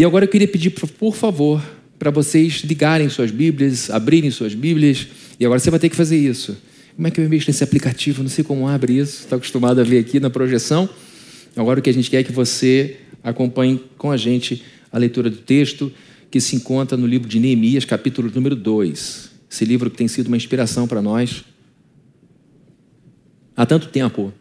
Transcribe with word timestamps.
E 0.00 0.04
agora 0.06 0.24
eu 0.24 0.30
queria 0.30 0.48
pedir, 0.48 0.70
por 0.70 1.14
favor, 1.14 1.62
para 1.98 2.10
vocês 2.10 2.62
ligarem 2.64 3.06
suas 3.10 3.30
Bíblias, 3.30 3.90
abrirem 3.90 4.30
suas 4.30 4.54
Bíblias, 4.54 5.06
e 5.38 5.44
agora 5.44 5.60
você 5.60 5.70
vai 5.70 5.78
ter 5.78 5.90
que 5.90 5.94
fazer 5.94 6.16
isso. 6.16 6.56
Como 6.96 7.06
é 7.06 7.10
que 7.10 7.20
eu 7.20 7.28
mexo 7.28 7.50
nesse 7.50 7.62
aplicativo? 7.62 8.22
Não 8.22 8.30
sei 8.30 8.42
como 8.42 8.66
abre 8.66 8.96
isso, 8.96 9.24
está 9.24 9.36
acostumado 9.36 9.78
a 9.78 9.84
ver 9.84 9.98
aqui 9.98 10.18
na 10.18 10.30
projeção. 10.30 10.88
Agora 11.54 11.80
o 11.80 11.82
que 11.82 11.90
a 11.90 11.92
gente 11.92 12.08
quer 12.08 12.20
é 12.20 12.22
que 12.22 12.32
você 12.32 12.96
acompanhe 13.22 13.78
com 13.98 14.10
a 14.10 14.16
gente 14.16 14.62
a 14.90 14.96
leitura 14.96 15.28
do 15.28 15.36
texto 15.36 15.92
que 16.30 16.40
se 16.40 16.56
encontra 16.56 16.96
no 16.96 17.06
livro 17.06 17.28
de 17.28 17.38
Neemias, 17.38 17.84
capítulo 17.84 18.32
número 18.34 18.56
2. 18.56 19.30
Esse 19.50 19.66
livro 19.66 19.90
que 19.90 19.98
tem 19.98 20.08
sido 20.08 20.28
uma 20.28 20.36
inspiração 20.38 20.88
para 20.88 21.02
nós 21.02 21.44
há 23.54 23.66
tanto 23.66 23.88
tempo. 23.88 24.32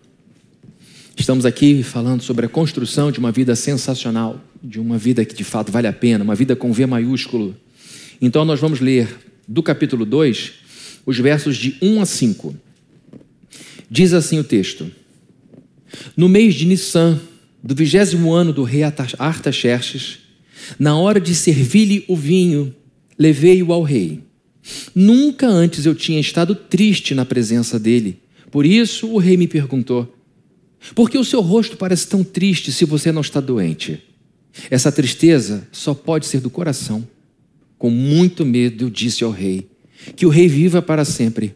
Estamos 1.20 1.46
aqui 1.46 1.84
falando 1.84 2.22
sobre 2.22 2.46
a 2.46 2.50
construção 2.50 3.12
de 3.12 3.20
uma 3.20 3.30
vida 3.30 3.54
sensacional, 3.54 4.42
de 4.64 4.80
uma 4.80 4.98
vida 4.98 5.26
que 5.26 5.36
de 5.36 5.44
fato 5.44 5.70
vale 5.70 5.86
a 5.86 5.92
pena, 5.92 6.24
uma 6.24 6.34
vida 6.34 6.56
com 6.56 6.72
V 6.72 6.86
maiúsculo. 6.86 7.54
Então 8.22 8.46
nós 8.46 8.62
vamos 8.62 8.80
ler 8.80 9.20
do 9.46 9.62
capítulo 9.62 10.06
2, 10.06 10.52
os 11.06 11.20
versos 11.20 11.58
de 11.58 11.76
1 11.82 12.02
a 12.02 12.06
5. 12.06 12.56
Diz 13.92 14.14
assim 14.14 14.40
o 14.40 14.46
texto: 14.46 14.90
No 16.16 16.30
mês 16.30 16.56
de 16.56 16.66
Nissan, 16.66 17.20
do 17.62 17.76
vigésimo 17.76 18.32
ano 18.32 18.54
do 18.54 18.64
rei 18.64 18.84
Artaxerxes, 18.84 20.20
na 20.80 20.98
hora 20.98 21.20
de 21.20 21.36
servir-lhe 21.36 22.06
o 22.08 22.16
vinho, 22.16 22.74
levei-o 23.18 23.74
ao 23.74 23.84
rei. 23.84 24.24
Nunca 24.96 25.48
antes 25.48 25.86
eu 25.86 25.94
tinha 25.94 26.20
estado 26.20 26.56
triste 26.56 27.14
na 27.14 27.26
presença 27.26 27.78
dele. 27.78 28.22
Por 28.50 28.66
isso 28.66 29.10
o 29.10 29.18
rei 29.18 29.36
me 29.36 29.50
perguntou: 29.50 30.16
por 30.96 31.10
que 31.10 31.18
o 31.18 31.26
seu 31.26 31.42
rosto 31.42 31.78
parece 31.78 32.08
tão 32.08 32.24
triste 32.24 32.72
se 32.72 32.86
você 32.86 33.12
não 33.12 33.22
está 33.22 33.40
doente? 33.40 34.02
Essa 34.70 34.92
tristeza 34.92 35.68
só 35.72 35.94
pode 35.94 36.26
ser 36.26 36.40
do 36.42 36.50
coração. 36.50 37.08
Com 37.78 37.90
muito 37.90 38.46
medo, 38.46 38.90
disse 38.90 39.24
ao 39.24 39.32
rei: 39.32 39.70
Que 40.16 40.26
o 40.26 40.30
rei 40.30 40.48
viva 40.48 40.82
para 40.82 41.06
sempre. 41.06 41.56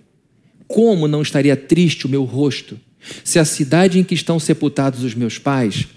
Como 0.68 1.08
não 1.08 1.22
estaria 1.22 1.56
triste 1.56 2.06
o 2.06 2.10
meu 2.10 2.24
rosto 2.24 2.80
se 3.24 3.38
a 3.38 3.46
cidade 3.46 4.00
em 4.00 4.04
que 4.04 4.14
estão 4.14 4.40
sepultados 4.40 5.04
os 5.04 5.14
meus 5.14 5.38
pais 5.38 5.88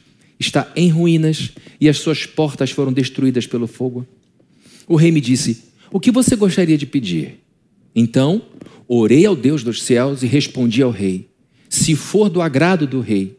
está 0.41 0.71
em 0.75 0.89
ruínas 0.89 1.53
e 1.81 1.89
as 1.89 1.99
suas 1.99 2.27
portas 2.27 2.71
foram 2.71 2.93
destruídas 2.93 3.47
pelo 3.47 3.67
fogo? 3.67 4.07
O 4.87 4.97
rei 4.97 5.11
me 5.11 5.21
disse: 5.21 5.65
O 5.91 6.01
que 6.01 6.11
você 6.11 6.37
gostaria 6.37 6.79
de 6.79 6.87
pedir? 6.87 7.41
Então, 7.95 8.43
orei 8.87 9.25
ao 9.25 9.35
Deus 9.35 9.63
dos 9.63 9.83
céus 9.83 10.23
e 10.23 10.27
respondi 10.27 10.83
ao 10.83 10.91
rei: 10.91 11.29
se 11.77 11.95
for 11.95 12.29
do 12.29 12.41
agrado 12.41 12.87
do 12.87 13.01
rei, 13.01 13.37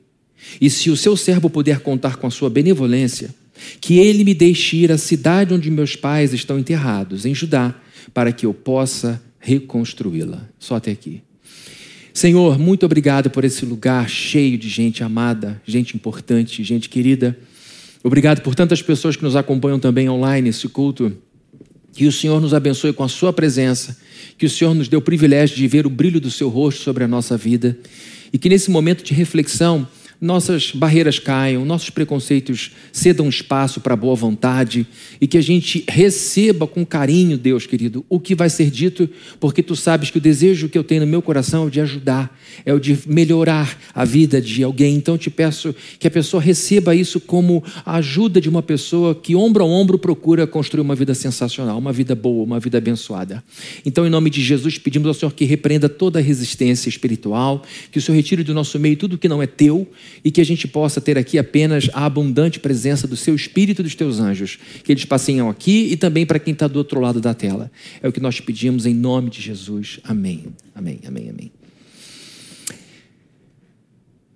e 0.61 0.69
se 0.69 0.89
o 0.89 0.95
seu 0.95 1.17
servo 1.17 1.49
puder 1.49 1.79
contar 1.79 2.17
com 2.17 2.27
a 2.27 2.31
sua 2.31 2.49
benevolência, 2.49 3.33
que 3.81 3.97
ele 3.97 4.23
me 4.23 4.33
deixe 4.33 4.77
ir 4.77 4.91
à 4.91 4.97
cidade 4.97 5.53
onde 5.53 5.71
meus 5.71 5.95
pais 5.95 6.33
estão 6.33 6.59
enterrados, 6.59 7.25
em 7.25 7.33
Judá, 7.33 7.73
para 8.13 8.31
que 8.31 8.45
eu 8.45 8.53
possa 8.53 9.21
reconstruí-la. 9.39 10.47
Só 10.59 10.75
até 10.75 10.91
aqui. 10.91 11.21
Senhor, 12.13 12.57
muito 12.57 12.85
obrigado 12.85 13.29
por 13.29 13.43
esse 13.43 13.65
lugar 13.65 14.07
cheio 14.07 14.57
de 14.57 14.69
gente 14.69 15.03
amada, 15.03 15.61
gente 15.65 15.95
importante, 15.95 16.63
gente 16.63 16.89
querida. 16.89 17.37
Obrigado 18.03 18.41
por 18.41 18.55
tantas 18.55 18.81
pessoas 18.81 19.15
que 19.15 19.23
nos 19.23 19.35
acompanham 19.35 19.79
também 19.79 20.09
online 20.09 20.47
nesse 20.47 20.67
culto. 20.67 21.11
Que 21.93 22.05
o 22.05 22.11
Senhor 22.11 22.39
nos 22.39 22.53
abençoe 22.53 22.93
com 22.93 23.03
a 23.03 23.07
Sua 23.07 23.33
presença, 23.33 23.97
que 24.37 24.45
o 24.45 24.49
Senhor 24.49 24.75
nos 24.75 24.87
dê 24.87 24.95
o 24.95 25.01
privilégio 25.01 25.55
de 25.55 25.67
ver 25.67 25.87
o 25.87 25.89
brilho 25.89 26.21
do 26.21 26.29
Seu 26.29 26.47
rosto 26.47 26.83
sobre 26.83 27.03
a 27.03 27.07
nossa 27.07 27.35
vida 27.35 27.77
e 28.31 28.37
que 28.37 28.49
nesse 28.49 28.69
momento 28.69 29.03
de 29.03 29.13
reflexão 29.13 29.87
nossas 30.19 30.71
barreiras 30.71 31.19
caiam, 31.19 31.63
nossos 31.63 31.89
preconceitos 31.89 32.71
cedam 32.91 33.29
espaço 33.29 33.79
para 33.79 33.93
a 33.93 33.97
boa 33.97 34.15
vontade 34.15 34.87
e 35.21 35.27
que 35.27 35.37
a 35.37 35.41
gente 35.41 35.83
receba 35.87 36.65
com 36.65 36.85
carinho, 36.85 37.37
Deus 37.37 37.65
querido, 37.65 38.05
o 38.09 38.19
que 38.19 38.33
vai 38.33 38.49
ser 38.49 38.71
dito, 38.71 39.09
porque 39.39 39.61
tu 39.61 39.75
sabes 39.75 40.09
que 40.09 40.17
o 40.17 40.21
desejo 40.21 40.69
que 40.69 40.77
eu 40.77 40.83
tenho 40.83 41.01
no 41.01 41.07
meu 41.07 41.21
coração 41.21 41.63
é 41.63 41.67
o 41.67 41.69
de 41.69 41.81
ajudar, 41.81 42.35
é 42.65 42.73
o 42.73 42.79
de 42.79 42.97
melhorar 43.05 43.77
a 43.93 44.03
vida 44.03 44.41
de 44.41 44.63
alguém. 44.63 44.95
Então 44.95 45.15
eu 45.15 45.19
te 45.19 45.29
peço 45.29 45.75
que 45.99 46.07
a 46.07 46.11
pessoa 46.11 46.41
receba 46.41 46.95
isso 46.95 47.19
como 47.19 47.63
a 47.85 47.97
ajuda 47.97 48.41
de 48.41 48.49
uma 48.49 48.63
pessoa 48.63 49.13
que 49.13 49.35
ombro 49.35 49.63
a 49.63 49.67
ombro 49.67 49.97
procura 49.97 50.47
construir 50.47 50.81
uma 50.81 50.95
vida 50.95 51.13
sensacional, 51.13 51.77
uma 51.77 51.93
vida 51.93 52.15
boa, 52.15 52.43
uma 52.43 52.59
vida 52.59 52.77
abençoada. 52.77 53.43
Então, 53.85 54.05
em 54.05 54.09
nome 54.09 54.29
de 54.29 54.41
Jesus, 54.41 54.77
pedimos 54.77 55.07
ao 55.07 55.13
Senhor 55.13 55.31
que 55.31 55.45
repreenda 55.45 55.87
toda 55.87 56.19
resistência 56.19 56.89
espiritual, 56.89 57.63
que 57.91 57.99
o 57.99 58.01
Senhor 58.01 58.15
retire 58.15 58.43
do 58.43 58.53
nosso 58.53 58.79
meio 58.79 58.95
tudo 58.95 59.17
que 59.17 59.27
não 59.27 59.41
é 59.41 59.47
teu 59.47 59.87
e 60.23 60.31
que 60.31 60.41
a 60.41 60.45
gente 60.45 60.67
possa 60.67 60.99
ter 60.99 61.17
aqui 61.17 61.37
apenas 61.37 61.89
a 61.93 62.05
abundante 62.05 62.59
presença 62.59 63.07
do 63.07 63.15
seu 63.15 63.35
Espírito 63.35 63.81
e 63.81 63.83
dos 63.83 63.95
teus 63.95 64.19
anjos, 64.19 64.57
que 64.83 64.91
eles 64.91 65.05
passeiam 65.05 65.49
aqui 65.49 65.89
e 65.91 65.97
também 65.97 66.25
para 66.25 66.39
quem 66.39 66.53
está 66.53 66.67
do 66.67 66.77
outro 66.77 66.99
lado 66.99 67.19
da 67.19 67.33
tela. 67.33 67.71
É 68.01 68.07
o 68.07 68.11
que 68.11 68.19
nós 68.19 68.35
te 68.35 68.43
pedimos 68.43 68.85
em 68.85 68.93
nome 68.93 69.29
de 69.29 69.41
Jesus. 69.41 69.99
Amém. 70.03 70.45
Amém, 70.73 70.99
amém, 71.05 71.29
amém. 71.29 71.51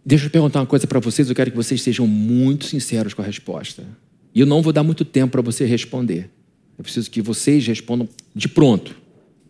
Deixa 0.06 0.26
eu 0.26 0.30
perguntar 0.30 0.60
uma 0.60 0.66
coisa 0.66 0.88
para 0.88 1.00
vocês, 1.00 1.30
eu 1.30 1.36
quero 1.36 1.52
que 1.52 1.58
vocês 1.58 1.82
sejam 1.82 2.08
muito 2.08 2.66
sinceros 2.66 3.14
com 3.14 3.22
a 3.22 3.26
resposta. 3.26 3.86
E 4.34 4.40
eu 4.40 4.46
não 4.46 4.62
vou 4.62 4.74
dar 4.74 4.84
muito 4.84 5.06
tempo 5.06 5.34
para 5.34 5.42
você 5.42 5.66
responder. 5.66 6.30
Eu 6.78 6.84
preciso 6.84 7.12
que 7.12 7.22
vocês 7.22 7.66
respondam 7.68 8.10
de 8.36 8.48
pronto, 8.48 8.96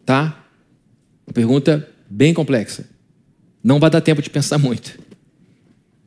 tá? 0.06 0.46
Uma 1.26 1.34
pergunta 1.34 1.88
bem 2.10 2.34
complexa. 2.34 2.90
Não 3.64 3.80
vai 3.80 3.90
dar 3.90 4.02
tempo 4.02 4.22
de 4.22 4.30
pensar 4.30 4.58
muito. 4.58 5.00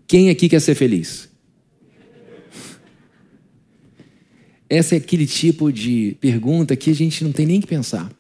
Quem 0.07 0.31
aqui 0.31 0.49
quer 0.49 0.61
ser 0.61 0.75
feliz? 0.75 1.29
Essa 4.69 4.95
é 4.95 4.99
aquele 4.99 5.27
tipo 5.27 5.73
de 5.73 6.17
pergunta 6.21 6.77
que 6.77 6.91
a 6.91 6.95
gente 6.95 7.23
não 7.23 7.33
tem 7.33 7.47
nem 7.47 7.61
que 7.61 7.67
pensar. 7.67 8.11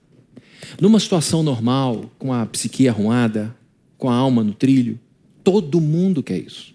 Numa 0.81 1.00
situação 1.00 1.43
normal, 1.43 2.11
com 2.19 2.33
a 2.33 2.47
psique 2.47 2.89
arrumada, 2.89 3.55
com 3.99 4.09
a 4.09 4.15
alma 4.15 4.43
no 4.43 4.53
trilho, 4.53 4.99
todo 5.43 5.81
mundo 5.81 6.23
quer 6.23 6.39
isso. 6.39 6.75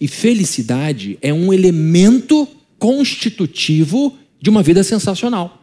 E 0.00 0.08
felicidade 0.08 1.18
é 1.20 1.32
um 1.32 1.52
elemento 1.52 2.48
constitutivo 2.78 4.16
de 4.40 4.50
uma 4.50 4.62
vida 4.62 4.82
sensacional. 4.82 5.62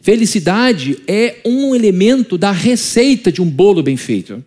Felicidade 0.00 0.98
é 1.06 1.40
um 1.44 1.74
elemento 1.74 2.38
da 2.38 2.52
receita 2.52 3.30
de 3.30 3.42
um 3.42 3.48
bolo 3.48 3.82
bem 3.82 3.96
feito. 3.96 4.44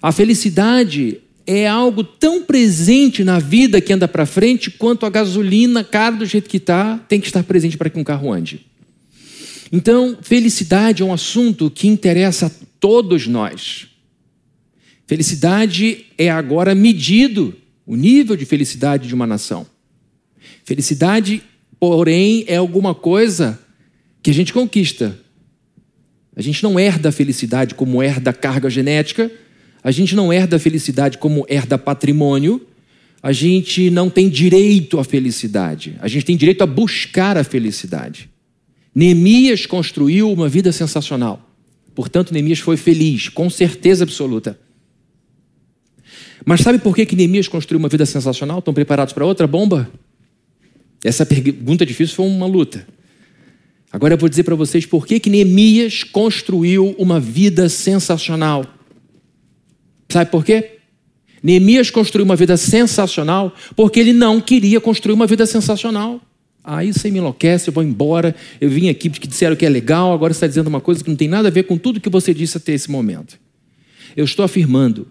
A 0.00 0.12
felicidade 0.12 1.20
é 1.52 1.66
algo 1.66 2.04
tão 2.04 2.44
presente 2.44 3.24
na 3.24 3.40
vida 3.40 3.80
que 3.80 3.92
anda 3.92 4.06
para 4.06 4.24
frente 4.24 4.70
quanto 4.70 5.04
a 5.04 5.10
gasolina, 5.10 5.82
cara 5.82 6.14
do 6.14 6.24
jeito 6.24 6.48
que 6.48 6.58
está, 6.58 6.96
tem 7.08 7.20
que 7.20 7.26
estar 7.26 7.42
presente 7.42 7.76
para 7.76 7.90
que 7.90 7.98
um 7.98 8.04
carro 8.04 8.32
ande. 8.32 8.64
Então, 9.72 10.16
felicidade 10.22 11.02
é 11.02 11.04
um 11.04 11.12
assunto 11.12 11.68
que 11.68 11.88
interessa 11.88 12.46
a 12.46 12.50
todos 12.78 13.26
nós. 13.26 13.88
Felicidade 15.08 16.06
é 16.16 16.30
agora 16.30 16.72
medido, 16.72 17.56
o 17.84 17.96
nível 17.96 18.36
de 18.36 18.44
felicidade 18.44 19.08
de 19.08 19.14
uma 19.14 19.26
nação. 19.26 19.66
Felicidade, 20.64 21.42
porém, 21.80 22.44
é 22.46 22.56
alguma 22.56 22.94
coisa 22.94 23.58
que 24.22 24.30
a 24.30 24.34
gente 24.34 24.52
conquista. 24.52 25.18
A 26.36 26.42
gente 26.42 26.62
não 26.62 26.78
herda 26.78 27.08
a 27.08 27.12
felicidade 27.12 27.74
como 27.74 28.00
herda 28.00 28.30
a 28.30 28.34
carga 28.34 28.70
genética, 28.70 29.28
a 29.82 29.90
gente 29.90 30.14
não 30.14 30.32
herda 30.32 30.56
a 30.56 30.58
felicidade 30.58 31.18
como 31.18 31.44
herda 31.48 31.78
patrimônio. 31.78 32.66
A 33.22 33.32
gente 33.32 33.90
não 33.90 34.08
tem 34.08 34.28
direito 34.28 34.98
à 34.98 35.04
felicidade. 35.04 35.96
A 36.00 36.08
gente 36.08 36.24
tem 36.24 36.36
direito 36.36 36.62
a 36.62 36.66
buscar 36.66 37.36
a 37.36 37.44
felicidade. 37.44 38.30
Neemias 38.94 39.66
construiu 39.66 40.30
uma 40.30 40.48
vida 40.48 40.72
sensacional. 40.72 41.48
Portanto, 41.94 42.32
Neemias 42.32 42.58
foi 42.58 42.76
feliz, 42.76 43.28
com 43.28 43.48
certeza 43.48 44.04
absoluta. 44.04 44.58
Mas 46.44 46.60
sabe 46.60 46.78
por 46.78 46.94
que, 46.94 47.04
que 47.04 47.16
Neemias 47.16 47.48
construiu 47.48 47.78
uma 47.78 47.88
vida 47.88 48.06
sensacional? 48.06 48.58
Estão 48.58 48.72
preparados 48.72 49.12
para 49.12 49.26
outra 49.26 49.46
bomba? 49.46 49.90
Essa 51.04 51.24
pergunta 51.24 51.84
difícil 51.84 52.16
foi 52.16 52.26
uma 52.26 52.46
luta. 52.46 52.86
Agora 53.92 54.14
eu 54.14 54.18
vou 54.18 54.28
dizer 54.28 54.44
para 54.44 54.54
vocês 54.54 54.86
por 54.86 55.06
que, 55.06 55.18
que 55.18 55.30
Neemias 55.30 56.04
construiu 56.04 56.94
uma 56.98 57.18
vida 57.18 57.68
sensacional. 57.68 58.64
Sabe 60.10 60.30
por 60.30 60.44
quê? 60.44 60.78
Neemias 61.42 61.90
construiu 61.90 62.24
uma 62.24 62.36
vida 62.36 62.56
sensacional 62.56 63.54
porque 63.74 63.98
ele 63.98 64.12
não 64.12 64.40
queria 64.40 64.80
construir 64.80 65.14
uma 65.14 65.26
vida 65.26 65.46
sensacional. 65.46 66.20
Aí 66.62 66.92
você 66.92 67.10
me 67.10 67.18
enlouquece, 67.18 67.68
eu 67.68 67.72
vou 67.72 67.82
embora. 67.82 68.34
Eu 68.60 68.68
vim 68.68 68.88
aqui 68.88 69.08
porque 69.08 69.26
disseram 69.26 69.56
que 69.56 69.64
é 69.64 69.68
legal, 69.68 70.12
agora 70.12 70.32
você 70.34 70.38
está 70.38 70.46
dizendo 70.46 70.66
uma 70.66 70.80
coisa 70.80 71.02
que 71.02 71.08
não 71.08 71.16
tem 71.16 71.28
nada 71.28 71.48
a 71.48 71.50
ver 71.50 71.62
com 71.62 71.78
tudo 71.78 72.00
que 72.00 72.10
você 72.10 72.34
disse 72.34 72.58
até 72.58 72.72
esse 72.72 72.90
momento. 72.90 73.38
Eu 74.16 74.24
estou 74.24 74.44
afirmando 74.44 75.08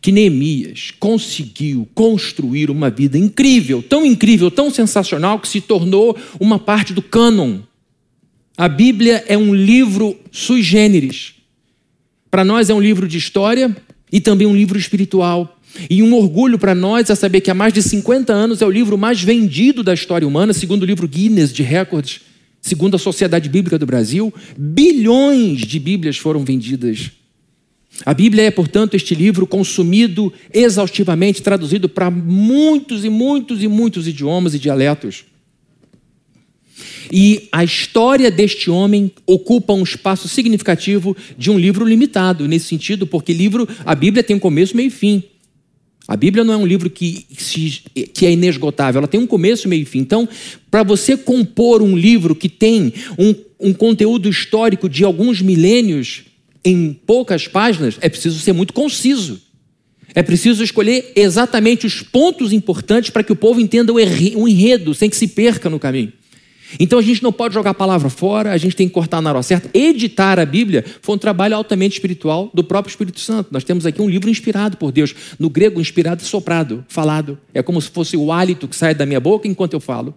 que 0.00 0.10
Neemias 0.10 0.92
conseguiu 0.98 1.88
construir 1.94 2.70
uma 2.70 2.90
vida 2.90 3.16
incrível, 3.16 3.82
tão 3.82 4.04
incrível, 4.04 4.50
tão 4.50 4.70
sensacional, 4.70 5.38
que 5.38 5.48
se 5.48 5.60
tornou 5.60 6.16
uma 6.40 6.58
parte 6.58 6.92
do 6.92 7.00
cânon. 7.00 7.60
A 8.56 8.68
Bíblia 8.68 9.24
é 9.28 9.38
um 9.38 9.54
livro 9.54 10.18
sui 10.32 10.62
generis. 10.62 11.34
Para 12.30 12.44
nós 12.44 12.68
é 12.68 12.74
um 12.74 12.80
livro 12.80 13.06
de 13.06 13.16
história, 13.16 13.74
e 14.12 14.20
também 14.20 14.46
um 14.46 14.56
livro 14.56 14.78
espiritual. 14.78 15.58
E 15.88 16.02
um 16.02 16.14
orgulho 16.14 16.58
para 16.58 16.74
nós 16.74 17.10
é 17.10 17.14
saber 17.14 17.40
que 17.40 17.50
há 17.50 17.54
mais 17.54 17.72
de 17.72 17.82
50 17.82 18.32
anos 18.32 18.62
é 18.62 18.66
o 18.66 18.70
livro 18.70 18.96
mais 18.96 19.22
vendido 19.22 19.82
da 19.82 19.94
história 19.94 20.26
humana, 20.26 20.52
segundo 20.52 20.82
o 20.82 20.86
livro 20.86 21.06
Guinness 21.06 21.52
de 21.52 21.62
Records, 21.62 22.20
segundo 22.60 22.96
a 22.96 22.98
Sociedade 22.98 23.48
Bíblica 23.48 23.78
do 23.78 23.86
Brasil. 23.86 24.32
Bilhões 24.56 25.60
de 25.60 25.78
Bíblias 25.78 26.16
foram 26.16 26.44
vendidas. 26.44 27.10
A 28.04 28.14
Bíblia 28.14 28.44
é, 28.44 28.50
portanto, 28.50 28.94
este 28.94 29.14
livro 29.14 29.46
consumido 29.46 30.32
exaustivamente, 30.52 31.42
traduzido 31.42 31.88
para 31.88 32.10
muitos 32.10 33.04
e 33.04 33.10
muitos 33.10 33.62
e 33.62 33.68
muitos 33.68 34.06
idiomas 34.06 34.54
e 34.54 34.58
dialetos. 34.58 35.24
E 37.12 37.48
a 37.50 37.64
história 37.64 38.30
deste 38.30 38.70
homem 38.70 39.10
ocupa 39.26 39.72
um 39.72 39.82
espaço 39.82 40.28
significativo 40.28 41.16
de 41.36 41.50
um 41.50 41.58
livro 41.58 41.84
limitado, 41.84 42.46
nesse 42.46 42.66
sentido, 42.66 43.06
porque 43.06 43.32
livro, 43.32 43.68
a 43.84 43.94
Bíblia 43.94 44.22
tem 44.22 44.36
um 44.36 44.40
começo, 44.40 44.76
meio 44.76 44.88
e 44.88 44.90
fim. 44.90 45.22
A 46.06 46.16
Bíblia 46.16 46.42
não 46.42 46.54
é 46.54 46.56
um 46.56 46.66
livro 46.66 46.88
que, 46.88 47.26
que 48.14 48.24
é 48.24 48.32
inesgotável, 48.32 48.98
ela 48.98 49.08
tem 49.08 49.20
um 49.20 49.26
começo, 49.26 49.68
meio 49.68 49.82
e 49.82 49.84
fim. 49.84 49.98
Então, 49.98 50.26
para 50.70 50.82
você 50.82 51.16
compor 51.16 51.82
um 51.82 51.96
livro 51.96 52.34
que 52.34 52.48
tem 52.48 52.94
um, 53.18 53.34
um 53.60 53.74
conteúdo 53.74 54.28
histórico 54.28 54.88
de 54.88 55.04
alguns 55.04 55.42
milênios 55.42 56.22
em 56.64 56.94
poucas 57.06 57.46
páginas, 57.46 57.98
é 58.00 58.08
preciso 58.08 58.38
ser 58.40 58.54
muito 58.54 58.72
conciso. 58.72 59.40
É 60.14 60.22
preciso 60.22 60.64
escolher 60.64 61.12
exatamente 61.14 61.86
os 61.86 62.02
pontos 62.02 62.52
importantes 62.52 63.10
para 63.10 63.22
que 63.22 63.32
o 63.32 63.36
povo 63.36 63.60
entenda 63.60 63.92
o 63.92 64.48
enredo, 64.48 64.94
sem 64.94 65.10
que 65.10 65.16
se 65.16 65.28
perca 65.28 65.68
no 65.68 65.78
caminho. 65.78 66.12
Então 66.78 66.98
a 66.98 67.02
gente 67.02 67.22
não 67.22 67.32
pode 67.32 67.54
jogar 67.54 67.70
a 67.70 67.74
palavra 67.74 68.10
fora, 68.10 68.52
a 68.52 68.56
gente 68.56 68.76
tem 68.76 68.88
que 68.88 68.94
cortar 68.94 69.20
na 69.20 69.30
hora 69.30 69.42
certa. 69.42 69.70
Editar 69.72 70.38
a 70.38 70.44
Bíblia 70.44 70.84
foi 71.00 71.14
um 71.14 71.18
trabalho 71.18 71.56
altamente 71.56 71.94
espiritual 71.94 72.50
do 72.52 72.64
próprio 72.64 72.90
Espírito 72.90 73.20
Santo. 73.20 73.48
Nós 73.52 73.64
temos 73.64 73.86
aqui 73.86 74.02
um 74.02 74.08
livro 74.08 74.28
inspirado 74.28 74.76
por 74.76 74.92
Deus. 74.92 75.14
No 75.38 75.48
grego, 75.48 75.80
inspirado 75.80 76.22
e 76.22 76.26
soprado, 76.26 76.84
falado. 76.88 77.38
É 77.54 77.62
como 77.62 77.80
se 77.80 77.88
fosse 77.88 78.16
o 78.16 78.32
hálito 78.32 78.68
que 78.68 78.76
sai 78.76 78.94
da 78.94 79.06
minha 79.06 79.20
boca 79.20 79.48
enquanto 79.48 79.74
eu 79.74 79.80
falo. 79.80 80.14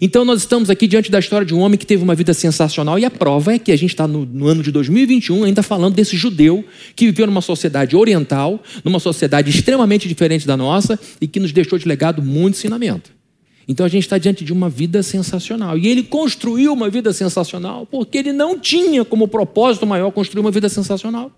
Então 0.00 0.24
nós 0.24 0.40
estamos 0.40 0.70
aqui 0.70 0.86
diante 0.86 1.10
da 1.10 1.18
história 1.18 1.46
de 1.46 1.54
um 1.54 1.60
homem 1.60 1.78
que 1.78 1.86
teve 1.86 2.02
uma 2.02 2.14
vida 2.14 2.34
sensacional 2.34 2.98
e 2.98 3.04
a 3.04 3.10
prova 3.10 3.54
é 3.54 3.58
que 3.58 3.72
a 3.72 3.76
gente 3.76 3.90
está 3.90 4.06
no, 4.06 4.24
no, 4.24 4.46
ano 4.46 4.62
de 4.62 4.70
2021 4.70 5.44
ainda 5.44 5.62
falando 5.62 5.94
desse 5.94 6.16
judeu 6.16 6.64
que 6.94 7.06
viveu 7.06 7.26
numa 7.26 7.40
sociedade 7.40 7.96
oriental, 7.96 8.62
numa 8.84 9.00
sociedade 9.00 9.50
extremamente 9.50 10.06
diferente 10.06 10.46
da 10.46 10.56
nossa 10.56 10.98
e 11.20 11.26
que 11.26 11.40
nos 11.40 11.50
deixou 11.50 11.78
de 11.78 11.88
legado 11.88 12.22
muito 12.22 12.54
ensinamento. 12.54 13.19
Então 13.68 13.86
a 13.86 13.88
gente 13.88 14.02
está 14.02 14.18
diante 14.18 14.44
de 14.44 14.52
uma 14.52 14.68
vida 14.68 15.02
sensacional. 15.02 15.78
E 15.78 15.86
ele 15.86 16.02
construiu 16.02 16.72
uma 16.72 16.90
vida 16.90 17.12
sensacional 17.12 17.86
porque 17.86 18.18
ele 18.18 18.32
não 18.32 18.58
tinha 18.58 19.04
como 19.04 19.28
propósito 19.28 19.86
maior 19.86 20.10
construir 20.10 20.40
uma 20.40 20.50
vida 20.50 20.68
sensacional. 20.68 21.30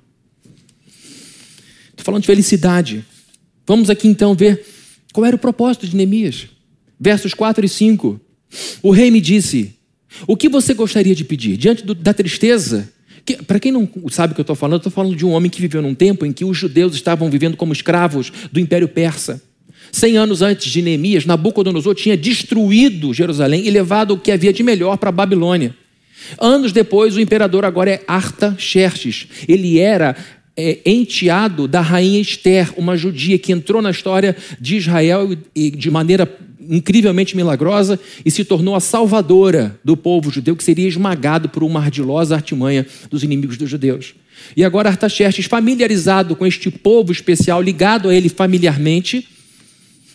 Estou 1.91 2.05
falando 2.05 2.23
de 2.23 2.27
felicidade. 2.27 3.05
Vamos 3.67 3.91
aqui 3.91 4.09
então 4.09 4.35
ver 4.35 4.65
qual 5.13 5.27
era 5.27 5.37
o 5.37 5.39
propósito 5.39 5.87
de 5.87 5.95
Neemias. 5.95 6.49
Versos 6.99 7.35
4 7.35 7.65
e 7.65 7.69
5. 7.69 8.21
O 8.83 8.91
rei 8.91 9.11
me 9.11 9.21
disse: 9.21 9.75
O 10.27 10.37
que 10.37 10.49
você 10.49 10.75
gostaria 10.75 11.15
de 11.15 11.25
pedir? 11.25 11.57
Diante 11.57 11.85
do, 11.85 11.95
da 11.95 12.15
tristeza. 12.15 12.93
Que, 13.25 13.37
Para 13.43 13.61
quem 13.61 13.71
não 13.71 13.89
sabe 14.11 14.33
o 14.33 14.35
que 14.35 14.41
eu 14.41 14.45
estou 14.45 14.57
falando, 14.57 14.75
eu 14.75 14.79
estou 14.79 14.93
falando 14.93 15.15
de 15.15 15.25
um 15.25 15.31
homem 15.31 15.51
que 15.51 15.61
viveu 15.61 15.81
num 15.83 15.95
tempo 15.95 16.27
em 16.27 16.33
que 16.33 16.45
os 16.45 16.57
judeus 16.57 16.95
estavam 16.95 17.31
vivendo 17.31 17.57
como 17.57 17.73
escravos 17.73 18.33
do 18.51 18.59
Império 18.59 18.89
Persa. 18.89 19.41
Cem 19.93 20.17
anos 20.17 20.41
antes 20.41 20.73
de 20.73 20.81
Neemias, 20.81 21.27
Nabucodonosor 21.27 21.95
tinha 21.95 22.17
destruído 22.17 23.13
Jerusalém 23.13 23.67
e 23.67 23.71
levado 23.71 24.15
o 24.15 24.19
que 24.19 24.33
havia 24.33 24.51
de 24.51 24.63
melhor 24.63 24.97
para 24.97 25.11
a 25.11 25.13
Babilônia. 25.13 25.77
Anos 26.41 26.73
depois, 26.73 27.15
o 27.15 27.21
imperador 27.21 27.63
agora 27.63 27.91
é 27.91 28.03
Artaxerxes. 28.09 29.27
Ele 29.47 29.79
era 29.79 30.17
é, 30.57 30.79
enteado 30.87 31.69
da 31.69 31.83
rainha 31.83 32.21
Esther, 32.21 32.73
uma 32.79 32.97
judia 32.97 33.39
que 33.39 33.53
entrou 33.53 33.83
na 33.83 33.91
história 33.91 34.35
de 34.59 34.77
Israel 34.77 35.29
de 35.55 35.91
maneira 35.91 36.27
incrivelmente 36.71 37.37
milagrosa 37.37 38.01
e 38.25 38.31
se 38.31 38.45
tornou 38.45 38.75
a 38.75 38.81
salvadora 38.81 39.79
do 39.85 39.97
povo 39.97 40.31
judeu 40.31 40.57
que 40.57 40.65
seria 40.65 40.89
esmagado 40.89 41.49
por 41.49 41.63
uma 41.63 41.81
ardilosa 41.81 42.35
artimanha 42.35 42.87
dos 43.11 43.23
inimigos 43.23 43.59
dos 43.59 43.69
judeus. 43.69 44.15
E 44.57 44.65
agora 44.65 44.89
Artaxerxes, 44.89 45.45
familiarizado 45.45 46.35
com 46.35 46.47
este 46.47 46.71
povo 46.71 47.13
especial, 47.13 47.61
ligado 47.61 48.09
a 48.09 48.15
ele 48.15 48.29
familiarmente, 48.29 49.29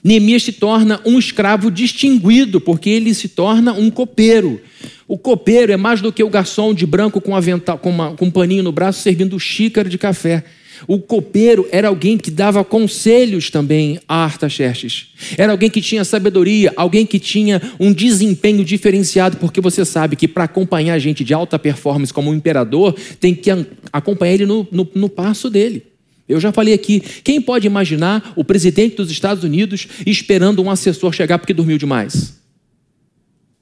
Neemias 0.07 0.43
se 0.43 0.53
torna 0.53 1.01
um 1.05 1.19
escravo 1.19 1.69
distinguido, 1.69 2.61
porque 2.61 2.89
ele 2.89 3.13
se 3.13 3.27
torna 3.27 3.73
um 3.73 3.91
copeiro. 3.91 4.61
O 5.05 5.17
copeiro 5.17 5.73
é 5.73 5.75
mais 5.75 5.99
do 5.99 6.13
que 6.13 6.23
o 6.23 6.29
garçom 6.29 6.73
de 6.73 6.85
branco 6.85 7.19
com, 7.19 7.35
avental, 7.35 7.77
com, 7.77 7.89
uma, 7.89 8.13
com 8.13 8.27
um 8.27 8.31
paninho 8.31 8.63
no 8.63 8.71
braço 8.71 9.01
servindo 9.01 9.37
xícara 9.37 9.89
de 9.89 9.97
café. 9.97 10.45
O 10.87 10.97
copeiro 10.97 11.67
era 11.73 11.89
alguém 11.89 12.17
que 12.17 12.31
dava 12.31 12.63
conselhos 12.63 13.49
também 13.49 13.99
a 14.07 14.23
Artaxerxes. 14.23 15.07
Era 15.37 15.51
alguém 15.51 15.69
que 15.69 15.81
tinha 15.81 16.05
sabedoria, 16.05 16.71
alguém 16.77 17.05
que 17.05 17.19
tinha 17.19 17.61
um 17.77 17.91
desempenho 17.91 18.63
diferenciado, 18.63 19.35
porque 19.35 19.59
você 19.59 19.83
sabe 19.83 20.15
que 20.15 20.27
para 20.27 20.45
acompanhar 20.45 20.97
gente 20.99 21.21
de 21.21 21.33
alta 21.33 21.59
performance 21.59 22.13
como 22.13 22.31
um 22.31 22.33
imperador, 22.33 22.95
tem 23.19 23.35
que 23.35 23.49
acompanhar 23.91 24.35
ele 24.35 24.45
no, 24.45 24.65
no, 24.71 24.89
no 24.95 25.09
passo 25.09 25.49
dele. 25.49 25.96
Eu 26.27 26.39
já 26.39 26.51
falei 26.51 26.73
aqui, 26.73 26.99
quem 27.23 27.41
pode 27.41 27.65
imaginar 27.65 28.33
o 28.35 28.43
presidente 28.43 28.95
dos 28.95 29.09
Estados 29.09 29.43
Unidos 29.43 29.87
esperando 30.05 30.61
um 30.61 30.69
assessor 30.69 31.13
chegar 31.13 31.39
porque 31.39 31.53
dormiu 31.53 31.77
demais? 31.77 32.37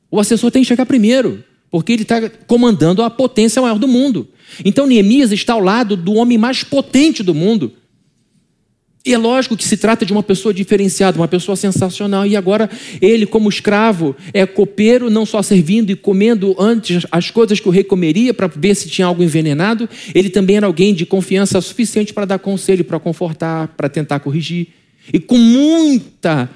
O 0.10 0.20
assessor 0.20 0.50
tem 0.50 0.64
que 0.64 0.68
chegar 0.68 0.86
primeiro, 0.86 1.44
porque 1.70 1.94
ele 1.94 2.02
está 2.02 2.30
comandando 2.48 3.04
a 3.04 3.10
potência 3.10 3.62
maior 3.62 3.78
do 3.78 3.88
mundo. 3.88 4.28
Então 4.64 4.88
Neemias 4.88 5.32
está 5.32 5.54
ao 5.54 5.60
lado 5.60 5.96
do 5.96 6.14
homem 6.14 6.38
mais 6.38 6.64
potente 6.64 7.22
do 7.22 7.36
mundo, 7.36 7.74
e 9.06 9.14
é 9.14 9.18
lógico 9.20 9.56
que 9.56 9.64
se 9.64 9.78
trata 9.78 10.04
de 10.04 10.12
uma 10.12 10.24
pessoa 10.24 10.52
diferenciada, 10.52 11.20
uma 11.20 11.28
pessoa 11.28 11.56
sensacional. 11.56 12.26
E 12.26 12.36
agora 12.36 12.68
ele, 13.00 13.28
como 13.28 13.48
escravo, 13.48 14.16
é 14.34 14.48
copeiro, 14.48 15.12
não 15.12 15.28
só 15.28 15.44
servindo 15.44 15.92
e 15.92 15.96
comendo 15.96 16.56
antes 16.58 17.06
as 17.12 17.30
coisas 17.30 17.60
que 17.60 17.68
o 17.68 17.72
rei 17.72 17.84
comeria 17.84 18.34
para 18.34 18.48
ver 18.48 18.74
se 18.74 18.90
tinha 18.90 19.06
algo 19.06 19.22
envenenado, 19.22 19.88
ele 20.16 20.32
também 20.32 20.58
era 20.58 20.66
alguém 20.66 20.92
de 20.92 21.06
confiança 21.06 21.62
suficiente 21.62 22.14
para 22.14 22.26
dar 22.26 22.40
conselho, 22.40 22.84
para 22.84 23.00
confortar, 23.00 23.68
para 23.78 23.88
tentar 23.88 24.20
corrigir. 24.22 24.70
E 25.14 25.20
com 25.20 25.38
muita 25.38 26.50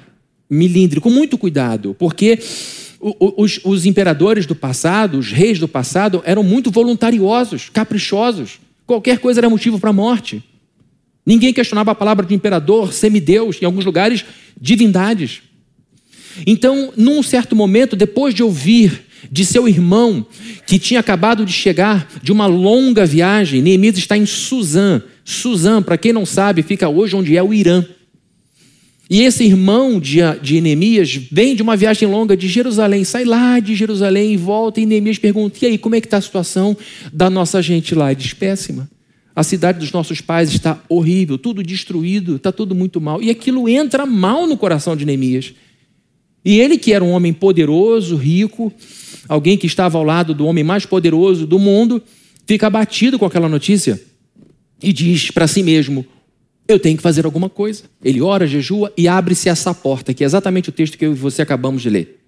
milindre, 0.50 1.00
com 1.00 1.08
muito 1.08 1.38
cuidado, 1.38 1.94
porque 1.96 2.40
os, 3.00 3.60
os 3.62 3.86
imperadores 3.86 4.44
do 4.44 4.56
passado, 4.56 5.18
os 5.18 5.30
reis 5.30 5.60
do 5.60 5.68
passado, 5.68 6.20
eram 6.24 6.42
muito 6.42 6.68
voluntariosos, 6.68 7.68
caprichosos. 7.68 8.58
Qualquer 8.84 9.20
coisa 9.20 9.38
era 9.38 9.48
motivo 9.48 9.78
para 9.78 9.90
a 9.90 9.92
morte. 9.92 10.42
Ninguém 11.30 11.52
questionava 11.52 11.92
a 11.92 11.94
palavra 11.94 12.26
de 12.26 12.34
imperador, 12.34 12.92
semideus, 12.92 13.62
em 13.62 13.64
alguns 13.64 13.84
lugares, 13.84 14.24
divindades. 14.60 15.42
Então, 16.44 16.92
num 16.96 17.22
certo 17.22 17.54
momento, 17.54 17.94
depois 17.94 18.34
de 18.34 18.42
ouvir 18.42 19.02
de 19.30 19.46
seu 19.46 19.68
irmão, 19.68 20.26
que 20.66 20.76
tinha 20.76 20.98
acabado 20.98 21.44
de 21.44 21.52
chegar 21.52 22.10
de 22.20 22.32
uma 22.32 22.46
longa 22.46 23.06
viagem, 23.06 23.62
Neemias 23.62 23.96
está 23.96 24.18
em 24.18 24.26
Suzã. 24.26 25.00
Suzã, 25.24 25.80
para 25.80 25.96
quem 25.96 26.12
não 26.12 26.26
sabe, 26.26 26.64
fica 26.64 26.88
hoje 26.88 27.14
onde 27.14 27.36
é 27.36 27.42
o 27.44 27.54
Irã. 27.54 27.84
E 29.08 29.22
esse 29.22 29.44
irmão 29.44 30.00
de, 30.00 30.18
de 30.42 30.60
Neemias 30.60 31.14
vem 31.30 31.54
de 31.54 31.62
uma 31.62 31.76
viagem 31.76 32.08
longa 32.08 32.36
de 32.36 32.48
Jerusalém, 32.48 33.04
sai 33.04 33.24
lá 33.24 33.60
de 33.60 33.76
Jerusalém 33.76 34.32
e 34.32 34.36
volta, 34.36 34.80
e 34.80 34.86
Neemias 34.86 35.16
pergunta: 35.16 35.56
e 35.62 35.66
aí, 35.68 35.78
como 35.78 35.94
é 35.94 36.00
que 36.00 36.08
está 36.08 36.16
a 36.16 36.22
situação 36.22 36.76
da 37.12 37.30
nossa 37.30 37.62
gente 37.62 37.94
lá? 37.94 38.10
Ele 38.10 38.20
diz: 38.20 38.32
péssima. 38.32 38.90
A 39.40 39.42
cidade 39.42 39.78
dos 39.78 39.90
nossos 39.90 40.20
pais 40.20 40.50
está 40.50 40.78
horrível, 40.86 41.38
tudo 41.38 41.62
destruído, 41.62 42.36
está 42.36 42.52
tudo 42.52 42.74
muito 42.74 43.00
mal. 43.00 43.22
E 43.22 43.30
aquilo 43.30 43.70
entra 43.70 44.04
mal 44.04 44.46
no 44.46 44.54
coração 44.54 44.94
de 44.94 45.06
Neemias. 45.06 45.54
E 46.44 46.60
ele, 46.60 46.76
que 46.76 46.92
era 46.92 47.02
um 47.02 47.12
homem 47.12 47.32
poderoso, 47.32 48.16
rico, 48.16 48.70
alguém 49.26 49.56
que 49.56 49.66
estava 49.66 49.96
ao 49.96 50.04
lado 50.04 50.34
do 50.34 50.44
homem 50.44 50.62
mais 50.62 50.84
poderoso 50.84 51.46
do 51.46 51.58
mundo, 51.58 52.02
fica 52.46 52.66
abatido 52.66 53.18
com 53.18 53.24
aquela 53.24 53.48
notícia 53.48 53.98
e 54.82 54.92
diz 54.92 55.30
para 55.30 55.46
si 55.46 55.62
mesmo: 55.62 56.04
Eu 56.68 56.78
tenho 56.78 56.98
que 56.98 57.02
fazer 57.02 57.24
alguma 57.24 57.48
coisa. 57.48 57.84
Ele 58.04 58.20
ora, 58.20 58.46
jejua 58.46 58.92
e 58.94 59.08
abre-se 59.08 59.48
essa 59.48 59.72
porta, 59.72 60.12
que 60.12 60.22
é 60.22 60.26
exatamente 60.26 60.68
o 60.68 60.72
texto 60.72 60.98
que 60.98 61.06
eu 61.06 61.12
e 61.12 61.16
você 61.16 61.40
acabamos 61.40 61.80
de 61.80 61.88
ler. 61.88 62.20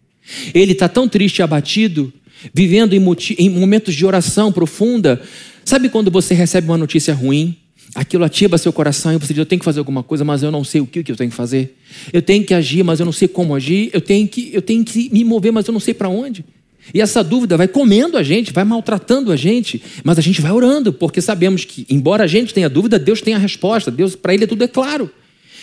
Ele 0.54 0.72
está 0.72 0.88
tão 0.88 1.06
triste 1.06 1.40
e 1.40 1.42
abatido, 1.42 2.10
vivendo 2.54 2.94
em 2.94 3.50
momentos 3.50 3.94
de 3.94 4.06
oração 4.06 4.50
profunda, 4.50 5.20
Sabe 5.64 5.88
quando 5.88 6.10
você 6.10 6.34
recebe 6.34 6.68
uma 6.68 6.78
notícia 6.78 7.14
ruim? 7.14 7.56
Aquilo 7.94 8.24
ativa 8.24 8.56
seu 8.56 8.72
coração 8.72 9.12
e 9.12 9.16
você 9.16 9.34
diz: 9.34 9.38
Eu 9.38 9.46
tenho 9.46 9.58
que 9.58 9.64
fazer 9.64 9.78
alguma 9.78 10.02
coisa, 10.02 10.24
mas 10.24 10.42
eu 10.42 10.50
não 10.50 10.64
sei 10.64 10.80
o 10.80 10.86
que, 10.86 11.00
eu 11.10 11.16
tenho 11.16 11.30
que 11.30 11.36
fazer. 11.36 11.76
Eu 12.12 12.22
tenho 12.22 12.44
que 12.44 12.54
agir, 12.54 12.82
mas 12.82 13.00
eu 13.00 13.06
não 13.06 13.12
sei 13.12 13.28
como 13.28 13.54
agir. 13.54 13.90
Eu 13.92 14.00
tenho 14.00 14.26
que, 14.26 14.50
eu 14.52 14.62
tenho 14.62 14.84
que 14.84 15.10
me 15.12 15.24
mover, 15.24 15.52
mas 15.52 15.66
eu 15.66 15.72
não 15.72 15.80
sei 15.80 15.92
para 15.92 16.08
onde. 16.08 16.44
E 16.92 17.00
essa 17.00 17.22
dúvida 17.22 17.56
vai 17.56 17.68
comendo 17.68 18.16
a 18.16 18.22
gente, 18.22 18.52
vai 18.52 18.64
maltratando 18.64 19.30
a 19.30 19.36
gente, 19.36 19.82
mas 20.02 20.18
a 20.18 20.22
gente 20.22 20.40
vai 20.40 20.50
orando, 20.50 20.92
porque 20.92 21.20
sabemos 21.20 21.64
que, 21.64 21.86
embora 21.88 22.24
a 22.24 22.26
gente 22.26 22.52
tenha 22.52 22.68
dúvida, 22.68 22.98
Deus 22.98 23.20
tem 23.20 23.34
a 23.34 23.38
resposta. 23.38 23.90
Deus, 23.90 24.16
para 24.16 24.34
Ele, 24.34 24.46
tudo 24.46 24.64
é 24.64 24.68
claro. 24.68 25.10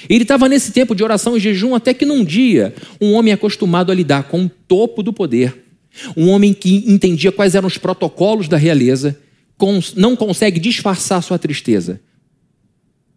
Ele 0.07 0.23
estava 0.23 0.47
nesse 0.47 0.71
tempo 0.71 0.95
de 0.95 1.03
oração 1.03 1.35
e 1.35 1.39
jejum 1.39 1.75
até 1.75 1.93
que 1.93 2.05
num 2.05 2.23
dia, 2.23 2.73
um 3.01 3.13
homem 3.13 3.33
acostumado 3.33 3.91
a 3.91 3.95
lidar 3.95 4.23
com 4.23 4.45
o 4.45 4.49
topo 4.49 5.03
do 5.03 5.11
poder, 5.11 5.65
um 6.15 6.29
homem 6.29 6.53
que 6.53 6.85
entendia 6.87 7.31
quais 7.31 7.55
eram 7.55 7.67
os 7.67 7.77
protocolos 7.77 8.47
da 8.47 8.55
realeza, 8.55 9.17
não 9.95 10.15
consegue 10.15 10.59
disfarçar 10.59 11.21
sua 11.21 11.39
tristeza. 11.39 11.99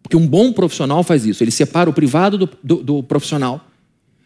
Porque 0.01 0.17
um 0.17 0.27
bom 0.27 0.51
profissional 0.51 1.03
faz 1.03 1.25
isso, 1.25 1.43
ele 1.43 1.51
separa 1.51 1.89
o 1.89 1.93
privado 1.93 2.37
do, 2.37 2.49
do, 2.61 2.75
do 2.83 3.03
profissional. 3.03 3.69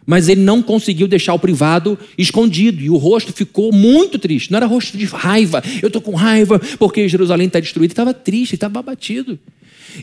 Mas 0.09 0.29
ele 0.29 0.39
não 0.39 0.63
conseguiu 0.63 1.05
deixar 1.05 1.33
o 1.33 1.39
privado 1.39 1.99
escondido 2.17 2.81
e 2.81 2.89
o 2.89 2.95
rosto 2.95 3.33
ficou 3.33 3.73
muito 3.73 4.17
triste. 4.17 4.49
Não 4.49 4.57
era 4.57 4.65
rosto 4.65 4.97
de 4.97 5.03
raiva, 5.03 5.61
eu 5.81 5.87
estou 5.87 6.01
com 6.01 6.15
raiva 6.15 6.59
porque 6.79 7.09
Jerusalém 7.09 7.47
está 7.47 7.59
destruída. 7.59 7.91
Estava 7.91 8.13
triste, 8.13 8.55
estava 8.55 8.79
abatido. 8.79 9.37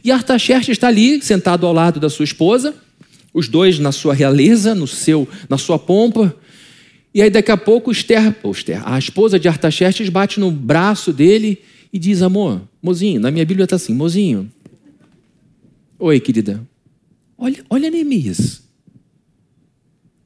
E 0.05 0.11
Artaxerxes 0.11 0.73
está 0.73 0.89
ali, 0.89 1.23
sentado 1.23 1.67
ao 1.67 1.73
lado 1.73 1.99
da 1.99 2.11
sua 2.11 2.25
esposa, 2.25 2.75
os 3.33 3.49
dois 3.49 3.79
na 3.79 3.93
sua 3.93 4.13
realeza, 4.13 4.75
no 4.75 4.87
seu, 4.87 5.27
na 5.49 5.57
sua 5.57 5.79
pompa. 5.79 6.37
E 7.15 7.23
aí 7.23 7.31
daqui 7.31 7.51
a 7.51 7.57
pouco 7.57 7.91
Esther, 7.91 8.35
a 8.85 8.99
esposa 8.99 9.39
de 9.39 9.49
Artaxerxes 9.49 10.11
bate 10.11 10.39
no 10.39 10.51
braço 10.51 11.15
dele 11.15 11.61
e 11.95 11.99
diz: 12.01 12.23
Amor, 12.23 12.61
mozinho, 12.83 13.21
na 13.21 13.31
minha 13.31 13.47
Bíblia 13.47 13.63
está 13.63 13.77
assim: 13.77 13.95
Mozinho, 13.95 14.51
oi, 15.97 16.19
querida, 16.19 16.69
olha, 17.39 17.65
olha 17.71 17.89
Neemias. 17.89 18.65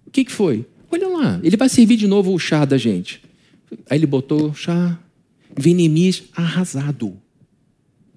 O 0.07 0.11
que, 0.11 0.25
que 0.25 0.33
foi? 0.33 0.65
Olha 0.91 1.07
lá, 1.07 1.39
ele 1.45 1.59
vai 1.59 1.69
servir 1.69 1.97
de 1.97 2.07
novo 2.07 2.33
o 2.33 2.39
chá 2.39 2.65
da 2.65 2.79
gente. 2.79 3.21
Aí 3.91 3.99
ele 3.99 4.07
botou 4.07 4.55
chá, 4.55 4.99
vem 5.55 5.75
Neemias 5.75 6.23
arrasado, 6.35 7.19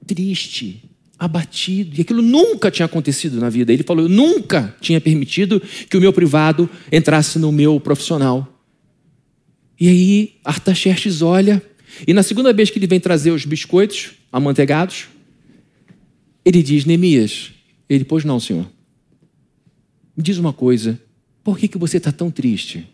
triste, 0.08 0.82
abatido. 1.20 1.98
E 1.98 2.02
aquilo 2.02 2.22
nunca 2.22 2.72
tinha 2.72 2.86
acontecido 2.86 3.38
na 3.38 3.50
vida. 3.50 3.74
Ele 3.74 3.84
falou: 3.84 4.06
Eu 4.06 4.10
nunca 4.10 4.74
tinha 4.80 5.02
permitido 5.02 5.62
que 5.90 5.98
o 5.98 6.00
meu 6.00 6.14
privado 6.14 6.70
entrasse 6.90 7.38
no 7.38 7.52
meu 7.52 7.82
profissional. 7.82 8.48
E 9.78 9.90
aí 9.90 10.34
Artaxerxes 10.46 11.22
olha 11.22 11.62
e 12.08 12.14
na 12.14 12.24
segunda 12.24 12.54
vez 12.54 12.70
que 12.70 12.80
ele 12.80 12.88
vem 12.88 13.00
trazer 13.00 13.32
os 13.32 13.46
biscoitos 13.46 14.14
amanteigados, 14.32 15.08
ele 16.44 16.64
diz: 16.64 16.86
Neemias, 16.86 17.52
ele, 17.90 18.04
pois 18.04 18.24
não, 18.24 18.40
senhor. 18.40 18.68
Me 20.16 20.24
diz 20.24 20.38
uma 20.38 20.54
coisa, 20.54 21.00
por 21.44 21.58
que, 21.58 21.68
que 21.68 21.78
você 21.78 21.98
está 21.98 22.12
tão 22.12 22.30
triste? 22.30 22.88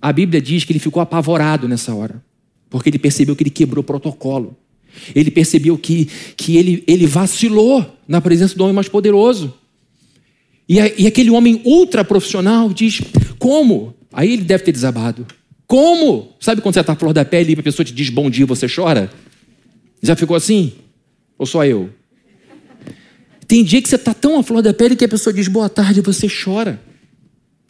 A 0.00 0.12
Bíblia 0.12 0.40
diz 0.40 0.64
que 0.64 0.72
ele 0.72 0.78
ficou 0.78 1.02
apavorado 1.02 1.66
nessa 1.66 1.94
hora, 1.94 2.22
porque 2.70 2.88
ele 2.88 2.98
percebeu 2.98 3.34
que 3.34 3.42
ele 3.42 3.50
quebrou 3.50 3.82
o 3.82 3.86
protocolo. 3.86 4.56
Ele 5.14 5.30
percebeu 5.30 5.76
que, 5.76 6.06
que 6.36 6.56
ele, 6.56 6.82
ele 6.86 7.06
vacilou 7.06 7.84
na 8.06 8.20
presença 8.20 8.56
do 8.56 8.64
homem 8.64 8.74
mais 8.74 8.88
poderoso. 8.88 9.52
E, 10.68 10.80
a, 10.80 10.86
e 10.98 11.06
aquele 11.06 11.30
homem 11.30 11.60
ultra 11.64 12.04
profissional 12.04 12.72
diz: 12.72 13.00
Como? 13.38 13.94
Aí 14.12 14.32
ele 14.32 14.44
deve 14.44 14.64
ter 14.64 14.72
desabado. 14.72 15.26
Como? 15.68 16.34
Sabe 16.40 16.62
quando 16.62 16.74
você 16.74 16.80
está 16.80 16.96
flor 16.96 17.12
da 17.12 17.26
pele 17.26 17.54
e 17.54 17.60
a 17.60 17.62
pessoa 17.62 17.84
te 17.84 17.92
diz 17.92 18.08
bom 18.08 18.30
dia 18.30 18.44
e 18.44 18.46
você 18.46 18.66
chora? 18.66 19.12
Já 20.02 20.16
ficou 20.16 20.34
assim? 20.34 20.72
Ou 21.36 21.44
só 21.44 21.62
eu? 21.64 21.90
Tem 23.46 23.62
dia 23.62 23.80
que 23.82 23.88
você 23.88 23.96
está 23.96 24.14
tão 24.14 24.38
à 24.38 24.42
flor 24.42 24.62
da 24.62 24.72
pele 24.72 24.96
que 24.96 25.04
a 25.04 25.08
pessoa 25.08 25.32
diz 25.32 25.46
boa 25.46 25.68
tarde 25.68 26.00
e 26.00 26.02
você 26.02 26.26
chora. 26.26 26.80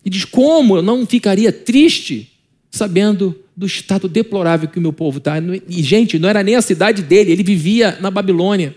E 0.05 0.09
diz: 0.09 0.25
Como 0.25 0.77
eu 0.77 0.83
não 0.83 1.05
ficaria 1.05 1.53
triste 1.53 2.33
sabendo 2.71 3.37
do 3.57 3.67
estado 3.67 4.09
deplorável 4.09 4.69
que 4.69 4.79
o 4.79 4.83
meu 4.83 4.93
povo 4.93 5.19
está? 5.19 5.35
E, 5.69 5.83
gente, 5.83 6.21
não 6.21 6.29
era 6.29 6.43
nem 6.45 6.55
a 6.55 6.63
cidade 6.63 7.03
dele, 7.03 7.33
ele 7.33 7.43
vivia 7.43 7.99
na 8.01 8.13
Babilônia, 8.13 8.77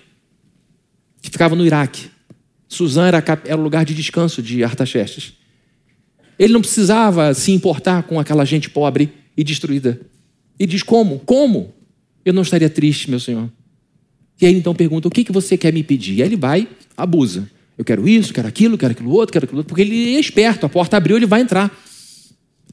que 1.22 1.30
ficava 1.30 1.56
no 1.56 1.64
Iraque. 1.64 2.10
Suzã 2.68 3.06
era, 3.06 3.24
era 3.46 3.58
o 3.58 3.64
lugar 3.64 3.86
de 3.86 3.94
descanso 3.94 4.42
de 4.42 4.64
Artaxerxes. 4.64 5.34
Ele 6.42 6.54
não 6.54 6.62
precisava 6.62 7.36
se 7.36 7.52
importar 7.52 8.02
com 8.02 8.20
aquela 8.20 8.44
gente 8.44 8.68
pobre 8.68 9.14
e 9.38 9.44
destruída. 9.44 10.02
E 10.60 10.66
diz: 10.66 10.82
Como? 10.82 11.20
Como? 11.20 11.72
Eu 12.26 12.34
não 12.34 12.42
estaria 12.42 12.68
triste, 12.68 13.12
meu 13.12 13.20
Senhor. 13.20 13.48
E 14.42 14.48
aí 14.48 14.56
então 14.56 14.74
pergunta: 14.74 15.08
O 15.08 15.12
que, 15.12 15.24
que 15.24 15.32
você 15.32 15.56
quer 15.56 15.72
me 15.72 15.84
pedir? 15.84 16.16
E 16.16 16.24
aí 16.24 16.28
ele 16.28 16.36
vai, 16.36 16.68
abusa. 16.98 17.48
Eu 17.78 17.86
quero 17.86 18.10
isso, 18.10 18.34
quero 18.34 18.48
aquilo, 18.48 18.76
quero 18.76 18.92
aquilo 18.92 19.12
outro, 19.12 19.32
quero 19.32 19.46
aquilo 19.46 19.60
outro, 19.60 19.70
porque 19.70 19.84
ele 19.84 20.16
é 20.16 20.20
esperto, 20.20 20.66
a 20.66 20.70
porta 20.70 20.98
abriu, 20.98 21.16
ele 21.16 21.28
vai 21.28 21.42
entrar. 21.42 21.72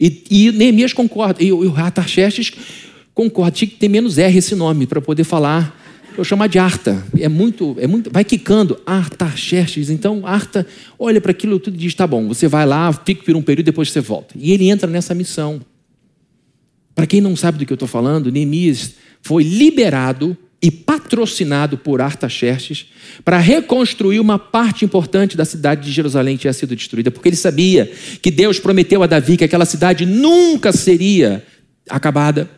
E, 0.00 0.25
e 0.30 0.50
Neemias 0.50 0.94
concorda, 0.94 1.44
e 1.44 1.52
o 1.52 1.76
Artaxerxes 1.76 2.50
concorda, 3.12 3.50
tinha 3.50 3.68
que 3.68 3.76
ter 3.76 3.88
menos 3.88 4.16
R 4.16 4.38
esse 4.38 4.54
nome 4.54 4.87
para 4.87 5.02
poder 5.02 5.25
falar 5.25 5.77
eu 6.20 6.25
chamar 6.25 6.48
de 6.48 6.58
Arta. 6.58 7.04
É 7.18 7.28
muito, 7.28 7.76
é 7.78 7.87
muito, 7.87 8.10
vai 8.10 8.25
quicando. 8.25 8.78
Artaxerxes. 8.84 9.90
Então, 9.90 10.26
Arta 10.26 10.66
olha 10.98 11.20
para 11.20 11.30
aquilo 11.30 11.58
tudo 11.58 11.75
e 11.75 11.78
diz: 11.78 11.94
tá 11.94 12.06
bom, 12.06 12.26
você 12.28 12.48
vai 12.48 12.66
lá, 12.66 12.92
fica 12.92 13.22
por 13.25 13.37
um 13.37 13.42
período, 13.42 13.66
depois 13.66 13.90
você 13.90 14.00
volta. 14.00 14.34
E 14.37 14.52
ele 14.52 14.68
entra 14.68 14.88
nessa 14.88 15.14
missão. 15.14 15.60
Para 16.94 17.06
quem 17.06 17.20
não 17.20 17.37
sabe 17.37 17.58
do 17.58 17.66
que 17.66 17.72
eu 17.72 17.76
estou 17.76 17.88
falando, 17.88 18.32
Neemias 18.32 18.94
foi 19.22 19.44
liberado 19.44 20.37
e 20.60 20.70
patrocinado 20.70 21.78
por 21.78 22.00
Artaxerxes 22.00 22.87
para 23.25 23.38
reconstruir 23.38 24.18
uma 24.18 24.38
parte 24.38 24.84
importante 24.84 25.37
da 25.37 25.44
cidade 25.44 25.82
de 25.82 25.92
Jerusalém 25.92 26.37
que 26.37 26.42
tinha 26.42 26.52
sido 26.52 26.75
destruída, 26.75 27.10
porque 27.10 27.28
ele 27.28 27.37
sabia 27.37 27.90
que 28.20 28.30
Deus 28.30 28.58
prometeu 28.58 29.02
a 29.02 29.06
Davi 29.06 29.37
que 29.37 29.44
aquela 29.44 29.64
cidade 29.64 30.04
nunca 30.04 30.72
seria 30.72 31.44
acabada 31.88 32.50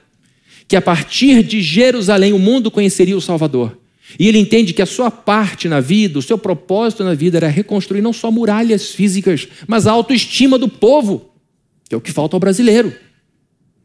que 0.71 0.77
a 0.77 0.81
partir 0.81 1.43
de 1.43 1.61
Jerusalém 1.61 2.33
o 2.33 2.39
mundo 2.39 2.71
conheceria 2.71 3.17
o 3.17 3.21
Salvador. 3.21 3.77
E 4.17 4.29
ele 4.29 4.39
entende 4.39 4.73
que 4.73 4.81
a 4.81 4.87
sua 4.87 5.11
parte 5.11 5.67
na 5.67 5.81
vida, 5.81 6.17
o 6.17 6.23
seu 6.23 6.39
propósito 6.39 7.03
na 7.03 7.13
vida 7.13 7.39
era 7.39 7.49
reconstruir 7.49 8.01
não 8.01 8.13
só 8.13 8.31
muralhas 8.31 8.93
físicas, 8.93 9.49
mas 9.67 9.89
a 9.89 9.91
autoestima 9.91 10.57
do 10.57 10.69
povo, 10.69 11.29
que 11.89 11.95
é 11.97 11.99
o 11.99 12.01
que 12.01 12.13
falta 12.13 12.37
ao 12.37 12.41
brasileiro. 12.41 12.95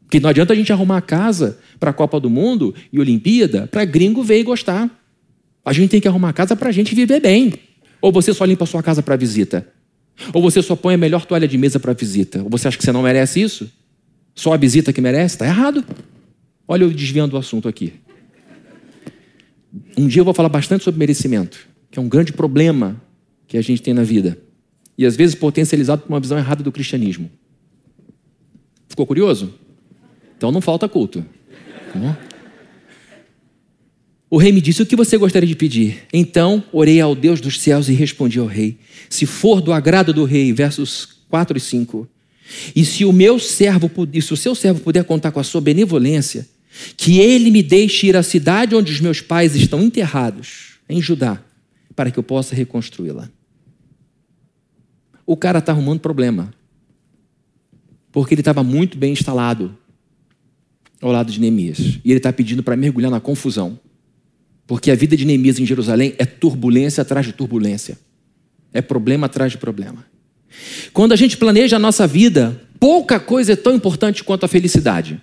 Porque 0.02 0.20
não 0.20 0.30
adianta 0.30 0.52
a 0.52 0.56
gente 0.56 0.72
arrumar 0.72 1.00
casa 1.00 1.58
para 1.80 1.90
a 1.90 1.92
Copa 1.92 2.20
do 2.20 2.30
Mundo 2.30 2.72
e 2.92 3.00
Olimpíada 3.00 3.66
para 3.66 3.84
gringo 3.84 4.22
ver 4.22 4.38
e 4.38 4.44
gostar. 4.44 4.88
A 5.64 5.72
gente 5.72 5.90
tem 5.90 6.00
que 6.00 6.06
arrumar 6.06 6.32
casa 6.34 6.54
para 6.54 6.68
a 6.68 6.72
gente 6.72 6.94
viver 6.94 7.18
bem. 7.18 7.52
Ou 8.00 8.12
você 8.12 8.32
só 8.32 8.44
limpa 8.44 8.62
a 8.62 8.66
sua 8.66 8.80
casa 8.80 9.02
para 9.02 9.16
visita. 9.16 9.66
Ou 10.32 10.40
você 10.40 10.62
só 10.62 10.76
põe 10.76 10.94
a 10.94 10.98
melhor 10.98 11.26
toalha 11.26 11.48
de 11.48 11.58
mesa 11.58 11.80
para 11.80 11.92
visita. 11.92 12.44
Ou 12.44 12.48
você 12.48 12.68
acha 12.68 12.78
que 12.78 12.84
você 12.84 12.92
não 12.92 13.02
merece 13.02 13.42
isso? 13.42 13.68
Só 14.36 14.52
a 14.52 14.56
visita 14.56 14.92
que 14.92 15.00
merece? 15.00 15.34
Está 15.34 15.46
errado. 15.46 15.84
Olha 16.68 16.84
eu 16.84 16.90
desviando 16.90 17.36
o 17.36 17.38
assunto 17.38 17.68
aqui. 17.68 17.94
Um 19.96 20.06
dia 20.06 20.20
eu 20.20 20.24
vou 20.24 20.34
falar 20.34 20.48
bastante 20.48 20.84
sobre 20.84 20.98
merecimento, 20.98 21.66
que 21.90 21.98
é 21.98 22.02
um 22.02 22.08
grande 22.08 22.32
problema 22.32 23.00
que 23.46 23.56
a 23.56 23.62
gente 23.62 23.82
tem 23.82 23.94
na 23.94 24.02
vida. 24.02 24.38
E 24.98 25.04
às 25.04 25.16
vezes 25.16 25.34
potencializado 25.34 26.02
por 26.02 26.08
uma 26.08 26.20
visão 26.20 26.38
errada 26.38 26.62
do 26.62 26.72
cristianismo. 26.72 27.30
Ficou 28.88 29.06
curioso? 29.06 29.54
Então 30.36 30.50
não 30.50 30.60
falta 30.60 30.88
culto. 30.88 31.24
Tá 31.92 32.18
o 34.28 34.38
rei 34.38 34.52
me 34.52 34.60
disse: 34.60 34.82
O 34.82 34.86
que 34.86 34.96
você 34.96 35.16
gostaria 35.16 35.46
de 35.46 35.54
pedir? 35.54 36.02
Então 36.12 36.62
orei 36.72 37.00
ao 37.00 37.14
Deus 37.14 37.40
dos 37.40 37.60
céus 37.60 37.88
e 37.88 37.92
respondi 37.92 38.38
ao 38.38 38.46
rei: 38.46 38.78
Se 39.08 39.24
for 39.24 39.60
do 39.60 39.72
agrado 39.72 40.12
do 40.12 40.24
rei, 40.24 40.52
versos 40.52 41.06
4 41.28 41.56
e 41.56 41.60
5. 41.60 42.08
E 42.74 42.84
se 42.84 43.04
o 43.04 43.12
meu 43.12 43.38
servo, 43.38 43.90
e 44.12 44.22
se 44.22 44.32
o 44.32 44.36
seu 44.36 44.54
servo 44.54 44.80
puder 44.80 45.04
contar 45.04 45.32
com 45.32 45.40
a 45.40 45.44
sua 45.44 45.60
benevolência, 45.60 46.46
que 46.96 47.18
ele 47.18 47.50
me 47.50 47.62
deixe 47.62 48.06
ir 48.06 48.16
à 48.16 48.22
cidade 48.22 48.74
onde 48.74 48.92
os 48.92 49.00
meus 49.00 49.20
pais 49.20 49.54
estão 49.54 49.82
enterrados, 49.82 50.78
em 50.88 51.00
Judá, 51.00 51.42
para 51.94 52.10
que 52.10 52.18
eu 52.18 52.22
possa 52.22 52.54
reconstruí-la. 52.54 53.30
O 55.24 55.36
cara 55.36 55.58
está 55.58 55.72
arrumando 55.72 56.00
problema, 56.00 56.52
porque 58.12 58.34
ele 58.34 58.40
estava 58.40 58.62
muito 58.62 58.96
bem 58.96 59.12
instalado 59.12 59.76
ao 61.00 61.12
lado 61.12 61.30
de 61.30 61.40
Neemias, 61.40 61.78
e 62.04 62.10
ele 62.10 62.18
está 62.18 62.32
pedindo 62.32 62.62
para 62.62 62.76
mergulhar 62.76 63.10
na 63.10 63.20
confusão, 63.20 63.78
porque 64.66 64.90
a 64.90 64.94
vida 64.94 65.16
de 65.16 65.24
Neemias 65.24 65.58
em 65.58 65.66
Jerusalém 65.66 66.14
é 66.18 66.24
turbulência 66.24 67.02
atrás 67.02 67.26
de 67.26 67.32
turbulência, 67.32 67.98
é 68.72 68.80
problema 68.80 69.26
atrás 69.26 69.52
de 69.52 69.58
problema. 69.58 70.04
Quando 70.92 71.12
a 71.12 71.16
gente 71.16 71.36
planeja 71.36 71.76
a 71.76 71.78
nossa 71.78 72.06
vida, 72.06 72.60
pouca 72.80 73.20
coisa 73.20 73.52
é 73.52 73.56
tão 73.56 73.74
importante 73.74 74.24
quanto 74.24 74.44
a 74.44 74.48
felicidade. 74.48 75.20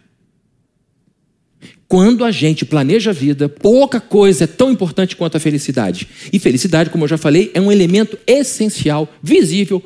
Quando 1.93 2.25
a 2.25 2.31
gente 2.31 2.65
planeja 2.65 3.11
a 3.11 3.13
vida, 3.13 3.47
pouca 3.47 4.01
coisa 4.01 4.45
é 4.45 4.47
tão 4.47 4.71
importante 4.71 5.15
quanto 5.15 5.37
a 5.37 5.39
felicidade. 5.39 6.07
E 6.33 6.39
felicidade, 6.39 6.89
como 6.89 7.03
eu 7.03 7.07
já 7.07 7.19
falei, 7.19 7.51
é 7.53 7.61
um 7.61 7.71
elemento 7.71 8.17
essencial, 8.25 9.07
visível, 9.21 9.79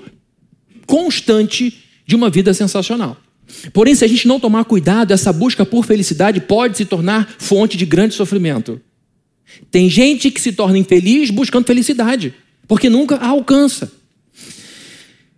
constante 0.85 1.83
de 2.05 2.15
uma 2.15 2.29
vida 2.29 2.53
sensacional. 2.53 3.17
Porém, 3.73 3.93
se 3.93 4.05
a 4.05 4.07
gente 4.07 4.25
não 4.25 4.39
tomar 4.39 4.63
cuidado, 4.63 5.11
essa 5.11 5.33
busca 5.33 5.65
por 5.65 5.83
felicidade 5.83 6.39
pode 6.39 6.77
se 6.77 6.85
tornar 6.85 7.35
fonte 7.37 7.75
de 7.75 7.85
grande 7.85 8.13
sofrimento. 8.13 8.79
Tem 9.69 9.89
gente 9.89 10.31
que 10.31 10.39
se 10.39 10.53
torna 10.53 10.77
infeliz 10.77 11.29
buscando 11.29 11.65
felicidade, 11.65 12.33
porque 12.69 12.89
nunca 12.89 13.17
a 13.17 13.27
alcança. 13.27 13.91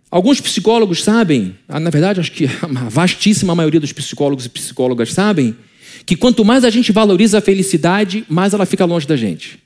Alguns 0.08 0.40
psicólogos 0.40 1.02
sabem, 1.02 1.56
ah, 1.66 1.80
na 1.80 1.90
verdade, 1.90 2.20
acho 2.20 2.30
que 2.30 2.44
a 2.62 2.88
vastíssima 2.88 3.56
maioria 3.56 3.80
dos 3.80 3.92
psicólogos 3.92 4.46
e 4.46 4.48
psicólogas 4.48 5.12
sabem, 5.12 5.56
que 6.04 6.16
quanto 6.16 6.44
mais 6.44 6.64
a 6.64 6.70
gente 6.70 6.92
valoriza 6.92 7.38
a 7.38 7.40
felicidade, 7.40 8.24
mais 8.28 8.52
ela 8.52 8.66
fica 8.66 8.84
longe 8.84 9.06
da 9.06 9.16
gente. 9.16 9.58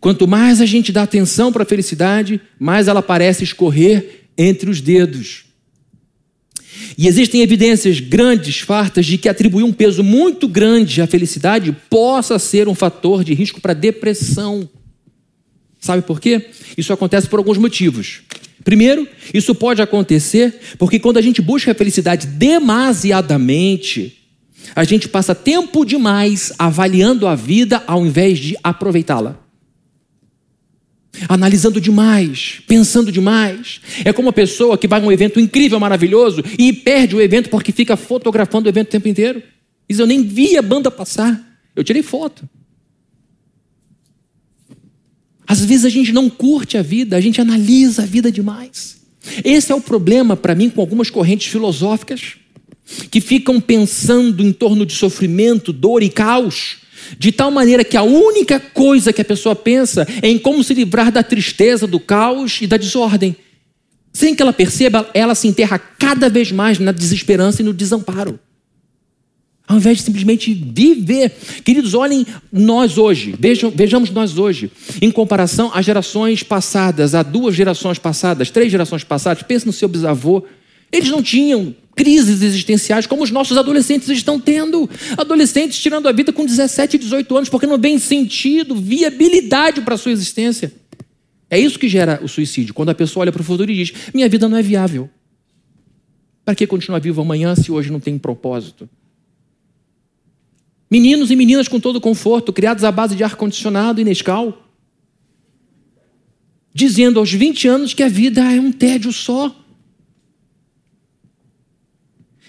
Quanto 0.00 0.28
mais 0.28 0.60
a 0.60 0.66
gente 0.66 0.92
dá 0.92 1.02
atenção 1.02 1.50
para 1.52 1.62
a 1.62 1.66
felicidade, 1.66 2.40
mais 2.58 2.88
ela 2.88 3.00
parece 3.00 3.42
escorrer 3.44 4.26
entre 4.36 4.68
os 4.68 4.80
dedos. 4.80 5.44
E 6.98 7.08
existem 7.08 7.40
evidências 7.40 8.00
grandes, 8.00 8.60
fartas, 8.60 9.06
de 9.06 9.16
que 9.16 9.28
atribuir 9.28 9.62
um 9.62 9.72
peso 9.72 10.04
muito 10.04 10.46
grande 10.46 11.00
à 11.00 11.06
felicidade 11.06 11.74
possa 11.88 12.38
ser 12.38 12.68
um 12.68 12.74
fator 12.74 13.24
de 13.24 13.32
risco 13.34 13.60
para 13.60 13.72
depressão. 13.72 14.68
Sabe 15.80 16.02
por 16.02 16.20
quê? 16.20 16.50
Isso 16.76 16.92
acontece 16.92 17.28
por 17.28 17.38
alguns 17.38 17.58
motivos. 17.58 18.22
Primeiro, 18.62 19.06
isso 19.32 19.54
pode 19.54 19.82
acontecer 19.82 20.54
porque 20.78 20.98
quando 20.98 21.18
a 21.18 21.22
gente 21.22 21.42
busca 21.42 21.72
a 21.72 21.74
felicidade 21.74 22.26
demasiadamente, 22.26 24.23
a 24.74 24.84
gente 24.84 25.08
passa 25.08 25.34
tempo 25.34 25.84
demais 25.84 26.52
avaliando 26.58 27.26
a 27.26 27.34
vida 27.34 27.82
ao 27.86 28.04
invés 28.04 28.38
de 28.38 28.56
aproveitá-la. 28.62 29.38
Analisando 31.28 31.80
demais, 31.80 32.60
pensando 32.66 33.12
demais. 33.12 33.80
É 34.04 34.12
como 34.12 34.26
uma 34.26 34.32
pessoa 34.32 34.76
que 34.76 34.88
vai 34.88 35.00
a 35.00 35.04
um 35.04 35.12
evento 35.12 35.38
incrível, 35.38 35.78
maravilhoso 35.78 36.42
e 36.58 36.72
perde 36.72 37.14
o 37.14 37.20
evento 37.20 37.50
porque 37.50 37.70
fica 37.70 37.96
fotografando 37.96 38.66
o 38.66 38.68
evento 38.68 38.88
o 38.88 38.90
tempo 38.90 39.06
inteiro. 39.06 39.40
Diz: 39.88 40.00
Eu 40.00 40.06
nem 40.06 40.22
vi 40.22 40.56
a 40.56 40.62
banda 40.62 40.90
passar, 40.90 41.40
eu 41.76 41.84
tirei 41.84 42.02
foto. 42.02 42.48
Às 45.46 45.64
vezes 45.64 45.84
a 45.84 45.88
gente 45.88 46.10
não 46.10 46.28
curte 46.28 46.76
a 46.76 46.82
vida, 46.82 47.16
a 47.16 47.20
gente 47.20 47.40
analisa 47.40 48.02
a 48.02 48.06
vida 48.06 48.32
demais. 48.32 49.00
Esse 49.44 49.70
é 49.70 49.74
o 49.74 49.80
problema 49.80 50.36
para 50.36 50.54
mim 50.54 50.68
com 50.68 50.80
algumas 50.80 51.10
correntes 51.10 51.46
filosóficas 51.46 52.38
que 53.10 53.20
ficam 53.20 53.60
pensando 53.60 54.42
em 54.42 54.52
torno 54.52 54.84
de 54.84 54.94
sofrimento, 54.94 55.72
dor 55.72 56.02
e 56.02 56.08
caos, 56.08 56.78
de 57.18 57.32
tal 57.32 57.50
maneira 57.50 57.84
que 57.84 57.96
a 57.96 58.02
única 58.02 58.58
coisa 58.58 59.12
que 59.12 59.20
a 59.20 59.24
pessoa 59.24 59.54
pensa 59.54 60.06
é 60.22 60.28
em 60.28 60.38
como 60.38 60.62
se 60.62 60.74
livrar 60.74 61.10
da 61.10 61.22
tristeza, 61.22 61.86
do 61.86 62.00
caos 62.00 62.58
e 62.60 62.66
da 62.66 62.76
desordem. 62.76 63.36
Sem 64.12 64.34
que 64.34 64.42
ela 64.42 64.52
perceba, 64.52 65.08
ela 65.12 65.34
se 65.34 65.48
enterra 65.48 65.78
cada 65.78 66.28
vez 66.28 66.52
mais 66.52 66.78
na 66.78 66.92
desesperança 66.92 67.62
e 67.62 67.64
no 67.64 67.74
desamparo. 67.74 68.38
Ao 69.66 69.78
invés 69.78 69.98
de 69.98 70.04
simplesmente 70.04 70.52
viver. 70.52 71.32
Queridos, 71.64 71.94
olhem 71.94 72.26
nós 72.52 72.98
hoje, 72.98 73.34
vejam, 73.38 73.70
vejamos 73.70 74.10
nós 74.10 74.36
hoje, 74.36 74.70
em 75.00 75.10
comparação 75.10 75.70
às 75.74 75.86
gerações 75.86 76.42
passadas, 76.42 77.14
a 77.14 77.22
duas 77.22 77.54
gerações 77.54 77.98
passadas, 77.98 78.50
três 78.50 78.70
gerações 78.70 79.02
passadas, 79.02 79.42
pense 79.42 79.66
no 79.66 79.72
seu 79.72 79.88
bisavô. 79.88 80.44
Eles 80.92 81.08
não 81.08 81.22
tinham 81.22 81.74
crises 81.94 82.42
existenciais 82.42 83.06
como 83.06 83.22
os 83.22 83.30
nossos 83.30 83.56
adolescentes 83.56 84.08
estão 84.08 84.40
tendo. 84.40 84.88
Adolescentes 85.16 85.78
tirando 85.78 86.08
a 86.08 86.12
vida 86.12 86.32
com 86.32 86.44
17 86.44 86.96
e 86.96 86.98
18 86.98 87.36
anos, 87.36 87.48
porque 87.48 87.66
não 87.66 87.78
vem 87.78 87.98
sentido, 87.98 88.74
viabilidade 88.74 89.80
para 89.80 89.94
a 89.94 89.98
sua 89.98 90.12
existência. 90.12 90.72
É 91.48 91.58
isso 91.58 91.78
que 91.78 91.88
gera 91.88 92.20
o 92.22 92.28
suicídio, 92.28 92.74
quando 92.74 92.88
a 92.88 92.94
pessoa 92.94 93.22
olha 93.22 93.32
para 93.32 93.42
o 93.42 93.44
futuro 93.44 93.70
e 93.70 93.76
diz: 93.76 93.92
minha 94.12 94.28
vida 94.28 94.48
não 94.48 94.58
é 94.58 94.62
viável. 94.62 95.08
Para 96.44 96.54
que 96.54 96.66
continuar 96.66 97.00
vivo 97.00 97.22
amanhã 97.22 97.54
se 97.54 97.72
hoje 97.72 97.90
não 97.90 98.00
tem 98.00 98.18
propósito? 98.18 98.88
Meninos 100.90 101.30
e 101.30 101.36
meninas 101.36 101.66
com 101.66 101.80
todo 101.80 102.00
conforto, 102.00 102.52
criados 102.52 102.84
à 102.84 102.92
base 102.92 103.16
de 103.16 103.24
ar-condicionado 103.24 104.00
e 104.00 104.04
Nescau, 104.04 104.68
dizendo 106.72 107.18
aos 107.18 107.32
20 107.32 107.66
anos 107.68 107.94
que 107.94 108.02
a 108.02 108.08
vida 108.08 108.40
é 108.52 108.60
um 108.60 108.70
tédio 108.70 109.12
só. 109.12 109.63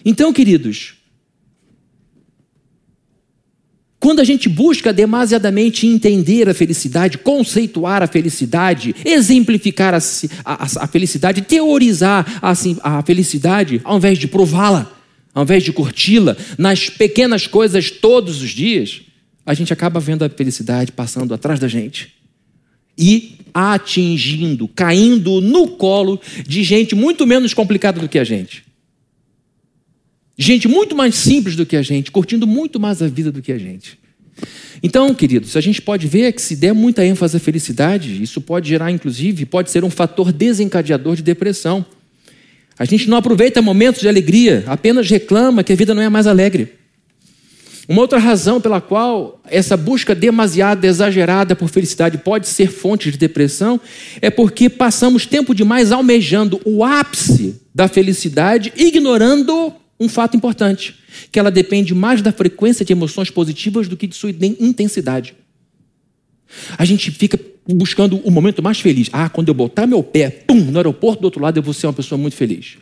Então, 0.06 0.32
queridos, 0.32 0.94
quando 4.00 4.20
a 4.20 4.24
gente 4.24 4.48
busca 4.48 4.94
demasiadamente 4.94 5.88
entender 5.88 6.48
a 6.48 6.54
felicidade, 6.54 7.18
conceituar 7.18 8.04
a 8.04 8.08
felicidade, 8.08 8.96
exemplificar 9.04 9.96
a, 9.96 10.00
a, 10.46 10.64
a 10.84 10.88
felicidade, 10.88 11.42
teorizar 11.42 12.40
a, 12.40 12.54
a 12.84 13.02
felicidade, 13.02 13.82
ao 13.84 13.98
invés 13.98 14.20
de 14.20 14.28
prová-la, 14.28 14.96
ao 15.34 15.42
invés 15.42 15.64
de 15.64 15.74
curti-la 15.74 16.38
nas 16.56 16.88
pequenas 16.88 17.48
coisas 17.48 17.90
todos 17.90 18.44
os 18.44 18.52
dias, 18.52 19.02
a 19.44 19.56
gente 19.56 19.74
acaba 19.74 20.00
vendo 20.00 20.24
a 20.24 20.30
felicidade 20.30 20.92
passando 20.92 21.34
atrás 21.34 21.60
da 21.60 21.68
gente 21.68 22.14
e 22.96 23.40
atingindo, 23.54 24.68
caindo 24.68 25.42
no 25.42 25.68
colo 25.70 26.22
de 26.48 26.64
gente 26.64 26.94
muito 26.94 27.26
menos 27.26 27.56
complicada 27.56 28.00
do 28.00 28.08
que 28.08 28.20
a 28.20 28.24
gente. 28.24 28.65
Gente 30.38 30.68
muito 30.68 30.96
mais 30.96 31.16
simples 31.16 31.56
do 31.56 31.66
que 31.66 31.78
a 31.78 31.82
gente, 31.82 32.12
curtindo 32.12 32.46
muito 32.46 32.80
mais 32.80 33.02
a 33.02 33.08
vida 33.08 33.32
do 33.32 33.42
que 33.42 33.52
a 33.52 33.58
gente. 33.58 33.98
Então, 34.84 35.14
queridos, 35.14 35.56
a 35.56 35.62
gente 35.62 35.82
pode 35.82 36.08
ver 36.08 36.34
que 36.34 36.42
se 36.42 36.56
der 36.56 36.74
muita 36.74 37.06
ênfase 37.06 37.38
à 37.38 37.40
felicidade, 37.40 38.22
isso 38.22 38.42
pode 38.42 38.68
gerar, 38.68 38.92
inclusive, 38.92 39.46
pode 39.46 39.72
ser 39.72 39.84
um 39.84 39.90
fator 39.90 40.32
desencadeador 40.34 41.16
de 41.16 41.24
depressão. 41.24 41.86
A 42.78 42.84
gente 42.84 43.10
não 43.10 43.18
aproveita 43.18 43.62
momentos 43.62 44.02
de 44.02 44.10
alegria, 44.10 44.66
apenas 44.68 45.10
reclama 45.10 45.64
que 45.64 45.72
a 45.72 45.76
vida 45.76 45.94
não 45.94 46.02
é 46.02 46.10
mais 46.10 46.28
alegre. 46.28 46.74
Uma 47.88 48.02
outra 48.02 48.18
razão 48.18 48.60
pela 48.60 48.82
qual 48.82 49.40
essa 49.46 49.78
busca 49.78 50.16
demasiada, 50.16 50.88
exagerada 50.88 51.56
por 51.56 51.70
felicidade 51.70 52.18
pode 52.18 52.48
ser 52.48 52.72
fonte 52.72 53.12
de 53.12 53.18
depressão 53.18 53.80
é 54.22 54.30
porque 54.30 54.70
passamos 54.70 55.26
tempo 55.26 55.54
demais 55.54 55.92
almejando 55.92 56.60
o 56.66 56.84
ápice 56.84 57.62
da 57.74 57.88
felicidade, 57.88 58.74
ignorando 58.76 59.72
um 60.00 60.10
fato 60.10 60.36
importante, 60.36 60.96
que 61.32 61.40
ela 61.40 61.50
depende 61.50 61.94
mais 61.94 62.22
da 62.22 62.32
frequência 62.32 62.84
de 62.84 62.92
emoções 62.92 63.30
positivas 63.30 63.88
do 63.88 63.96
que 63.96 64.08
de 64.08 64.16
sua 64.16 64.30
intensidade. 64.30 65.36
A 66.78 66.86
gente 66.86 67.12
fica 67.12 67.40
buscando 67.68 68.18
o 68.18 68.32
momento 68.32 68.62
mais 68.62 68.80
feliz. 68.80 69.10
Ah, 69.12 69.30
quando 69.30 69.48
eu 69.48 69.54
botar 69.54 69.88
meu 69.88 70.04
pé, 70.04 70.30
pum, 70.30 70.60
no 70.60 70.78
aeroporto 70.78 71.22
do 71.22 71.26
outro 71.26 71.42
lado, 71.42 71.58
eu 71.58 71.64
vou 71.64 71.74
ser 71.74 71.88
uma 71.88 71.94
pessoa 71.94 72.20
muito 72.20 72.36
feliz. 72.36 72.78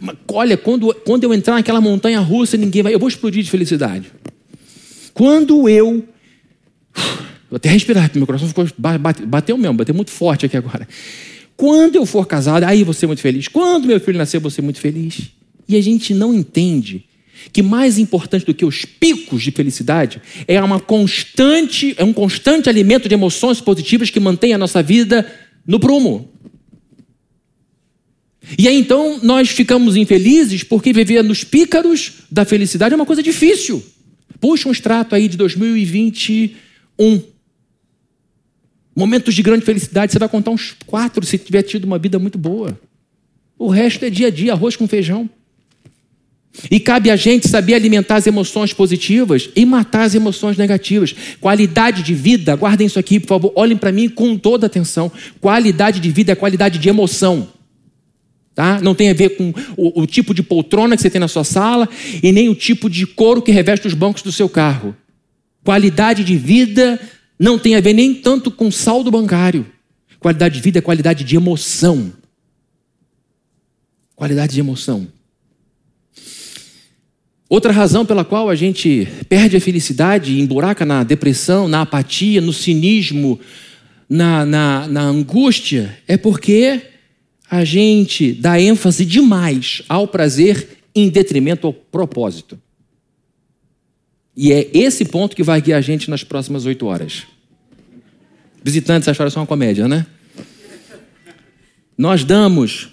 Mas, 0.00 0.16
olha, 0.28 0.56
quando, 0.56 0.92
quando 1.04 1.24
eu 1.24 1.32
entrar 1.32 1.54
naquela 1.54 1.80
montanha 1.80 2.20
russa, 2.20 2.56
ninguém 2.56 2.82
vai. 2.82 2.94
Eu 2.94 2.98
vou 2.98 3.08
explodir 3.08 3.42
de 3.42 3.50
felicidade. 3.50 4.10
Quando 5.14 5.68
eu. 5.68 6.04
Vou 7.48 7.56
até 7.56 7.68
respirar, 7.68 8.10
meu 8.14 8.26
coração 8.26 8.48
ficou. 8.48 8.66
Bate, 8.76 9.24
bateu 9.24 9.56
mesmo, 9.56 9.74
bateu 9.74 9.94
muito 9.94 10.10
forte 10.10 10.46
aqui 10.46 10.56
agora. 10.56 10.88
Quando 11.56 11.96
eu 11.96 12.04
for 12.04 12.26
casado, 12.26 12.64
aí 12.64 12.82
vou 12.82 12.94
ser 12.94 13.06
muito 13.06 13.20
feliz. 13.20 13.46
Quando 13.46 13.86
meu 13.86 14.00
filho 14.00 14.18
nascer, 14.18 14.40
vou 14.40 14.50
ser 14.50 14.62
muito 14.62 14.80
feliz. 14.80 15.30
E 15.68 15.76
a 15.76 15.80
gente 15.80 16.12
não 16.12 16.34
entende 16.34 17.04
que 17.52 17.62
mais 17.62 17.98
importante 17.98 18.46
do 18.46 18.54
que 18.54 18.64
os 18.64 18.84
picos 18.84 19.42
de 19.42 19.50
felicidade 19.50 20.20
é 20.46 20.62
uma 20.62 20.78
constante, 20.78 21.94
é 21.96 22.04
um 22.04 22.12
constante 22.12 22.68
alimento 22.68 23.08
de 23.08 23.14
emoções 23.14 23.60
positivas 23.60 24.10
que 24.10 24.20
mantém 24.20 24.52
a 24.52 24.58
nossa 24.58 24.82
vida 24.82 25.30
no 25.66 25.80
prumo. 25.80 26.30
E 28.58 28.68
aí 28.68 28.76
então 28.76 29.20
nós 29.22 29.48
ficamos 29.48 29.96
infelizes 29.96 30.62
porque 30.62 30.92
viver 30.92 31.22
nos 31.22 31.44
pícaros 31.44 32.24
da 32.30 32.44
felicidade 32.44 32.92
é 32.92 32.96
uma 32.96 33.06
coisa 33.06 33.22
difícil. 33.22 33.82
Puxa 34.40 34.68
um 34.68 34.72
extrato 34.72 35.14
aí 35.14 35.28
de 35.28 35.36
2021. 35.36 37.22
Momentos 38.94 39.34
de 39.34 39.42
grande 39.42 39.64
felicidade, 39.64 40.12
você 40.12 40.18
vai 40.18 40.28
contar 40.28 40.50
uns 40.50 40.76
quatro 40.84 41.24
se 41.24 41.38
tiver 41.38 41.62
tido 41.62 41.84
uma 41.84 41.98
vida 41.98 42.18
muito 42.18 42.36
boa. 42.36 42.78
O 43.58 43.68
resto 43.68 44.04
é 44.04 44.10
dia 44.10 44.26
a 44.26 44.30
dia, 44.30 44.52
arroz 44.52 44.76
com 44.76 44.86
feijão. 44.86 45.30
E 46.70 46.78
cabe 46.78 47.10
a 47.10 47.16
gente 47.16 47.48
saber 47.48 47.74
alimentar 47.74 48.16
as 48.16 48.26
emoções 48.26 48.72
positivas 48.72 49.48
e 49.56 49.64
matar 49.64 50.02
as 50.02 50.14
emoções 50.14 50.56
negativas. 50.56 51.14
Qualidade 51.40 52.02
de 52.02 52.14
vida, 52.14 52.54
guardem 52.54 52.86
isso 52.86 52.98
aqui, 52.98 53.18
por 53.18 53.28
favor, 53.28 53.52
olhem 53.56 53.76
para 53.76 53.90
mim 53.90 54.08
com 54.08 54.36
toda 54.36 54.66
atenção. 54.66 55.10
Qualidade 55.40 55.98
de 55.98 56.10
vida 56.10 56.32
é 56.32 56.34
qualidade 56.34 56.78
de 56.78 56.88
emoção. 56.88 57.48
Tá? 58.54 58.80
Não 58.82 58.94
tem 58.94 59.08
a 59.08 59.14
ver 59.14 59.30
com 59.30 59.54
o, 59.78 60.02
o 60.02 60.06
tipo 60.06 60.34
de 60.34 60.42
poltrona 60.42 60.94
que 60.94 61.02
você 61.02 61.08
tem 61.08 61.20
na 61.20 61.28
sua 61.28 61.44
sala 61.44 61.88
e 62.22 62.30
nem 62.32 62.50
o 62.50 62.54
tipo 62.54 62.90
de 62.90 63.06
couro 63.06 63.40
que 63.40 63.50
reveste 63.50 63.86
os 63.86 63.94
bancos 63.94 64.22
do 64.22 64.30
seu 64.30 64.48
carro. 64.48 64.94
Qualidade 65.64 66.22
de 66.22 66.36
vida 66.36 67.00
não 67.38 67.58
tem 67.58 67.76
a 67.76 67.80
ver 67.80 67.94
nem 67.94 68.14
tanto 68.14 68.50
com 68.50 68.70
saldo 68.70 69.10
bancário. 69.10 69.66
Qualidade 70.20 70.56
de 70.56 70.60
vida 70.60 70.78
é 70.80 70.82
qualidade 70.82 71.24
de 71.24 71.34
emoção. 71.34 72.12
Qualidade 74.14 74.52
de 74.52 74.60
emoção. 74.60 75.08
Outra 77.52 77.70
razão 77.70 78.06
pela 78.06 78.24
qual 78.24 78.48
a 78.48 78.54
gente 78.54 79.06
perde 79.28 79.58
a 79.58 79.60
felicidade, 79.60 80.40
emburaca 80.40 80.86
na 80.86 81.04
depressão, 81.04 81.68
na 81.68 81.82
apatia, 81.82 82.40
no 82.40 82.50
cinismo, 82.50 83.38
na, 84.08 84.46
na, 84.46 84.88
na 84.88 85.02
angústia, 85.02 85.98
é 86.08 86.16
porque 86.16 86.80
a 87.50 87.62
gente 87.62 88.32
dá 88.32 88.58
ênfase 88.58 89.04
demais 89.04 89.82
ao 89.86 90.08
prazer 90.08 90.78
em 90.94 91.10
detrimento 91.10 91.66
ao 91.66 91.74
propósito. 91.74 92.58
E 94.34 94.50
é 94.50 94.70
esse 94.72 95.04
ponto 95.04 95.36
que 95.36 95.42
vai 95.42 95.60
guiar 95.60 95.76
a 95.76 95.82
gente 95.82 96.08
nas 96.08 96.24
próximas 96.24 96.64
oito 96.64 96.86
horas. 96.86 97.24
Visitantes 98.64 99.10
acharam 99.10 99.28
isso 99.28 99.38
uma 99.38 99.46
comédia, 99.46 99.86
né? 99.86 100.06
Nós 101.98 102.24
damos 102.24 102.88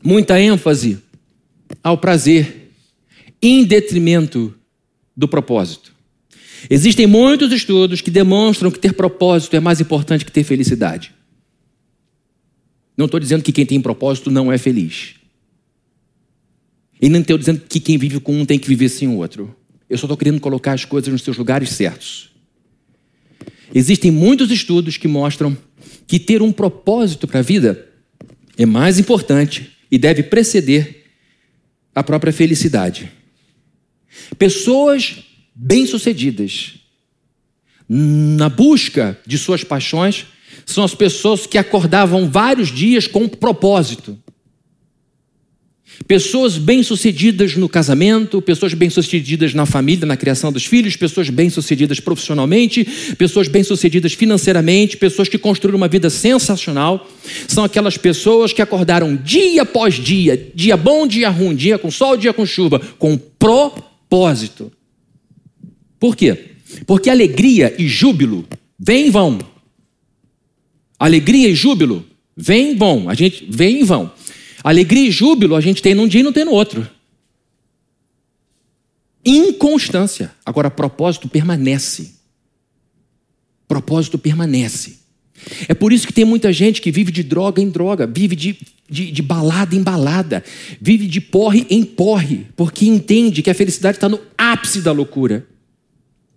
muita 0.00 0.40
ênfase 0.40 1.02
ao 1.82 1.98
prazer 1.98 2.65
em 3.46 3.64
detrimento 3.64 4.54
do 5.16 5.28
propósito. 5.28 5.94
Existem 6.68 7.06
muitos 7.06 7.52
estudos 7.52 8.00
que 8.00 8.10
demonstram 8.10 8.70
que 8.70 8.78
ter 8.78 8.92
propósito 8.92 9.54
é 9.54 9.60
mais 9.60 9.80
importante 9.80 10.24
que 10.24 10.32
ter 10.32 10.44
felicidade. 10.44 11.14
Não 12.96 13.06
estou 13.06 13.20
dizendo 13.20 13.42
que 13.42 13.52
quem 13.52 13.66
tem 13.66 13.80
propósito 13.80 14.30
não 14.30 14.50
é 14.50 14.56
feliz. 14.56 15.14
E 17.00 17.08
nem 17.08 17.20
estou 17.20 17.36
dizendo 17.36 17.60
que 17.68 17.78
quem 17.78 17.98
vive 17.98 18.20
com 18.20 18.34
um 18.40 18.46
tem 18.46 18.58
que 18.58 18.68
viver 18.68 18.88
sem 18.88 19.06
o 19.06 19.16
outro. 19.16 19.54
Eu 19.88 19.98
só 19.98 20.06
estou 20.06 20.16
querendo 20.16 20.40
colocar 20.40 20.72
as 20.72 20.84
coisas 20.84 21.12
nos 21.12 21.22
seus 21.22 21.36
lugares 21.36 21.70
certos. 21.70 22.30
Existem 23.74 24.10
muitos 24.10 24.50
estudos 24.50 24.96
que 24.96 25.06
mostram 25.06 25.56
que 26.06 26.18
ter 26.18 26.40
um 26.40 26.52
propósito 26.52 27.26
para 27.26 27.40
a 27.40 27.42
vida 27.42 27.86
é 28.56 28.64
mais 28.64 28.98
importante 28.98 29.72
e 29.90 29.98
deve 29.98 30.22
preceder 30.22 31.04
a 31.94 32.02
própria 32.02 32.32
felicidade. 32.32 33.10
Pessoas 34.38 35.16
bem-sucedidas 35.54 36.74
na 37.88 38.48
busca 38.48 39.18
de 39.26 39.38
suas 39.38 39.62
paixões 39.62 40.26
são 40.64 40.82
as 40.84 40.94
pessoas 40.94 41.46
que 41.46 41.58
acordavam 41.58 42.28
vários 42.28 42.72
dias 42.72 43.06
com 43.06 43.20
um 43.20 43.28
propósito. 43.28 44.18
Pessoas 46.06 46.58
bem-sucedidas 46.58 47.56
no 47.56 47.68
casamento, 47.68 48.42
pessoas 48.42 48.74
bem-sucedidas 48.74 49.54
na 49.54 49.64
família, 49.64 50.04
na 50.04 50.16
criação 50.16 50.52
dos 50.52 50.64
filhos, 50.64 50.94
pessoas 50.96 51.30
bem-sucedidas 51.30 52.00
profissionalmente, 52.00 52.84
pessoas 53.16 53.48
bem-sucedidas 53.48 54.12
financeiramente, 54.12 54.96
pessoas 54.96 55.28
que 55.28 55.38
construíram 55.38 55.78
uma 55.78 55.88
vida 55.88 56.10
sensacional, 56.10 57.08
são 57.48 57.64
aquelas 57.64 57.96
pessoas 57.96 58.52
que 58.52 58.60
acordaram 58.60 59.16
dia 59.16 59.62
após 59.62 59.94
dia, 59.94 60.50
dia 60.54 60.76
bom, 60.76 61.06
dia 61.06 61.30
ruim, 61.30 61.54
dia 61.54 61.78
com 61.78 61.90
sol, 61.90 62.16
dia 62.16 62.32
com 62.32 62.44
chuva, 62.44 62.78
com 62.98 63.16
propósito. 63.16 63.95
Por 65.98 66.16
quê? 66.16 66.52
Porque 66.86 67.10
alegria 67.10 67.74
e 67.78 67.88
júbilo 67.88 68.46
vêm 68.78 69.06
e 69.06 69.10
vão. 69.10 69.38
Alegria 70.98 71.48
e 71.48 71.54
júbilo 71.54 72.06
vêm 72.36 72.72
e 72.72 72.74
vão. 72.74 73.08
A 73.08 73.14
gente 73.14 73.46
vem 73.48 73.80
e 73.80 73.84
vão. 73.84 74.12
Alegria 74.62 75.08
e 75.08 75.10
júbilo 75.10 75.54
a 75.54 75.60
gente 75.60 75.82
tem 75.82 75.94
num 75.94 76.08
dia 76.08 76.20
e 76.20 76.24
não 76.24 76.32
tem 76.32 76.44
no 76.44 76.52
outro. 76.52 76.88
Inconstância. 79.24 80.32
Agora, 80.44 80.70
propósito 80.70 81.28
permanece. 81.28 82.14
Propósito 83.66 84.18
permanece. 84.18 85.05
É 85.68 85.74
por 85.74 85.92
isso 85.92 86.06
que 86.06 86.12
tem 86.12 86.24
muita 86.24 86.52
gente 86.52 86.80
que 86.80 86.90
vive 86.90 87.12
de 87.12 87.22
droga 87.22 87.62
em 87.62 87.68
droga, 87.68 88.06
vive 88.06 88.34
de, 88.34 88.58
de, 88.88 89.10
de, 89.12 89.22
balada 89.22 89.74
em 89.74 89.82
balada, 89.82 90.42
vive 90.80 91.06
de 91.06 91.20
porre 91.20 91.66
em 91.70 91.84
porre, 91.84 92.46
porque 92.56 92.86
entende 92.86 93.42
que 93.42 93.50
a 93.50 93.54
felicidade 93.54 93.96
está 93.96 94.08
no 94.08 94.20
ápice 94.36 94.80
da 94.80 94.92
loucura. 94.92 95.46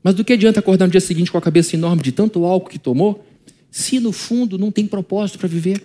Mas 0.04 0.16
do 0.16 0.24
que 0.24 0.34
adianta 0.34 0.60
acordar 0.60 0.86
no 0.86 0.92
dia 0.92 1.02
seguinte 1.02 1.32
com 1.32 1.38
a 1.38 1.42
cabeça 1.42 1.76
enorme 1.76 2.02
de 2.02 2.12
tanto 2.12 2.46
álcool 2.46 2.70
que 2.70 2.80
tomou, 2.80 3.26
se 3.72 4.00
no 4.00 4.12
fundo 4.12 4.58
não 4.58 4.72
tem 4.72 4.86
propósito 4.86 5.40
para 5.40 5.48
viver? 5.48 5.84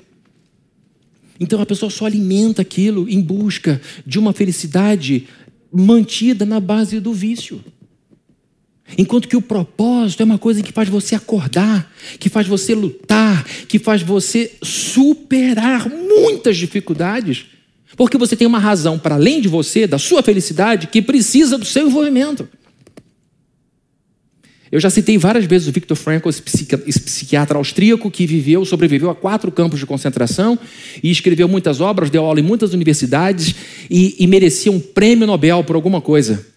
Então 1.38 1.60
a 1.60 1.66
pessoa 1.66 1.90
só 1.90 2.06
alimenta 2.06 2.62
aquilo 2.62 3.08
em 3.08 3.20
busca 3.20 3.80
de 4.06 4.18
uma 4.18 4.32
felicidade 4.32 5.26
mantida 5.72 6.46
na 6.46 6.60
base 6.60 7.00
do 7.00 7.12
vício. 7.12 7.60
Enquanto 8.98 9.28
que 9.28 9.36
o 9.36 9.42
propósito 9.42 10.20
é 10.20 10.24
uma 10.24 10.38
coisa 10.38 10.62
que 10.62 10.72
faz 10.72 10.88
você 10.88 11.14
acordar, 11.14 11.90
que 12.18 12.28
faz 12.28 12.46
você 12.46 12.74
lutar, 12.74 13.44
que 13.66 13.78
faz 13.78 14.02
você 14.02 14.52
superar 14.62 15.88
muitas 15.88 16.56
dificuldades, 16.56 17.46
porque 17.96 18.18
você 18.18 18.36
tem 18.36 18.46
uma 18.46 18.58
razão 18.58 18.98
para 18.98 19.14
além 19.14 19.40
de 19.40 19.48
você, 19.48 19.86
da 19.86 19.98
sua 19.98 20.22
felicidade, 20.22 20.88
que 20.88 21.00
precisa 21.00 21.56
do 21.56 21.64
seu 21.64 21.86
envolvimento. 21.86 22.48
Eu 24.70 24.80
já 24.80 24.90
citei 24.90 25.16
várias 25.16 25.44
vezes 25.44 25.68
o 25.68 25.72
Viktor 25.72 25.96
Frankl, 25.96 26.28
esse, 26.28 26.42
psiquiatra 26.42 27.56
austríaco 27.56 28.10
que 28.10 28.26
viveu, 28.26 28.64
sobreviveu 28.64 29.08
a 29.08 29.14
quatro 29.14 29.52
campos 29.52 29.78
de 29.78 29.86
concentração 29.86 30.58
e 31.00 31.10
escreveu 31.10 31.46
muitas 31.46 31.80
obras, 31.80 32.10
deu 32.10 32.24
aula 32.24 32.40
em 32.40 32.42
muitas 32.42 32.72
universidades 32.72 33.54
e, 33.88 34.16
e 34.18 34.26
merecia 34.26 34.72
um 34.72 34.80
prêmio 34.80 35.28
Nobel 35.28 35.62
por 35.62 35.76
alguma 35.76 36.00
coisa. 36.00 36.53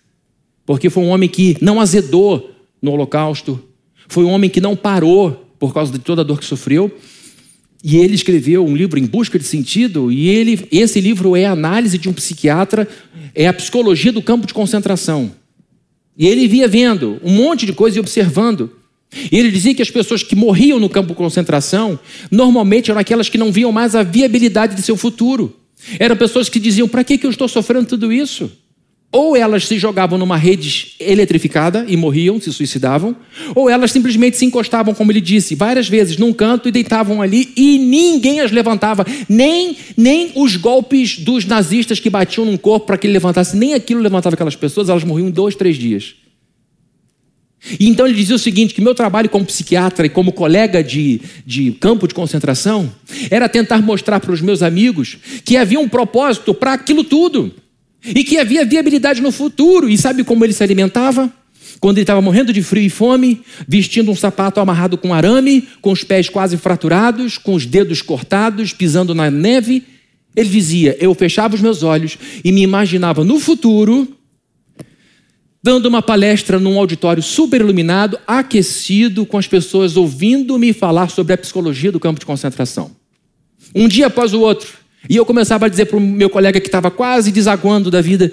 Porque 0.67 0.89
foi 0.89 1.01
um 1.01 1.07
homem 1.07 1.29
que 1.29 1.57
não 1.61 1.79
azedou 1.79 2.51
no 2.81 2.91
Holocausto, 2.91 3.57
foi 4.09 4.25
um 4.25 4.29
homem 4.29 4.49
que 4.49 4.59
não 4.59 4.75
parou 4.75 5.47
por 5.57 5.73
causa 5.73 5.93
de 5.93 5.97
toda 5.97 6.21
a 6.21 6.25
dor 6.25 6.39
que 6.39 6.45
sofreu. 6.45 6.91
E 7.81 7.95
ele 7.95 8.15
escreveu 8.15 8.65
um 8.65 8.75
livro 8.75 8.99
em 8.99 9.05
busca 9.05 9.39
de 9.39 9.45
sentido, 9.45 10.11
e 10.11 10.27
ele, 10.27 10.67
esse 10.69 10.99
livro 10.99 11.37
é 11.37 11.45
a 11.45 11.53
análise 11.53 11.97
de 11.97 12.09
um 12.09 12.13
psiquiatra, 12.13 12.85
é 13.33 13.47
a 13.47 13.53
psicologia 13.53 14.11
do 14.11 14.21
campo 14.21 14.45
de 14.45 14.53
concentração. 14.53 15.31
E 16.17 16.27
ele 16.27 16.47
via 16.49 16.67
vendo 16.67 17.17
um 17.23 17.31
monte 17.31 17.65
de 17.65 17.71
coisa 17.71 17.95
e 17.95 17.99
observando. 18.01 18.69
E 19.31 19.37
ele 19.37 19.49
dizia 19.49 19.73
que 19.73 19.81
as 19.81 19.89
pessoas 19.89 20.21
que 20.21 20.35
morriam 20.35 20.79
no 20.81 20.89
campo 20.89 21.09
de 21.09 21.15
concentração, 21.15 21.97
normalmente 22.29 22.91
eram 22.91 22.99
aquelas 22.99 23.29
que 23.29 23.37
não 23.37 23.53
viam 23.53 23.71
mais 23.71 23.95
a 23.95 24.03
viabilidade 24.03 24.75
de 24.75 24.81
seu 24.81 24.97
futuro. 24.97 25.55
Eram 25.97 26.17
pessoas 26.17 26.49
que 26.49 26.59
diziam: 26.59 26.89
para 26.89 27.05
que 27.05 27.25
eu 27.25 27.29
estou 27.29 27.47
sofrendo 27.47 27.87
tudo 27.87 28.11
isso? 28.11 28.51
Ou 29.09 29.37
elas 29.37 29.65
se 29.65 29.79
jogavam 29.79 30.17
numa 30.17 30.35
rede 30.35 30.95
eletrificada 30.99 31.85
e 31.87 31.95
morriam, 31.95 32.41
se 32.41 32.51
suicidavam, 32.51 33.15
ou 33.55 33.69
elas 33.69 33.91
simplesmente 33.91 34.35
se 34.35 34.45
encostavam, 34.45 34.93
como 34.93 35.11
ele 35.11 35.21
disse, 35.21 35.55
várias 35.55 35.87
vezes 35.87 36.17
num 36.17 36.33
canto 36.33 36.67
e 36.67 36.71
deitavam 36.71 37.21
ali 37.21 37.53
e 37.55 37.79
ninguém 37.79 38.41
as 38.41 38.51
levantava, 38.51 39.05
nem, 39.29 39.77
nem 39.95 40.33
os 40.35 40.57
golpes 40.57 41.19
dos 41.19 41.45
nazistas 41.45 42.01
que 42.01 42.09
batiam 42.09 42.45
num 42.45 42.57
corpo 42.57 42.87
para 42.87 42.97
que 42.97 43.07
ele 43.07 43.13
levantasse, 43.13 43.55
nem 43.55 43.73
aquilo 43.73 44.01
levantava 44.01 44.33
aquelas 44.33 44.57
pessoas, 44.57 44.89
elas 44.89 45.05
morriam 45.05 45.29
em 45.29 45.31
dois, 45.31 45.55
três 45.55 45.77
dias. 45.77 46.15
E 47.79 47.87
então 47.89 48.05
ele 48.05 48.15
dizia 48.15 48.35
o 48.35 48.39
seguinte: 48.39 48.73
que 48.73 48.81
meu 48.81 48.93
trabalho 48.93 49.29
como 49.29 49.45
psiquiatra 49.45 50.05
e 50.05 50.09
como 50.09 50.31
colega 50.31 50.83
de, 50.83 51.21
de 51.45 51.71
campo 51.71 52.07
de 52.07 52.13
concentração 52.13 52.91
era 53.31 53.49
tentar 53.49 53.81
mostrar 53.81 54.19
para 54.19 54.31
os 54.31 54.41
meus 54.41 54.61
amigos 54.61 55.17
que 55.43 55.57
havia 55.57 55.79
um 55.79 55.89
propósito 55.89 56.53
para 56.53 56.73
aquilo 56.73 57.03
tudo. 57.03 57.53
E 58.07 58.23
que 58.23 58.37
havia 58.37 58.65
viabilidade 58.65 59.21
no 59.21 59.31
futuro. 59.31 59.89
E 59.89 59.97
sabe 59.97 60.23
como 60.23 60.43
ele 60.45 60.53
se 60.53 60.63
alimentava? 60.63 61.31
Quando 61.79 61.97
ele 61.97 62.03
estava 62.03 62.21
morrendo 62.21 62.51
de 62.51 62.63
frio 62.63 62.83
e 62.83 62.89
fome, 62.89 63.41
vestindo 63.67 64.11
um 64.11 64.15
sapato 64.15 64.59
amarrado 64.59 64.97
com 64.97 65.13
arame, 65.13 65.67
com 65.81 65.91
os 65.91 66.03
pés 66.03 66.27
quase 66.29 66.57
fraturados, 66.57 67.37
com 67.37 67.53
os 67.53 67.65
dedos 67.65 68.01
cortados, 68.01 68.73
pisando 68.73 69.13
na 69.13 69.29
neve, 69.29 69.83
ele 70.35 70.49
dizia: 70.49 70.97
Eu 70.99 71.13
fechava 71.13 71.55
os 71.55 71.61
meus 71.61 71.83
olhos 71.83 72.17
e 72.43 72.51
me 72.51 72.61
imaginava 72.61 73.23
no 73.23 73.39
futuro, 73.39 74.07
dando 75.61 75.87
uma 75.87 76.01
palestra 76.01 76.59
num 76.59 76.77
auditório 76.79 77.21
super 77.21 77.61
iluminado, 77.61 78.19
aquecido, 78.25 79.25
com 79.25 79.37
as 79.37 79.47
pessoas 79.47 79.97
ouvindo-me 79.97 80.73
falar 80.73 81.09
sobre 81.09 81.33
a 81.33 81.37
psicologia 81.37 81.91
do 81.91 81.99
campo 81.99 82.19
de 82.19 82.25
concentração. 82.25 82.91
Um 83.75 83.87
dia 83.87 84.07
após 84.07 84.33
o 84.33 84.39
outro, 84.39 84.69
e 85.09 85.15
eu 85.15 85.25
começava 85.25 85.65
a 85.65 85.69
dizer 85.69 85.85
para 85.85 85.97
o 85.97 86.01
meu 86.01 86.29
colega 86.29 86.59
que 86.59 86.67
estava 86.67 86.89
quase 86.89 87.31
desaguando 87.31 87.91
da 87.91 88.01
vida: 88.01 88.31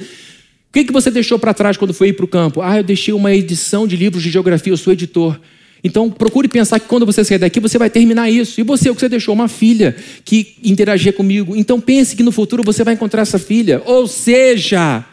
O 0.68 0.72
que, 0.72 0.84
que 0.84 0.92
você 0.92 1.10
deixou 1.10 1.38
para 1.38 1.54
trás 1.54 1.76
quando 1.76 1.92
foi 1.92 2.08
ir 2.08 2.12
para 2.14 2.24
o 2.24 2.28
campo? 2.28 2.62
Ah, 2.62 2.78
eu 2.78 2.82
deixei 2.82 3.12
uma 3.12 3.32
edição 3.34 3.86
de 3.86 3.96
livros 3.96 4.22
de 4.22 4.30
geografia, 4.30 4.72
eu 4.72 4.76
sou 4.76 4.92
editor. 4.92 5.38
Então, 5.86 6.10
procure 6.10 6.48
pensar 6.48 6.80
que 6.80 6.88
quando 6.88 7.04
você 7.04 7.22
sair 7.22 7.36
daqui, 7.36 7.60
você 7.60 7.76
vai 7.76 7.90
terminar 7.90 8.30
isso. 8.30 8.58
E 8.58 8.64
você, 8.64 8.88
o 8.88 8.94
que 8.94 9.00
você 9.00 9.08
deixou? 9.08 9.34
Uma 9.34 9.48
filha 9.48 9.94
que 10.24 10.56
interagia 10.64 11.12
comigo. 11.12 11.54
Então, 11.54 11.78
pense 11.78 12.16
que 12.16 12.22
no 12.22 12.32
futuro 12.32 12.62
você 12.64 12.82
vai 12.82 12.94
encontrar 12.94 13.20
essa 13.20 13.38
filha. 13.38 13.82
Ou 13.84 14.06
seja, 14.06 15.04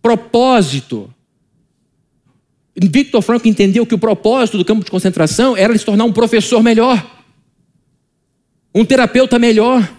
propósito. 0.00 1.12
Victor 2.74 3.20
Franco 3.20 3.46
entendeu 3.46 3.84
que 3.84 3.94
o 3.94 3.98
propósito 3.98 4.56
do 4.56 4.64
campo 4.64 4.82
de 4.82 4.90
concentração 4.90 5.54
era 5.54 5.76
se 5.76 5.84
tornar 5.84 6.04
um 6.04 6.12
professor 6.12 6.62
melhor 6.62 7.19
um 8.74 8.84
terapeuta 8.84 9.38
melhor. 9.38 9.98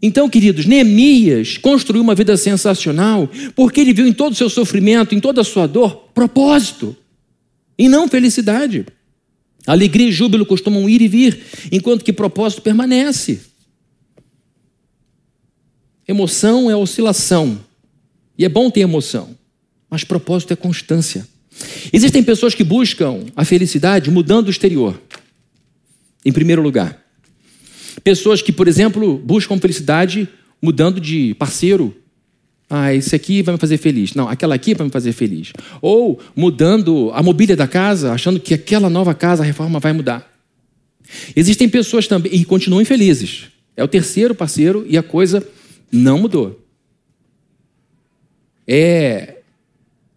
Então, 0.00 0.28
queridos, 0.28 0.66
Neemias 0.66 1.56
construiu 1.56 2.02
uma 2.02 2.14
vida 2.14 2.36
sensacional 2.36 3.28
porque 3.54 3.80
ele 3.80 3.92
viu 3.92 4.06
em 4.06 4.12
todo 4.12 4.32
o 4.32 4.36
seu 4.36 4.50
sofrimento, 4.50 5.14
em 5.14 5.20
toda 5.20 5.40
a 5.40 5.44
sua 5.44 5.66
dor, 5.66 6.10
propósito 6.14 6.96
e 7.78 7.88
não 7.88 8.08
felicidade. 8.08 8.86
Alegria 9.66 10.08
e 10.08 10.12
júbilo 10.12 10.46
costumam 10.46 10.88
ir 10.88 11.02
e 11.02 11.08
vir, 11.08 11.42
enquanto 11.72 12.04
que 12.04 12.12
propósito 12.12 12.62
permanece. 12.62 13.40
Emoção 16.06 16.70
é 16.70 16.76
oscilação, 16.76 17.58
e 18.38 18.44
é 18.44 18.48
bom 18.48 18.70
ter 18.70 18.80
emoção, 18.80 19.36
mas 19.90 20.04
propósito 20.04 20.52
é 20.52 20.56
constância. 20.56 21.26
Existem 21.92 22.22
pessoas 22.22 22.54
que 22.54 22.62
buscam 22.62 23.24
a 23.34 23.44
felicidade 23.44 24.10
mudando 24.10 24.46
o 24.46 24.50
exterior 24.50 25.00
em 26.26 26.32
primeiro 26.32 26.60
lugar. 26.60 27.00
Pessoas 28.02 28.42
que, 28.42 28.52
por 28.52 28.66
exemplo, 28.66 29.16
buscam 29.16 29.58
felicidade 29.58 30.28
mudando 30.60 31.00
de 31.00 31.34
parceiro. 31.34 31.96
Ah, 32.68 32.92
esse 32.92 33.14
aqui 33.14 33.42
vai 33.42 33.54
me 33.54 33.60
fazer 33.60 33.76
feliz. 33.76 34.12
Não, 34.14 34.28
aquela 34.28 34.56
aqui 34.56 34.74
vai 34.74 34.86
me 34.86 34.92
fazer 34.92 35.12
feliz. 35.12 35.52
Ou 35.80 36.20
mudando 36.34 37.12
a 37.14 37.22
mobília 37.22 37.54
da 37.54 37.68
casa, 37.68 38.12
achando 38.12 38.40
que 38.40 38.52
aquela 38.52 38.90
nova 38.90 39.14
casa, 39.14 39.44
a 39.44 39.46
reforma 39.46 39.78
vai 39.78 39.92
mudar. 39.92 40.28
Existem 41.36 41.68
pessoas 41.68 42.08
também, 42.08 42.34
e 42.34 42.44
continuam 42.44 42.82
infelizes. 42.82 43.46
É 43.76 43.84
o 43.84 43.88
terceiro 43.88 44.34
parceiro 44.34 44.84
e 44.88 44.98
a 44.98 45.02
coisa 45.02 45.46
não 45.92 46.18
mudou. 46.18 46.60
É, 48.66 49.36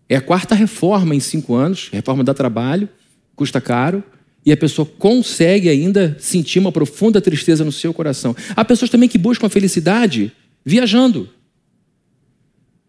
é 0.10 0.15
a 0.15 0.22
quarta 0.22 0.56
reforma 0.56 1.13
em 1.13 1.19
cinco 1.19 1.54
anos, 1.54 1.89
reforma 1.93 2.24
dá 2.24 2.34
trabalho, 2.34 2.89
custa 3.36 3.62
caro, 3.62 4.04
e 4.45 4.52
a 4.52 4.58
pessoa 4.58 4.86
consegue 4.86 5.69
ainda 5.69 6.17
sentir 6.19 6.60
uma 6.60 6.71
profunda 6.71 7.21
tristeza 7.21 7.63
no 7.65 7.71
seu 7.71 7.93
coração. 7.93 8.36
Há 8.56 8.63
pessoas 8.63 8.89
também 8.89 9.10
que 9.10 9.17
buscam 9.17 9.47
a 9.47 9.49
felicidade 9.49 10.32
viajando. 10.63 11.30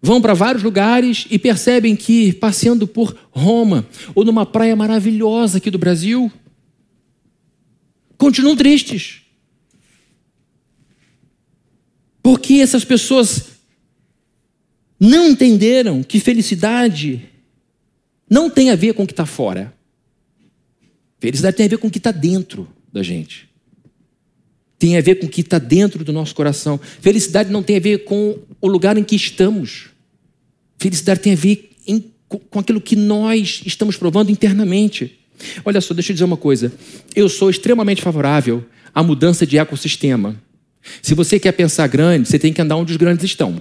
vão 0.02 0.20
para 0.20 0.32
vários 0.32 0.62
lugares 0.62 1.26
e 1.30 1.38
percebem 1.38 1.94
que, 1.94 2.32
passeando 2.32 2.86
por 2.86 3.16
Roma 3.30 3.86
ou 4.14 4.24
numa 4.24 4.46
praia 4.46 4.74
maravilhosa 4.74 5.58
aqui 5.58 5.70
do 5.70 5.78
Brasil, 5.78 6.32
continuam 8.16 8.56
tristes. 8.56 9.22
Porque 12.22 12.54
essas 12.54 12.84
pessoas 12.84 13.50
não 14.98 15.28
entenderam 15.28 16.02
que 16.02 16.20
felicidade 16.20 17.28
não 18.28 18.48
tem 18.48 18.70
a 18.70 18.76
ver 18.76 18.94
com 18.94 19.02
o 19.02 19.06
que 19.06 19.12
está 19.12 19.26
fora. 19.26 19.74
Felicidade 21.20 21.56
tem 21.56 21.66
a 21.66 21.68
ver 21.68 21.78
com 21.78 21.88
o 21.88 21.90
que 21.90 21.98
está 21.98 22.11
dentro 22.11 22.66
da 22.92 23.02
gente. 23.02 23.48
Tem 24.78 24.96
a 24.96 25.00
ver 25.02 25.16
com 25.16 25.26
o 25.26 25.28
que 25.28 25.42
está 25.42 25.59
dentro 25.59 26.02
do 26.02 26.12
nosso 26.12 26.35
coração. 26.35 26.80
Felicidade 27.00 27.50
não 27.50 27.62
tem 27.62 27.76
a 27.76 27.80
ver 27.80 28.04
com 28.04 28.38
o 28.61 28.66
lugar 28.66 28.96
em 28.96 29.04
que 29.04 29.14
estamos. 29.14 29.90
Felicidade 30.78 31.20
tem 31.20 31.35
a 31.35 31.37
ver 31.37 31.70
em, 31.87 32.11
com 32.26 32.59
aquilo 32.59 32.80
que 32.80 32.96
nós 32.96 33.61
estamos 33.66 33.96
provando 33.98 34.30
internamente. 34.30 35.18
Olha 35.64 35.80
só, 35.83 35.92
deixa 35.92 36.12
eu 36.12 36.14
dizer 36.14 36.24
uma 36.24 36.37
coisa. 36.37 36.72
Eu 37.14 37.28
sou 37.28 37.50
extremamente 37.50 38.00
favorável 38.00 38.64
à 38.94 39.02
mudança 39.02 39.46
de 39.46 39.59
ecossistema. 39.59 40.40
Se 41.02 41.14
você 41.14 41.38
quer 41.38 41.52
pensar 41.52 41.87
grande, 41.87 42.26
você 42.26 42.38
tem 42.38 42.52
que 42.52 42.62
andar 42.62 42.76
onde 42.76 42.92
os 42.92 42.96
grandes 42.96 43.24
estão. 43.24 43.61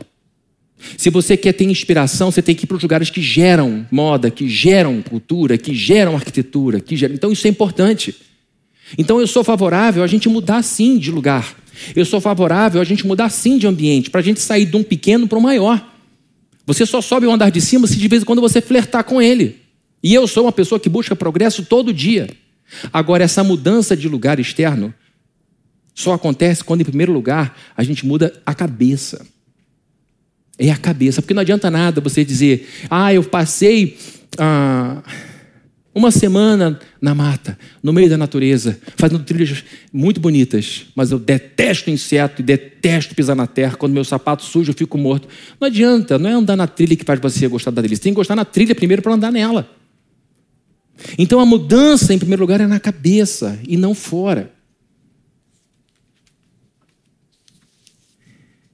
Se 0.98 1.10
você 1.10 1.36
quer 1.36 1.54
ter 1.54 1.66
inspiração, 1.66 2.32
você 2.32 2.42
tem 2.42 2.56
que 2.56 2.64
ir 2.64 2.68
para 2.68 2.78
os 2.78 2.84
lugares 2.84 3.10
que 3.10 3.22
geram 3.22 3.86
moda, 3.92 4.32
que 4.32 4.48
geram 4.48 5.02
cultura, 5.02 5.58
que 5.58 5.74
geram 5.74 6.16
arquitetura, 6.16 6.80
que 6.80 6.96
geram... 6.96 7.14
Então 7.14 7.32
isso 7.32 7.46
é 7.46 7.50
importante. 7.50 8.16
Então 8.98 9.20
eu 9.20 9.28
sou 9.28 9.44
favorável 9.44 10.04
a 10.04 10.08
gente 10.08 10.30
mudar 10.30 10.64
sim 10.64 10.98
de 10.98 11.12
lugar. 11.12 11.56
Eu 11.96 12.06
sou 12.06 12.20
favorável 12.20 12.82
a 12.82 12.84
gente 12.84 13.06
mudar 13.06 13.30
sim 13.30 13.58
de 13.58 13.68
ambiente, 13.68 14.10
para 14.10 14.20
a 14.20 14.24
gente 14.24 14.40
sair 14.40 14.66
de 14.66 14.76
um 14.76 14.84
pequeno 14.84 15.28
para 15.28 15.38
um 15.38 15.42
maior. 15.42 15.86
Você 16.66 16.86
só 16.86 17.02
sobe 17.02 17.26
o 17.26 17.32
andar 17.32 17.50
de 17.50 17.62
cima 17.62 17.88
se 17.88 17.98
de 17.98 18.08
vez 18.08 18.22
em 18.22 18.26
quando 18.26 18.42
você 18.42 18.62
flertar 18.62 19.04
com 19.04 19.22
ele. 19.22 19.58
E 20.04 20.14
eu 20.14 20.28
sou 20.28 20.46
uma 20.46 20.52
pessoa 20.52 20.80
que 20.80 20.88
busca 20.88 21.16
progresso 21.16 21.64
todo 21.66 21.94
dia. 21.94 22.30
Agora, 22.94 23.24
essa 23.24 23.44
mudança 23.44 23.98
de 23.98 24.08
lugar 24.08 24.40
externo 24.40 24.94
só 25.94 26.14
acontece 26.14 26.64
quando, 26.64 26.82
em 26.82 26.86
primeiro 26.86 27.12
lugar, 27.12 27.58
a 27.76 27.84
gente 27.84 28.06
muda 28.06 28.34
a 28.46 28.54
cabeça. 28.54 29.26
É 30.60 30.70
a 30.70 30.76
cabeça. 30.76 31.22
Porque 31.22 31.34
não 31.34 31.42
adianta 31.42 31.72
nada 31.72 32.02
você 32.02 32.26
dizer, 32.26 32.70
ah, 32.90 33.14
eu 33.14 33.24
passei 33.24 33.98
ah, 34.38 35.02
uma 35.96 36.12
semana 36.12 36.78
na 37.02 37.16
mata, 37.16 37.58
no 37.82 37.94
meio 37.94 38.10
da 38.10 38.18
natureza, 38.18 38.78
fazendo 38.98 39.24
trilhas 39.24 39.64
muito 39.92 40.20
bonitas, 40.20 40.88
mas 40.94 41.12
eu 41.12 41.18
detesto 41.18 41.90
inseto 41.90 42.42
e 42.42 42.44
detesto 42.44 43.16
pisar 43.16 43.36
na 43.36 43.48
terra. 43.48 43.78
Quando 43.78 43.94
meu 43.94 44.04
sapato 44.04 44.44
sujo, 44.44 44.72
eu 44.72 44.76
fico 44.76 44.98
morto. 44.98 45.28
Não 45.60 45.68
adianta, 45.68 46.20
não 46.20 46.30
é 46.30 46.34
andar 46.34 46.58
na 46.58 46.68
trilha 46.68 46.96
que 46.96 47.06
faz 47.06 47.20
você 47.20 47.48
gostar 47.48 47.72
da. 47.72 47.82
Você 47.82 47.96
tem 47.96 48.12
que 48.12 48.18
gostar 48.18 48.36
na 48.36 48.46
trilha 48.46 48.76
primeiro 48.76 49.02
para 49.02 49.14
andar 49.14 49.32
nela. 49.32 49.70
Então 51.18 51.40
a 51.40 51.46
mudança, 51.46 52.14
em 52.14 52.20
primeiro 52.20 52.42
lugar, 52.42 52.60
é 52.60 52.68
na 52.68 52.80
cabeça 52.80 53.58
e 53.66 53.78
não 53.78 53.94
fora. 53.96 54.52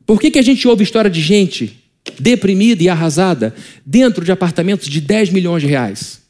Por 0.06 0.20
que, 0.20 0.32
que 0.32 0.40
a 0.40 0.44
gente 0.44 0.68
ouve 0.68 0.84
história 0.84 1.10
de 1.10 1.22
gente 1.22 1.84
deprimida 2.20 2.84
e 2.84 2.90
arrasada 2.90 3.56
dentro 3.86 4.24
de 4.24 4.32
apartamentos 4.32 4.88
de 4.88 5.02
10 5.02 5.32
milhões 5.32 5.62
de 5.62 5.68
reais? 5.68 6.22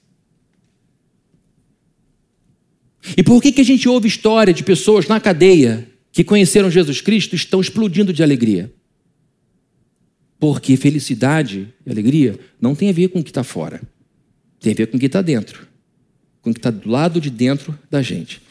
E 3.18 3.22
por 3.22 3.42
que, 3.42 3.52
que 3.52 3.62
a 3.62 3.66
gente 3.66 3.88
ouve 3.88 4.08
história 4.08 4.54
de 4.54 4.64
pessoas 4.64 5.08
na 5.08 5.20
cadeia 5.20 5.88
que 6.12 6.24
conheceram 6.24 6.72
Jesus 6.72 7.02
Cristo 7.02 7.36
estão 7.36 7.60
explodindo 7.60 8.12
de 8.12 8.24
alegria? 8.24 8.72
Porque 10.40 10.76
felicidade 10.76 11.74
e 11.86 11.92
alegria 11.92 12.40
não 12.60 12.74
tem 12.74 12.90
a 12.90 12.94
ver 12.94 13.10
com 13.10 13.20
o 13.20 13.24
que 13.24 13.30
está 13.30 13.44
fora, 13.44 13.82
tem 14.60 14.74
a 14.74 14.76
ver 14.76 14.88
com 14.88 14.98
o 14.98 15.00
que 15.00 15.06
está 15.06 15.22
dentro, 15.22 15.68
com 16.42 16.50
o 16.50 16.54
que 16.54 16.60
está 16.60 16.72
do 16.72 16.90
lado 16.90 17.22
de 17.22 17.30
dentro 17.30 17.78
da 17.90 18.02
gente. 18.02 18.42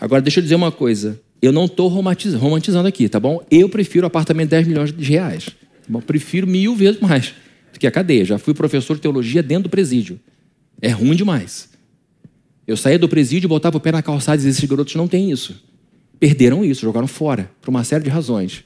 Agora, 0.00 0.22
deixa 0.22 0.40
eu 0.40 0.42
dizer 0.42 0.54
uma 0.54 0.72
coisa: 0.72 1.20
eu 1.40 1.52
não 1.52 1.66
estou 1.66 1.88
romantizando 1.88 2.88
aqui, 2.88 3.08
tá 3.08 3.20
bom? 3.20 3.44
Eu 3.50 3.68
prefiro 3.68 4.06
apartamento 4.06 4.46
de 4.46 4.56
10 4.56 4.66
milhões 4.66 4.92
de 4.92 5.04
reais. 5.04 5.44
Tá 5.46 5.88
bom? 5.88 6.00
Prefiro 6.00 6.46
mil 6.46 6.74
vezes 6.74 7.00
mais 7.00 7.34
do 7.72 7.78
que 7.78 7.86
a 7.86 7.90
cadeia. 7.90 8.24
Já 8.24 8.38
fui 8.38 8.54
professor 8.54 8.94
de 8.94 9.02
teologia 9.02 9.42
dentro 9.42 9.64
do 9.64 9.70
presídio. 9.70 10.18
É 10.80 10.90
ruim 10.90 11.16
demais. 11.16 11.68
Eu 12.66 12.76
saía 12.76 12.98
do 12.98 13.08
presídio, 13.08 13.48
botava 13.48 13.76
o 13.76 13.80
pé 13.80 13.92
na 13.92 14.02
calçada 14.02 14.36
e 14.36 14.38
dizia: 14.38 14.50
esses 14.50 14.64
garotos 14.68 14.94
não 14.94 15.08
têm 15.08 15.30
isso. 15.30 15.62
Perderam 16.18 16.64
isso, 16.64 16.82
jogaram 16.82 17.06
fora, 17.06 17.50
por 17.60 17.70
uma 17.70 17.84
série 17.84 18.04
de 18.04 18.10
razões. 18.10 18.64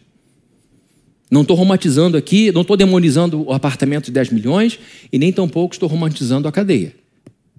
Não 1.31 1.43
estou 1.43 1.57
romantizando 1.57 2.17
aqui, 2.17 2.51
não 2.53 2.63
estou 2.63 2.77
demonizando 2.77 3.43
o 3.47 3.53
apartamento 3.53 4.07
de 4.07 4.13
10 4.13 4.31
milhões 4.31 4.79
e 5.11 5.19
nem 5.19 5.33
tampouco 5.33 5.75
estou 5.75 5.89
romantizando 5.89 6.49
a 6.49 6.53
cadeia. 6.53 6.95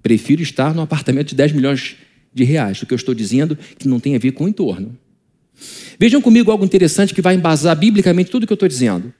Prefiro 0.02 0.42
estar 0.42 0.74
no 0.74 0.82
apartamento 0.82 1.28
de 1.28 1.34
10 1.34 1.52
milhões 1.52 1.96
de 2.32 2.44
reais. 2.44 2.82
O 2.82 2.86
que 2.86 2.92
eu 2.92 2.96
estou 2.96 3.14
dizendo 3.14 3.56
que 3.78 3.88
não 3.88 3.98
tem 3.98 4.14
a 4.14 4.18
ver 4.18 4.32
com 4.32 4.44
o 4.44 4.48
entorno. 4.48 4.96
Vejam 5.98 6.20
comigo 6.20 6.50
algo 6.50 6.64
interessante 6.64 7.14
que 7.14 7.22
vai 7.22 7.34
embasar 7.34 7.76
biblicamente 7.76 8.30
tudo 8.30 8.44
o 8.44 8.46
que 8.46 8.52
eu 8.52 8.56
estou 8.56 8.68
dizendo. 8.68 9.12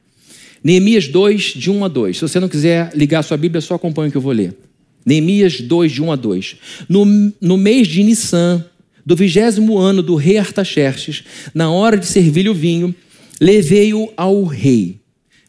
Neemias 0.63 1.09
2, 1.09 1.43
de 1.43 1.71
1 1.71 1.85
a 1.85 1.89
2. 1.89 2.17
Se 2.17 2.23
você 2.23 2.41
não 2.41 2.49
quiser 2.49 2.91
ligar 2.95 3.21
a 3.21 3.23
sua 3.23 3.37
Bíblia, 3.37 3.61
só 3.61 3.75
acompanhe 3.75 4.09
o 4.09 4.11
que 4.11 4.17
eu 4.17 4.23
vou 4.23 4.33
ler. 4.33 4.57
Neemias 5.05 5.61
2, 5.61 5.93
de 5.93 6.03
1 6.03 6.13
a 6.13 6.17
2. 6.17 6.57
No, 6.89 7.05
no 7.41 7.57
mês 7.57 7.87
de 7.87 8.03
Nissan, 8.03 8.65
do 9.05 9.15
vigésimo 9.15 9.77
ano 9.77 10.03
do 10.03 10.15
rei 10.15 10.39
Artaxerxes, 10.39 11.25
na 11.55 11.71
hora 11.71 11.99
de 11.99 12.07
servir 12.07 12.49
o 12.49 12.55
vinho, 12.55 12.95
levei-o 13.41 14.11
ao 14.17 14.45
rei. 14.45 15.01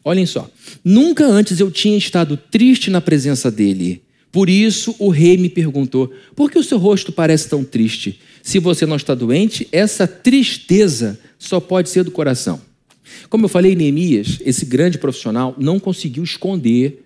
Olhem 0.04 0.26
só. 0.26 0.48
Nunca 0.84 1.26
antes 1.26 1.58
eu 1.58 1.70
tinha 1.70 1.96
estado 1.96 2.36
triste 2.36 2.90
na 2.90 3.00
presença 3.00 3.50
dele. 3.50 4.02
Por 4.30 4.50
isso 4.50 4.94
o 4.98 5.08
rei 5.08 5.38
me 5.38 5.48
perguntou: 5.48 6.12
por 6.34 6.50
que 6.50 6.58
o 6.58 6.62
seu 6.62 6.76
rosto 6.76 7.10
parece 7.10 7.48
tão 7.48 7.64
triste? 7.64 8.20
Se 8.46 8.60
você 8.60 8.86
não 8.86 8.94
está 8.94 9.12
doente, 9.12 9.66
essa 9.72 10.06
tristeza 10.06 11.18
só 11.36 11.58
pode 11.58 11.88
ser 11.88 12.04
do 12.04 12.12
coração. 12.12 12.60
Como 13.28 13.44
eu 13.44 13.48
falei, 13.48 13.74
Neemias, 13.74 14.38
esse 14.40 14.64
grande 14.64 14.98
profissional, 14.98 15.52
não 15.58 15.80
conseguiu 15.80 16.22
esconder 16.22 17.04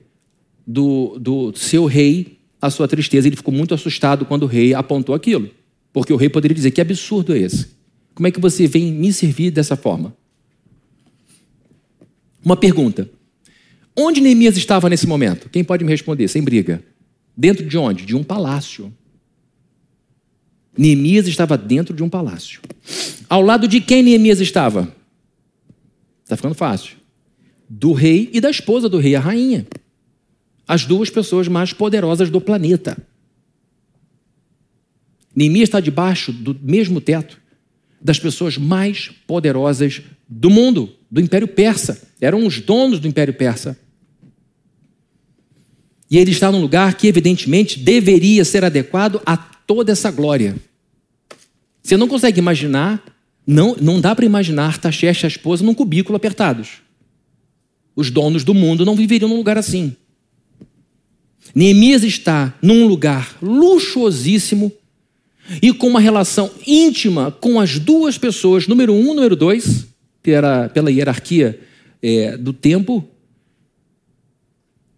do, 0.67 1.19
do 1.19 1.57
seu 1.57 1.87
rei 1.87 2.41
a 2.61 2.69
sua 2.69 2.87
tristeza. 2.87 3.27
Ele 3.27 3.37
ficou 3.37 3.55
muito 3.55 3.73
assustado 3.73 4.27
quando 4.27 4.43
o 4.43 4.47
rei 4.47 4.75
apontou 4.75 5.15
aquilo. 5.15 5.49
Porque 5.95 6.13
o 6.13 6.17
rei 6.17 6.29
poderia 6.29 6.55
dizer: 6.55 6.73
Que 6.73 6.81
absurdo 6.83 7.35
é 7.35 7.39
esse? 7.39 7.69
Como 8.15 8.27
é 8.27 8.31
que 8.31 8.39
você 8.39 8.67
vem 8.67 8.93
me 8.93 9.11
servir 9.11 9.51
dessa 9.51 9.77
forma? 9.77 10.15
Uma 12.45 12.55
pergunta. 12.55 13.09
Onde 13.97 14.21
Neemias 14.21 14.59
estava 14.59 14.91
nesse 14.91 15.07
momento? 15.07 15.49
Quem 15.49 15.65
pode 15.65 15.85
me 15.85 15.91
responder, 15.91 16.29
sem 16.29 16.43
briga? 16.43 16.85
Dentro 17.35 17.65
de 17.65 17.79
onde? 17.79 18.05
De 18.05 18.15
um 18.15 18.23
palácio. 18.23 18.93
Neemias 20.77 21.27
estava 21.27 21.57
dentro 21.57 21.95
de 21.95 22.03
um 22.03 22.09
palácio. 22.09 22.61
Ao 23.29 23.43
lado 23.43 23.69
de 23.69 23.81
quem 23.81 24.03
Neemias 24.03 24.41
estava? 24.41 24.95
Está 26.23 26.37
ficando 26.37 26.55
fácil. 26.55 26.97
Do 27.69 27.93
rei 27.93 28.31
e 28.33 28.41
da 28.41 28.51
esposa 28.51 28.89
do 28.89 28.99
rei, 28.99 29.15
a 29.15 29.21
rainha. 29.21 29.67
As 30.67 30.85
duas 30.85 31.11
pessoas 31.11 31.49
mais 31.49 31.73
poderosas 31.73 32.31
do 32.31 32.41
planeta. 32.41 32.97
Neemias 35.35 35.69
está 35.69 35.81
debaixo 35.81 36.33
do 36.33 36.57
mesmo 36.63 37.01
teto 37.01 37.41
das 38.01 38.19
pessoas 38.19 38.57
mais 38.57 39.11
poderosas 39.27 40.01
do 40.27 40.49
mundo, 40.49 40.95
do 41.11 41.21
Império 41.21 41.47
Persa. 41.47 42.01
Eram 42.21 42.47
os 42.47 42.61
donos 42.61 42.99
do 42.99 43.07
Império 43.07 43.35
Persa. 43.35 43.79
E 46.11 46.19
ele 46.19 46.31
está 46.31 46.51
num 46.51 46.61
lugar 46.61 46.95
que, 46.95 47.07
evidentemente, 47.07 47.79
deveria 47.79 48.45
ser 48.45 48.65
adequado 48.65 49.21
a 49.25 49.37
toda 49.71 49.93
essa 49.93 50.11
glória. 50.11 50.57
Você 51.81 51.97
não 51.97 52.09
consegue 52.09 52.41
imaginar, 52.41 53.01
não, 53.47 53.77
não 53.81 54.01
dá 54.01 54.17
para 54.17 54.27
imaginar 54.27 54.79
Taxeste 54.79 55.25
e 55.25 55.27
a 55.27 55.29
esposa 55.29 55.65
num 55.65 55.75
cubículo 55.75 56.17
apertados. 56.17 56.79
Os 57.95 58.11
donos 58.11 58.43
do 58.43 58.53
mundo 58.53 58.85
não 58.85 58.97
viveriam 58.97 59.29
num 59.29 59.37
lugar 59.37 59.57
assim. 59.57 59.95
Neemias 61.55 62.03
está 62.03 62.53
num 62.61 62.85
lugar 62.85 63.37
luxuosíssimo 63.41 64.73
e 65.63 65.73
com 65.73 65.87
uma 65.87 66.01
relação 66.01 66.51
íntima 66.67 67.31
com 67.31 67.61
as 67.61 67.79
duas 67.79 68.19
pessoas, 68.19 68.67
número 68.67 68.93
um, 68.93 69.15
número 69.15 69.37
dois, 69.37 69.87
era 70.25 70.69
pela 70.69 70.91
hierarquia 70.91 71.61
é, 72.03 72.37
do 72.37 72.53
tempo, 72.53 73.09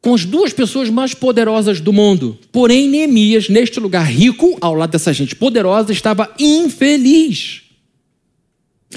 com 0.03 0.15
as 0.15 0.25
duas 0.25 0.53
pessoas 0.53 0.91
mais 0.91 1.15
poderosas 1.15 1.81
do 1.81 1.93
mundo. 1.93 2.37
Porém, 2.51 2.88
Neemias, 2.88 3.49
neste 3.49 3.79
lugar 3.79 4.05
rico, 4.05 4.59
ao 4.61 4.75
lado 4.75 4.91
dessa 4.91 5.12
gente 5.12 5.37
poderosa, 5.37 5.93
estava 5.93 6.35
infeliz. 6.38 7.62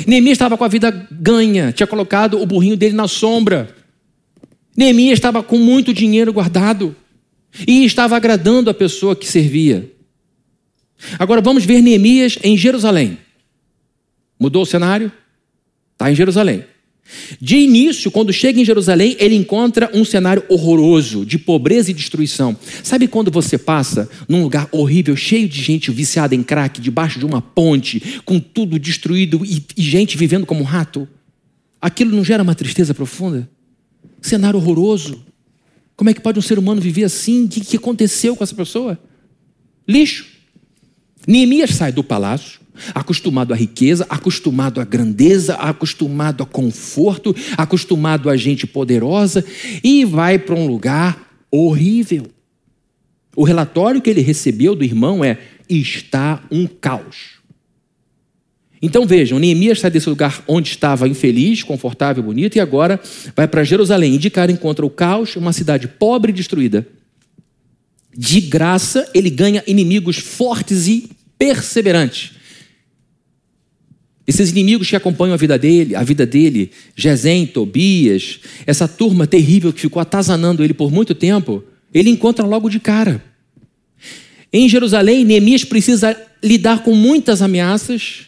Neemias 0.07 0.33
estava 0.33 0.57
com 0.57 0.63
a 0.63 0.67
vida 0.67 0.89
ganha, 1.11 1.71
tinha 1.71 1.85
colocado 1.85 2.41
o 2.41 2.45
burrinho 2.45 2.75
dele 2.75 2.95
na 2.95 3.07
sombra. 3.07 3.73
Neemias 4.75 5.19
estava 5.19 5.43
com 5.43 5.59
muito 5.59 5.93
dinheiro 5.93 6.33
guardado 6.33 6.95
e 7.67 7.85
estava 7.85 8.17
agradando 8.17 8.71
a 8.71 8.73
pessoa 8.73 9.15
que 9.15 9.27
servia. 9.27 9.89
Agora 11.19 11.39
vamos 11.39 11.63
ver 11.63 11.81
Neemias 11.81 12.39
em 12.43 12.57
Jerusalém. 12.57 13.19
Mudou 14.39 14.63
o 14.63 14.65
cenário? 14.65 15.11
Está 15.93 16.11
em 16.11 16.15
Jerusalém. 16.15 16.65
De 17.39 17.57
início, 17.57 18.09
quando 18.09 18.33
chega 18.33 18.59
em 18.59 18.65
Jerusalém, 18.65 19.15
ele 19.19 19.35
encontra 19.35 19.89
um 19.93 20.03
cenário 20.03 20.43
horroroso 20.49 21.25
de 21.25 21.37
pobreza 21.37 21.91
e 21.91 21.93
destruição. 21.93 22.57
Sabe 22.83 23.07
quando 23.07 23.29
você 23.29 23.57
passa 23.57 24.09
num 24.27 24.41
lugar 24.41 24.67
horrível, 24.71 25.15
cheio 25.15 25.47
de 25.47 25.61
gente 25.61 25.91
viciada 25.91 26.33
em 26.33 26.41
crack, 26.41 26.81
debaixo 26.81 27.19
de 27.19 27.25
uma 27.25 27.41
ponte, 27.41 28.19
com 28.25 28.39
tudo 28.39 28.79
destruído 28.79 29.45
e, 29.45 29.63
e 29.77 29.81
gente 29.83 30.17
vivendo 30.17 30.45
como 30.45 30.61
um 30.61 30.65
rato? 30.65 31.07
Aquilo 31.79 32.15
não 32.15 32.23
gera 32.23 32.41
uma 32.41 32.55
tristeza 32.55 32.93
profunda? 32.93 33.47
Cenário 34.19 34.59
horroroso. 34.59 35.23
Como 35.95 36.09
é 36.09 36.13
que 36.13 36.21
pode 36.21 36.39
um 36.39 36.41
ser 36.41 36.57
humano 36.57 36.81
viver 36.81 37.03
assim? 37.03 37.45
O 37.45 37.47
que, 37.47 37.61
que 37.61 37.77
aconteceu 37.77 38.35
com 38.35 38.43
essa 38.43 38.55
pessoa? 38.55 38.99
Lixo. 39.87 40.34
Neemias 41.27 41.71
sai 41.71 41.91
do 41.91 42.03
palácio, 42.03 42.59
acostumado 42.93 43.53
à 43.53 43.55
riqueza, 43.55 44.05
acostumado 44.09 44.79
à 44.79 44.83
grandeza, 44.83 45.55
acostumado 45.55 46.43
a 46.43 46.45
conforto, 46.45 47.35
acostumado 47.57 48.29
a 48.29 48.37
gente 48.37 48.67
poderosa, 48.67 49.43
e 49.83 50.05
vai 50.05 50.37
para 50.37 50.55
um 50.55 50.67
lugar 50.67 51.27
horrível. 51.49 52.27
O 53.35 53.43
relatório 53.43 54.01
que 54.01 54.09
ele 54.09 54.21
recebeu 54.21 54.75
do 54.75 54.83
irmão 54.83 55.23
é: 55.23 55.39
está 55.69 56.43
um 56.51 56.67
caos. 56.67 57.35
Então 58.81 59.07
vejam, 59.07 59.39
Neemias 59.39 59.79
sai 59.79 59.89
desse 59.89 60.09
lugar 60.09 60.43
onde 60.47 60.69
estava 60.69 61.07
infeliz, 61.07 61.63
confortável, 61.63 62.21
bonito, 62.21 62.55
e 62.57 62.59
agora 62.59 62.99
vai 63.35 63.47
para 63.47 63.63
Jerusalém. 63.63 64.19
Cara 64.29 64.51
encontra 64.51 64.85
o 64.85 64.89
caos, 64.89 65.35
uma 65.35 65.53
cidade 65.53 65.87
pobre 65.87 66.31
e 66.31 66.35
destruída. 66.35 66.87
De 68.17 68.39
graça, 68.39 69.09
ele 69.13 69.29
ganha 69.29 69.63
inimigos 69.67 70.17
fortes 70.17 70.87
e 70.87 71.09
perseverantes. 71.37 72.31
Esses 74.27 74.49
inimigos 74.49 74.89
que 74.89 74.95
acompanham 74.95 75.33
a 75.33 75.37
vida 75.37 75.57
dele, 75.57 75.95
a 75.95 76.03
vida 76.03 76.25
dele, 76.25 76.71
Gesem, 76.95 77.45
Tobias, 77.45 78.39
essa 78.65 78.87
turma 78.87 79.27
terrível 79.27 79.71
que 79.71 79.81
ficou 79.81 80.01
atazanando 80.01 80.63
ele 80.63 80.73
por 80.73 80.91
muito 80.91 81.13
tempo, 81.13 81.63
ele 81.93 82.09
encontra 82.09 82.45
logo 82.45 82.69
de 82.69 82.79
cara. 82.79 83.23
Em 84.51 84.67
Jerusalém, 84.67 85.25
Neemias 85.25 85.63
precisa 85.63 86.19
lidar 86.41 86.83
com 86.83 86.95
muitas 86.95 87.41
ameaças. 87.41 88.27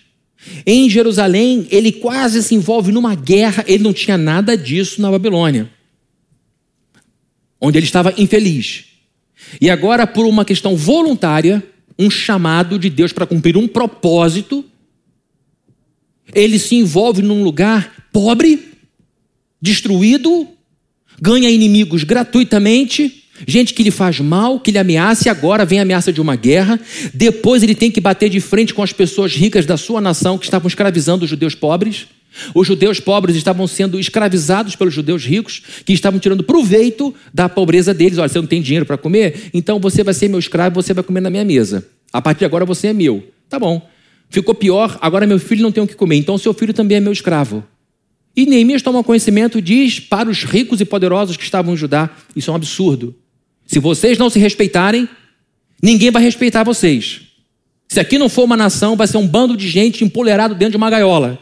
Em 0.65 0.89
Jerusalém, 0.89 1.65
ele 1.71 1.91
quase 1.91 2.43
se 2.43 2.53
envolve 2.53 2.91
numa 2.91 3.15
guerra, 3.15 3.63
ele 3.67 3.83
não 3.83 3.93
tinha 3.93 4.17
nada 4.17 4.57
disso 4.57 5.01
na 5.01 5.09
Babilônia, 5.09 5.69
onde 7.59 7.79
ele 7.79 7.85
estava 7.85 8.13
infeliz. 8.17 8.86
E 9.59 9.69
agora, 9.69 10.05
por 10.05 10.25
uma 10.25 10.45
questão 10.45 10.75
voluntária, 10.75 11.63
um 11.97 12.09
chamado 12.09 12.77
de 12.77 12.89
Deus 12.89 13.11
para 13.11 13.25
cumprir 13.25 13.57
um 13.57 13.67
propósito, 13.67 14.63
ele 16.33 16.59
se 16.59 16.75
envolve 16.75 17.21
num 17.21 17.43
lugar 17.43 18.09
pobre, 18.11 18.73
destruído, 19.61 20.47
ganha 21.19 21.49
inimigos 21.49 22.03
gratuitamente, 22.03 23.23
gente 23.47 23.73
que 23.73 23.83
lhe 23.83 23.91
faz 23.91 24.19
mal, 24.19 24.59
que 24.59 24.71
lhe 24.71 24.77
ameaça, 24.77 25.27
e 25.27 25.31
agora 25.31 25.65
vem 25.65 25.79
a 25.79 25.83
ameaça 25.83 26.11
de 26.11 26.21
uma 26.21 26.35
guerra. 26.35 26.79
Depois 27.13 27.63
ele 27.63 27.75
tem 27.75 27.91
que 27.91 28.01
bater 28.01 28.29
de 28.29 28.39
frente 28.39 28.73
com 28.73 28.83
as 28.83 28.93
pessoas 28.93 29.35
ricas 29.35 29.65
da 29.65 29.77
sua 29.77 30.01
nação 30.01 30.37
que 30.37 30.45
estavam 30.45 30.67
escravizando 30.67 31.23
os 31.23 31.29
judeus 31.29 31.55
pobres. 31.55 32.07
Os 32.53 32.67
judeus 32.67 32.99
pobres 32.99 33.35
estavam 33.35 33.67
sendo 33.67 33.99
escravizados 33.99 34.75
pelos 34.75 34.93
judeus 34.93 35.25
ricos, 35.25 35.61
que 35.85 35.93
estavam 35.93 36.19
tirando 36.19 36.43
proveito 36.43 37.13
da 37.33 37.47
pobreza 37.47 37.93
deles. 37.93 38.17
Olha, 38.17 38.29
você 38.29 38.39
não 38.39 38.47
tem 38.47 38.61
dinheiro 38.61 38.85
para 38.85 38.97
comer? 38.97 39.49
Então 39.53 39.79
você 39.79 40.03
vai 40.03 40.13
ser 40.13 40.27
meu 40.29 40.39
escravo, 40.39 40.75
você 40.75 40.93
vai 40.93 41.03
comer 41.03 41.21
na 41.21 41.29
minha 41.29 41.45
mesa. 41.45 41.87
A 42.11 42.21
partir 42.21 42.39
de 42.39 42.45
agora 42.45 42.65
você 42.65 42.87
é 42.87 42.93
meu. 42.93 43.27
Tá 43.49 43.59
bom. 43.59 43.87
Ficou 44.29 44.53
pior, 44.53 44.97
agora 45.01 45.25
meu 45.25 45.39
filho 45.39 45.61
não 45.61 45.71
tem 45.71 45.83
o 45.83 45.87
que 45.87 45.95
comer, 45.95 46.17
então 46.17 46.37
seu 46.37 46.53
filho 46.53 46.73
também 46.73 46.97
é 46.97 46.99
meu 46.99 47.13
escravo. 47.13 47.63
E 48.35 48.45
Neemias 48.45 48.81
toma 48.81 49.03
conhecimento, 49.03 49.61
diz 49.61 49.99
para 49.99 50.29
os 50.29 50.43
ricos 50.43 50.79
e 50.79 50.85
poderosos 50.85 51.37
que 51.37 51.43
estavam 51.43 51.73
em 51.73 51.77
Judá: 51.77 52.09
Isso 52.35 52.49
é 52.49 52.53
um 52.53 52.55
absurdo. 52.55 53.15
Se 53.65 53.79
vocês 53.79 54.17
não 54.17 54.29
se 54.29 54.37
respeitarem, 54.37 55.09
ninguém 55.81 56.11
vai 56.11 56.21
respeitar 56.21 56.63
vocês. 56.63 57.21
Se 57.87 57.99
aqui 57.99 58.17
não 58.17 58.29
for 58.29 58.43
uma 58.43 58.57
nação, 58.57 58.95
vai 58.95 59.07
ser 59.07 59.17
um 59.17 59.27
bando 59.27 59.55
de 59.55 59.67
gente 59.67 60.03
empolerado 60.03 60.53
dentro 60.53 60.71
de 60.71 60.77
uma 60.77 60.89
gaiola. 60.89 61.39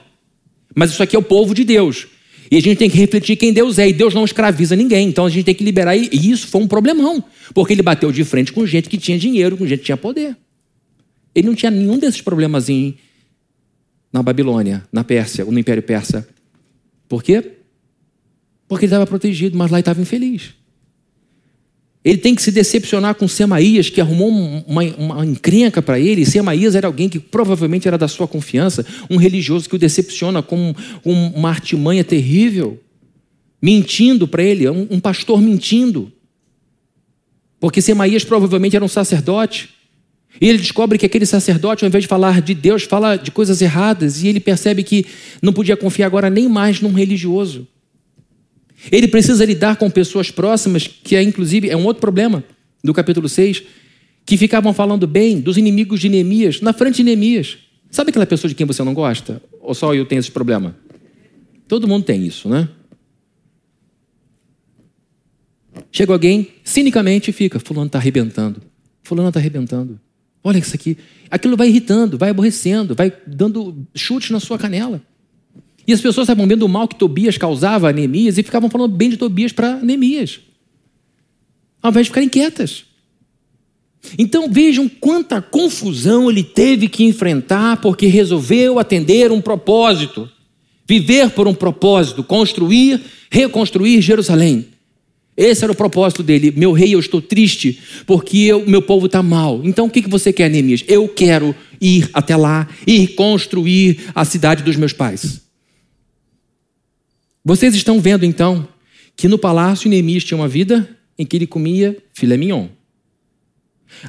Mas 0.75 0.91
isso 0.91 1.01
aqui 1.01 1.15
é 1.15 1.19
o 1.19 1.23
povo 1.23 1.55
de 1.55 1.63
Deus. 1.63 2.07
E 2.51 2.57
a 2.57 2.61
gente 2.61 2.77
tem 2.77 2.89
que 2.89 2.97
refletir 2.97 3.35
quem 3.38 3.51
Deus 3.51 3.79
é. 3.79 3.88
E 3.89 3.93
Deus 3.93 4.13
não 4.13 4.25
escraviza 4.25 4.75
ninguém. 4.75 5.07
Então 5.07 5.25
a 5.25 5.29
gente 5.29 5.45
tem 5.45 5.55
que 5.55 5.63
liberar. 5.63 5.95
E 5.95 6.09
isso 6.11 6.47
foi 6.47 6.61
um 6.61 6.67
problemão. 6.67 7.23
Porque 7.53 7.73
ele 7.73 7.81
bateu 7.81 8.11
de 8.11 8.23
frente 8.23 8.51
com 8.51 8.65
gente 8.65 8.89
que 8.89 8.97
tinha 8.97 9.17
dinheiro, 9.17 9.57
com 9.57 9.65
gente 9.65 9.79
que 9.79 9.85
tinha 9.85 9.97
poder. 9.97 10.35
Ele 11.33 11.47
não 11.47 11.55
tinha 11.55 11.71
nenhum 11.71 11.97
desses 11.97 12.21
problemas 12.21 12.69
em, 12.69 12.95
na 14.11 14.21
Babilônia, 14.21 14.85
na 14.91 15.03
Pérsia, 15.03 15.45
ou 15.45 15.51
no 15.51 15.59
Império 15.59 15.81
Persa. 15.81 16.27
Por 17.07 17.23
quê? 17.23 17.43
Porque 18.67 18.85
ele 18.85 18.91
estava 18.91 19.07
protegido, 19.07 19.57
mas 19.57 19.71
lá 19.71 19.77
ele 19.77 19.81
estava 19.81 20.01
infeliz. 20.01 20.53
Ele 22.05 22.19
tem 22.19 22.35
que 22.35 22.41
se 22.43 22.51
decepcionar 22.51 23.15
com 23.15 23.27
Semaías, 23.27 23.89
que 23.89 23.99
arrumou 23.99 24.29
uma, 24.29 24.83
uma 24.95 25.25
encrenca 25.25 25.81
para 25.81 25.99
ele. 25.99 26.23
Semaías 26.23 26.75
era 26.75 26.85
alguém 26.85 27.09
que 27.09 27.19
provavelmente 27.19 27.87
era 27.87 27.97
da 27.97 28.07
sua 28.07 28.27
confiança, 28.27 28.85
um 29.09 29.17
religioso 29.17 29.67
que 29.67 29.75
o 29.75 29.79
decepciona 29.79 30.43
com 30.43 30.75
uma 31.03 31.49
artimanha 31.49 32.03
terrível, 32.03 32.79
mentindo 33.59 34.27
para 34.27 34.43
ele, 34.43 34.69
um, 34.69 34.87
um 34.91 34.99
pastor 34.99 35.41
mentindo. 35.41 36.13
Porque 37.59 37.81
Semaías 37.81 38.23
provavelmente 38.23 38.75
era 38.75 38.85
um 38.85 38.89
sacerdote. 38.89 39.69
E 40.39 40.47
ele 40.47 40.59
descobre 40.59 40.99
que 40.99 41.07
aquele 41.07 41.25
sacerdote, 41.25 41.83
ao 41.83 41.87
invés 41.87 42.03
de 42.03 42.07
falar 42.07 42.39
de 42.39 42.53
Deus, 42.53 42.83
fala 42.83 43.15
de 43.15 43.31
coisas 43.31 43.63
erradas. 43.63 44.21
E 44.21 44.27
ele 44.27 44.39
percebe 44.39 44.83
que 44.83 45.07
não 45.41 45.51
podia 45.51 45.75
confiar 45.75 46.05
agora 46.05 46.29
nem 46.29 46.47
mais 46.47 46.79
num 46.81 46.93
religioso. 46.93 47.67
Ele 48.91 49.08
precisa 49.08 49.45
lidar 49.45 49.78
com 49.78 49.89
pessoas 49.89 50.32
próximas, 50.32 50.88
que 50.88 51.15
é 51.15 51.24
inclusive 51.24 51.69
é 51.69 51.76
um 51.76 51.86
outro 51.86 52.02
problema 52.02 52.43
do 52.84 52.93
capítulo 52.93 53.28
6, 53.28 53.63
que 54.26 54.38
ficavam 54.38 54.74
falando 54.74 55.08
bem 55.08 55.39
dos 55.39 55.58
inimigos 55.58 56.00
de 56.00 56.10
Neemias, 56.10 56.62
na 56.62 56.74
frente 56.74 56.98
de 56.98 57.04
Neemias. 57.04 57.58
Sabe 57.89 58.10
aquela 58.10 58.26
pessoa 58.26 58.50
de 58.50 58.56
quem 58.56 58.65
você 58.65 58.84
não 58.84 58.93
gosta? 58.93 59.41
Ou 59.62 59.74
só 59.74 59.93
eu 59.93 60.06
tenho 60.06 60.19
esse 60.19 60.32
problema? 60.32 60.76
Todo 61.67 61.88
mundo 61.88 62.04
tem 62.04 62.26
isso, 62.26 62.50
né? 62.50 62.69
Chega 65.91 66.13
alguém, 66.13 66.50
cinicamente 66.63 67.32
fica, 67.32 67.60
fulano 67.60 67.88
está 67.88 67.98
arrebentando. 68.00 68.62
Fulano 69.04 69.30
está 69.30 69.39
arrebentando. 69.39 70.00
Olha 70.43 70.58
isso 70.58 70.76
aqui. 70.76 70.98
Aquilo 71.30 71.58
vai 71.58 71.69
irritando, 71.69 72.17
vai 72.17 72.30
aborrecendo, 72.30 72.93
vai 72.93 73.12
dando 73.26 73.86
chutes 73.95 74.30
na 74.30 74.39
sua 74.39 74.58
canela. 74.58 75.02
E 75.88 75.93
as 75.93 76.02
pessoas 76.02 76.26
estavam 76.26 76.48
vendo 76.48 76.63
o 76.63 76.69
mal 76.69 76.88
que 76.88 76.95
Tobias 76.95 77.38
causava 77.38 77.89
a 77.89 77.93
Neemias 77.93 78.38
e 78.38 78.43
ficavam 78.43 78.69
falando 78.69 78.95
bem 78.95 79.10
de 79.10 79.17
Tobias 79.17 79.52
para 79.52 79.78
Neemias, 79.78 80.39
ao 81.82 81.91
invés 81.91 82.06
de 82.06 82.10
ficarem 82.10 82.30
quietas. 82.30 82.86
Então 84.17 84.50
vejam 84.52 84.88
quanta 84.88 85.41
confusão 85.41 86.30
ele 86.30 86.43
teve 86.43 86.88
que 86.88 87.04
enfrentar 87.04 87.78
porque 87.78 88.08
resolveu 88.08 88.80
atender 88.80 89.32
um 89.32 89.41
propósito, 89.41 90.30
viver 90.88 91.32
por 91.32 91.48
um 91.48 91.54
propósito, 91.54 92.24
construir, 92.24 93.02
reconstruir 93.32 94.02
Jerusalém. 94.02 94.67
Esse 95.38 95.65
era 95.65 95.74
o 95.74 95.76
propósito 95.76 96.24
dele. 96.24 96.54
Meu 96.56 96.71
rei, 96.71 96.95
eu 96.95 97.00
estou 97.00 97.21
triste 97.21 97.80
porque 98.06 98.54
o 98.54 98.69
meu 98.69 98.82
povo 98.82 99.08
está 99.08 99.21
mal. 99.21 99.62
Então 99.63 99.88
o 99.88 99.89
que, 99.89 100.02
que 100.02 100.10
você 100.10 100.32
quer, 100.32 100.50
Neemias? 100.50 100.84
Eu 100.88 101.08
quero 101.10 101.54
ir 101.82 102.10
até 102.13 102.36
lá 102.36 102.67
e 102.88 103.08
construir 103.08 104.00
a 104.15 104.24
cidade 104.24 104.63
dos 104.63 104.78
meus 104.78 104.93
pais. 104.93 105.44
Vocês 107.47 107.75
estão 107.75 108.01
vendo 108.01 108.25
então 108.25 108.67
que 109.15 109.27
no 109.27 109.38
palácio 109.38 109.88
Neemias 109.88 110.23
tinha 110.23 110.36
uma 110.36 110.47
vida 110.47 110.97
em 111.15 111.23
que 111.23 111.38
ele 111.38 111.45
comia 111.45 111.95
filé 112.12 112.36
mignon. 112.38 112.69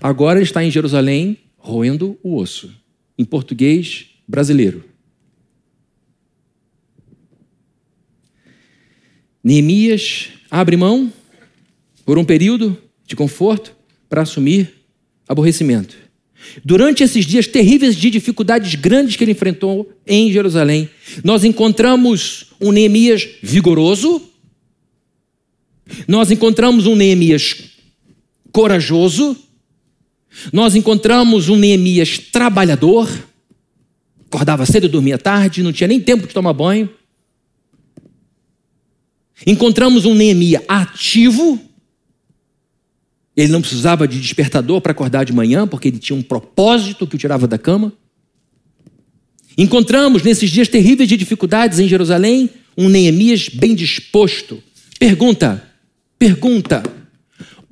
Agora 0.00 0.38
ele 0.38 0.46
está 0.46 0.64
em 0.64 0.70
Jerusalém 0.70 1.38
roendo 1.58 2.18
o 2.22 2.34
osso. 2.34 2.74
Em 3.18 3.26
português 3.26 4.06
brasileiro. 4.26 4.82
Neemias 9.44 10.30
abre 10.50 10.78
mão 10.78 11.12
por 12.06 12.16
um 12.16 12.24
período 12.24 12.74
de 13.06 13.14
conforto 13.14 13.76
para 14.08 14.22
assumir 14.22 14.72
aborrecimento. 15.28 16.05
Durante 16.64 17.02
esses 17.02 17.24
dias 17.24 17.46
terríveis 17.46 17.96
de 17.96 18.10
dificuldades 18.10 18.74
grandes 18.74 19.16
que 19.16 19.24
ele 19.24 19.32
enfrentou 19.32 19.92
em 20.06 20.32
Jerusalém, 20.32 20.88
nós 21.22 21.44
encontramos 21.44 22.46
um 22.60 22.72
Neemias 22.72 23.28
vigoroso, 23.42 24.22
nós 26.06 26.30
encontramos 26.30 26.86
um 26.86 26.96
Neemias 26.96 27.54
corajoso, 28.50 29.36
nós 30.52 30.74
encontramos 30.74 31.48
um 31.48 31.56
Neemias 31.56 32.18
trabalhador, 32.18 33.08
acordava 34.26 34.66
cedo 34.66 34.88
dormia 34.88 35.18
tarde, 35.18 35.62
não 35.62 35.72
tinha 35.72 35.88
nem 35.88 36.00
tempo 36.00 36.26
de 36.26 36.34
tomar 36.34 36.52
banho. 36.52 36.90
Encontramos 39.46 40.04
um 40.04 40.14
Neemias 40.14 40.62
ativo, 40.66 41.60
ele 43.36 43.52
não 43.52 43.60
precisava 43.60 44.08
de 44.08 44.18
despertador 44.18 44.80
para 44.80 44.92
acordar 44.92 45.24
de 45.24 45.32
manhã, 45.32 45.68
porque 45.68 45.88
ele 45.88 45.98
tinha 45.98 46.18
um 46.18 46.22
propósito 46.22 47.06
que 47.06 47.16
o 47.16 47.18
tirava 47.18 47.46
da 47.46 47.58
cama. 47.58 47.92
Encontramos 49.58 50.22
nesses 50.22 50.50
dias 50.50 50.68
terríveis 50.68 51.08
de 51.08 51.16
dificuldades 51.16 51.78
em 51.78 51.86
Jerusalém 51.86 52.48
um 52.76 52.88
Neemias 52.88 53.48
bem 53.48 53.74
disposto. 53.74 54.62
Pergunta, 54.98 55.62
pergunta: 56.18 56.82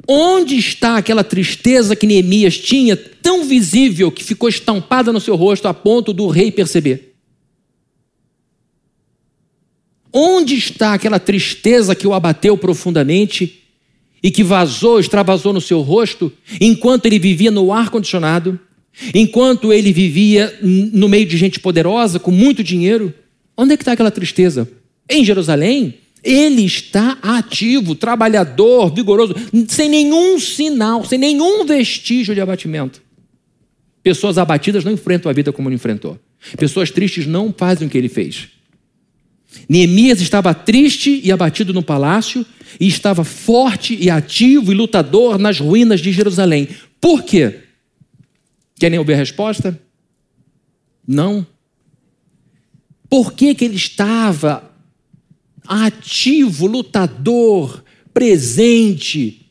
onde 0.06 0.56
está 0.56 0.98
aquela 0.98 1.24
tristeza 1.24 1.96
que 1.96 2.06
Neemias 2.06 2.58
tinha, 2.58 2.96
tão 2.96 3.44
visível 3.44 4.12
que 4.12 4.22
ficou 4.22 4.48
estampada 4.48 5.12
no 5.12 5.20
seu 5.20 5.34
rosto 5.34 5.66
a 5.66 5.72
ponto 5.72 6.12
do 6.12 6.28
rei 6.28 6.50
perceber? 6.50 7.14
Onde 10.12 10.54
está 10.54 10.94
aquela 10.94 11.18
tristeza 11.18 11.94
que 11.94 12.06
o 12.06 12.14
abateu 12.14 12.56
profundamente 12.56 13.63
e 14.24 14.30
que 14.30 14.42
vazou, 14.42 14.98
extravasou 14.98 15.52
no 15.52 15.60
seu 15.60 15.82
rosto, 15.82 16.32
enquanto 16.58 17.04
ele 17.04 17.18
vivia 17.18 17.50
no 17.50 17.70
ar-condicionado, 17.70 18.58
enquanto 19.14 19.70
ele 19.70 19.92
vivia 19.92 20.58
no 20.62 21.10
meio 21.10 21.26
de 21.26 21.36
gente 21.36 21.60
poderosa, 21.60 22.18
com 22.18 22.30
muito 22.30 22.64
dinheiro? 22.64 23.12
Onde 23.54 23.74
é 23.74 23.76
que 23.76 23.82
está 23.82 23.92
aquela 23.92 24.10
tristeza? 24.10 24.66
Em 25.10 25.22
Jerusalém, 25.22 25.96
ele 26.22 26.64
está 26.64 27.18
ativo, 27.20 27.94
trabalhador, 27.94 28.94
vigoroso, 28.94 29.34
sem 29.68 29.90
nenhum 29.90 30.40
sinal, 30.40 31.04
sem 31.04 31.18
nenhum 31.18 31.66
vestígio 31.66 32.34
de 32.34 32.40
abatimento. 32.40 33.02
Pessoas 34.02 34.38
abatidas 34.38 34.84
não 34.84 34.92
enfrentam 34.92 35.28
a 35.28 35.34
vida 35.34 35.52
como 35.52 35.68
ele 35.68 35.76
enfrentou. 35.76 36.18
Pessoas 36.56 36.90
tristes 36.90 37.26
não 37.26 37.54
fazem 37.54 37.86
o 37.86 37.90
que 37.90 37.98
ele 37.98 38.08
fez. 38.08 38.48
Neemias 39.68 40.20
estava 40.20 40.54
triste 40.54 41.20
e 41.22 41.32
abatido 41.32 41.72
no 41.72 41.82
palácio 41.82 42.44
e 42.78 42.86
estava 42.86 43.24
forte 43.24 43.96
e 44.00 44.10
ativo 44.10 44.72
e 44.72 44.74
lutador 44.74 45.38
nas 45.38 45.58
ruínas 45.58 46.00
de 46.00 46.12
Jerusalém. 46.12 46.68
Por 47.00 47.22
quê? 47.22 47.60
Querem 48.76 48.98
ouvir 48.98 49.14
a 49.14 49.18
resposta? 49.18 49.80
Não. 51.06 51.46
Por 53.08 53.32
que, 53.32 53.54
que 53.54 53.64
ele 53.64 53.76
estava 53.76 54.70
ativo, 55.66 56.66
lutador, 56.66 57.84
presente 58.12 59.43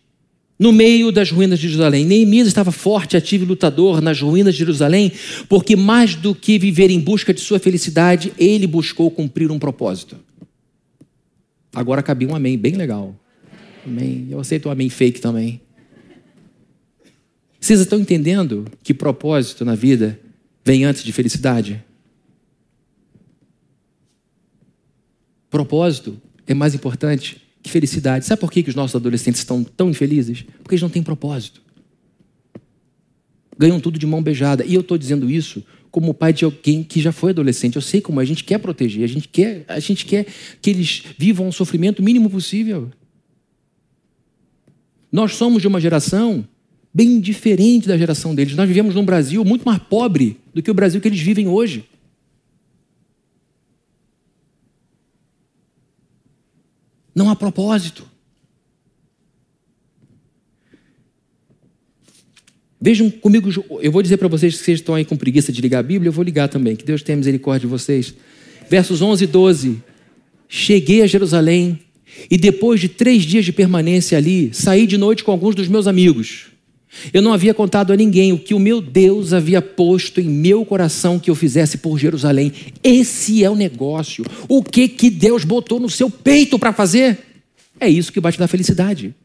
no 0.64 0.72
meio 0.72 1.11
das 1.11 1.30
ruínas 1.30 1.59
de 1.59 1.68
Jerusalém. 1.68 2.05
Neemias 2.05 2.47
estava 2.47 2.72
forte, 2.72 3.18
ativo 3.18 3.43
e 3.43 3.47
lutador 3.47 3.99
nas 3.99 4.22
ruínas 4.22 4.53
de 4.53 4.59
Jerusalém, 4.59 5.11
porque 5.49 5.76
mais 5.76 6.16
do 6.16 6.34
que 6.34 6.57
viver 6.57 6.89
em 6.89 7.01
busca 7.01 7.34
de 7.34 7.41
sua 7.41 7.59
felicidade, 7.59 8.32
ele 8.38 8.66
buscou 8.66 9.11
cumprir 9.11 9.51
um 9.51 9.59
propósito. 9.59 10.16
Agora 11.76 12.01
cabia 12.01 12.30
um 12.30 12.34
amém, 12.34 12.57
bem 12.57 12.76
legal. 12.76 13.14
Amém. 13.86 14.26
Eu 14.30 14.39
aceito 14.39 14.68
o 14.68 14.70
um 14.70 14.72
amém 14.72 14.88
fake 14.89 15.20
também. 15.20 15.59
Vocês 17.59 17.82
estão 17.82 17.99
entendendo 17.99 18.64
que 18.82 18.93
propósito 18.93 19.66
na 19.66 19.76
vida 19.76 20.18
vem 20.64 20.86
antes 20.86 21.03
de 21.03 21.11
felicidade? 21.11 21.84
Propósito 25.49 26.16
é 26.47 26.53
mais 26.53 26.74
importante 26.74 27.43
que 27.64 27.72
felicidade. 27.72 28.26
Sabe 28.26 28.41
por 28.41 28.51
que, 28.51 28.61
que 28.61 28.70
os 28.70 28.76
nossos 28.76 28.95
adolescentes 28.95 29.39
estão 29.39 29.64
tão 29.64 29.89
infelizes? 29.89 30.43
Porque 30.61 30.76
eles 30.76 30.82
não 30.82 30.89
têm 30.89 31.01
propósito. 31.01 31.61
Ganham 33.57 33.80
tudo 33.80 33.97
de 33.97 34.05
mão 34.05 34.22
beijada. 34.22 34.66
E 34.66 34.74
eu 34.74 34.82
estou 34.82 34.97
dizendo 34.97 35.32
isso 35.32 35.64
como 35.89 36.14
pai 36.14 36.34
de 36.34 36.43
alguém 36.43 36.84
que 36.84 36.99
já 36.99 37.11
foi 37.11 37.32
adolescente. 37.32 37.78
Eu 37.78 37.82
sei 37.82 38.01
como 38.01 38.20
a 38.20 38.26
gente 38.26 38.43
quer 38.43 38.57
proteger, 38.57 39.03
a 39.03 39.07
gente 39.07 39.30
quer, 39.30 39.64
a 39.68 39.80
gente 39.80 40.05
quer 40.05 40.26
que 40.61 40.70
eles 40.70 41.03
vivam 41.18 41.47
o 41.47 41.53
sofrimento 41.53 42.03
mínimo 42.03 42.30
possível. 42.30 42.91
Nós 45.11 45.36
somos 45.36 45.61
de 45.61 45.68
uma 45.68 45.80
geração 45.80 46.45
bem 46.93 47.20
diferente 47.22 47.88
da 47.88 47.97
geração 47.97 48.36
deles. 48.36 48.55
Nós 48.55 48.68
vivemos 48.68 48.95
num 48.95 49.05
Brasil 49.05 49.45
muito 49.45 49.64
mais 49.64 49.80
pobre 49.80 50.38
do 50.53 50.61
que 50.61 50.70
o 50.70 50.74
Brasil 50.74 50.99
que 50.99 51.07
eles 51.07 51.22
vivem 51.22 51.47
hoje. 51.47 51.86
Não 57.14 57.30
há 57.30 57.36
propósito. 57.36 58.07
Vejam 62.82 63.09
comigo, 63.09 63.49
eu 63.82 63.91
vou 63.91 64.01
dizer 64.01 64.18
para 64.18 64.28
vocês 64.28 64.57
que 64.57 64.64
vocês 64.64 64.80
estão 64.80 64.93
aí 64.93 65.05
com 65.05 65.16
preguiça 65.16 65.53
de 65.53 65.61
ligar 65.61 65.80
a 65.80 65.84
Bíblia, 65.84 66.09
eu 66.09 66.14
vou 66.14 66.24
ligar 66.24 66.49
também, 66.49 66.76
que 66.76 66.84
Deus 66.84 67.01
tenha 67.01 67.16
misericórdia 67.16 67.61
de 67.61 67.72
vocês. 67.72 68.14
Versos 68.70 69.01
11 69.01 69.24
e 69.24 69.28
12. 69.28 69.84
Cheguei 70.49 71.01
a 71.01 71.07
Jerusalém 71.07 71.80
e 72.30 72.38
depois 72.38 72.82
de 72.82 72.89
três 72.89 73.24
dias 73.24 73.45
de 73.45 73.53
permanência 73.53 74.18
ali, 74.18 74.49
saí 74.53 74.86
de 74.86 74.97
noite 74.97 75.24
com 75.24 75.32
alguns 75.32 75.55
dos 75.55 75.68
meus 75.68 75.88
amigos. 75.88 76.53
Eu 77.12 77.22
não 77.22 77.34
havia 77.34 77.54
contado 77.54 77.91
a 77.91 77.96
ninguém 77.96 78.32
o 78.32 78.39
que 78.39 78.54
o 78.54 78.60
meu 78.60 78.80
Deus 78.82 79.34
havia 79.34 79.62
posto 79.62 80.22
em 80.22 80.30
meu 80.30 80.66
coração 80.66 81.20
que 81.20 81.30
eu 81.30 81.36
fizesse 81.36 81.78
por 81.78 81.98
Jerusalém. 81.98 82.52
Esse 82.84 83.44
é 83.44 83.50
o 83.50 83.56
negócio. 83.56 84.24
O 84.48 84.64
que 84.64 84.88
que 84.88 85.10
Deus 85.10 85.44
botou 85.44 85.80
no 85.80 85.89
seu 85.89 86.10
peito 86.10 86.60
para 86.60 86.72
fazer? 86.72 87.20
É 87.80 87.89
isso 87.89 88.12
que 88.12 88.20
vai 88.20 88.32
te 88.32 88.39
dar 88.39 88.48
felicidade. 88.48 89.16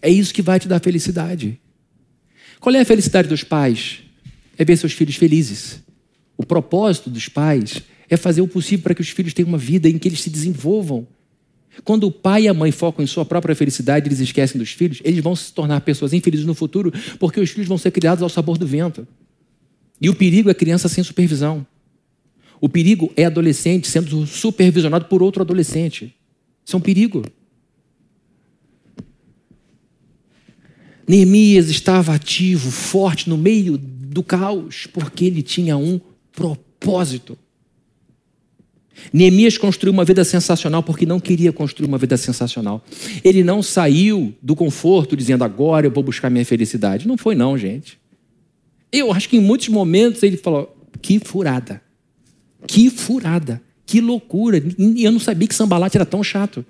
É 0.00 0.10
isso 0.10 0.32
que 0.32 0.42
vai 0.42 0.60
te 0.60 0.68
dar 0.68 0.80
felicidade. 0.80 1.58
Qual 2.60 2.74
é 2.74 2.80
a 2.80 2.84
felicidade 2.84 3.28
dos 3.28 3.42
pais? 3.42 4.00
É 4.56 4.64
ver 4.64 4.76
seus 4.76 4.92
filhos 4.92 5.16
felizes. 5.16 5.80
O 6.36 6.44
propósito 6.44 7.10
dos 7.10 7.28
pais 7.28 7.82
é 8.08 8.16
fazer 8.16 8.40
o 8.40 8.48
possível 8.48 8.84
para 8.84 8.94
que 8.94 9.00
os 9.00 9.08
filhos 9.08 9.34
tenham 9.34 9.48
uma 9.48 9.58
vida 9.58 9.88
em 9.88 9.98
que 9.98 10.08
eles 10.08 10.22
se 10.22 10.30
desenvolvam 10.30 11.06
quando 11.84 12.04
o 12.04 12.10
pai 12.10 12.42
e 12.42 12.48
a 12.48 12.54
mãe 12.54 12.72
focam 12.72 13.04
em 13.04 13.06
sua 13.06 13.24
própria 13.24 13.54
felicidade, 13.54 14.08
eles 14.08 14.20
esquecem 14.20 14.58
dos 14.58 14.70
filhos, 14.70 15.00
eles 15.04 15.22
vão 15.22 15.36
se 15.36 15.52
tornar 15.52 15.80
pessoas 15.82 16.12
infelizes 16.12 16.46
no 16.46 16.54
futuro, 16.54 16.92
porque 17.18 17.40
os 17.40 17.50
filhos 17.50 17.68
vão 17.68 17.78
ser 17.78 17.90
criados 17.90 18.22
ao 18.22 18.28
sabor 18.28 18.58
do 18.58 18.66
vento. 18.66 19.06
E 20.00 20.08
o 20.08 20.14
perigo 20.14 20.50
é 20.50 20.54
criança 20.54 20.88
sem 20.88 21.02
supervisão. 21.02 21.66
O 22.60 22.68
perigo 22.68 23.12
é 23.16 23.24
adolescente 23.24 23.86
sendo 23.86 24.26
supervisionado 24.26 25.04
por 25.06 25.22
outro 25.22 25.42
adolescente. 25.42 26.14
Isso 26.64 26.76
é 26.76 26.78
um 26.78 26.82
perigo. 26.82 27.24
Neemias 31.06 31.70
estava 31.70 32.14
ativo, 32.14 32.70
forte 32.70 33.30
no 33.30 33.38
meio 33.38 33.78
do 33.78 34.22
caos, 34.22 34.86
porque 34.92 35.24
ele 35.24 35.42
tinha 35.42 35.76
um 35.76 35.98
propósito. 36.32 37.38
Neemias 39.12 39.56
construiu 39.56 39.92
uma 39.92 40.04
vida 40.04 40.24
sensacional 40.24 40.82
porque 40.82 41.06
não 41.06 41.20
queria 41.20 41.52
construir 41.52 41.88
uma 41.88 41.98
vida 41.98 42.16
sensacional. 42.16 42.84
Ele 43.24 43.42
não 43.42 43.62
saiu 43.62 44.34
do 44.42 44.54
conforto 44.54 45.16
dizendo 45.16 45.44
agora 45.44 45.86
eu 45.86 45.90
vou 45.90 46.02
buscar 46.02 46.30
minha 46.30 46.44
felicidade. 46.44 47.06
Não 47.06 47.16
foi 47.16 47.34
não, 47.34 47.56
gente. 47.56 47.98
Eu 48.92 49.12
acho 49.12 49.28
que 49.28 49.36
em 49.36 49.40
muitos 49.40 49.68
momentos 49.68 50.22
ele 50.22 50.36
falou: 50.36 50.76
que 51.00 51.18
furada, 51.18 51.82
que 52.66 52.90
furada, 52.90 53.62
que 53.86 54.00
loucura. 54.00 54.62
E 54.78 55.04
eu 55.04 55.12
não 55.12 55.20
sabia 55.20 55.48
que 55.48 55.54
Sambalate 55.54 55.96
era 55.96 56.06
tão 56.06 56.22
chato. 56.22 56.64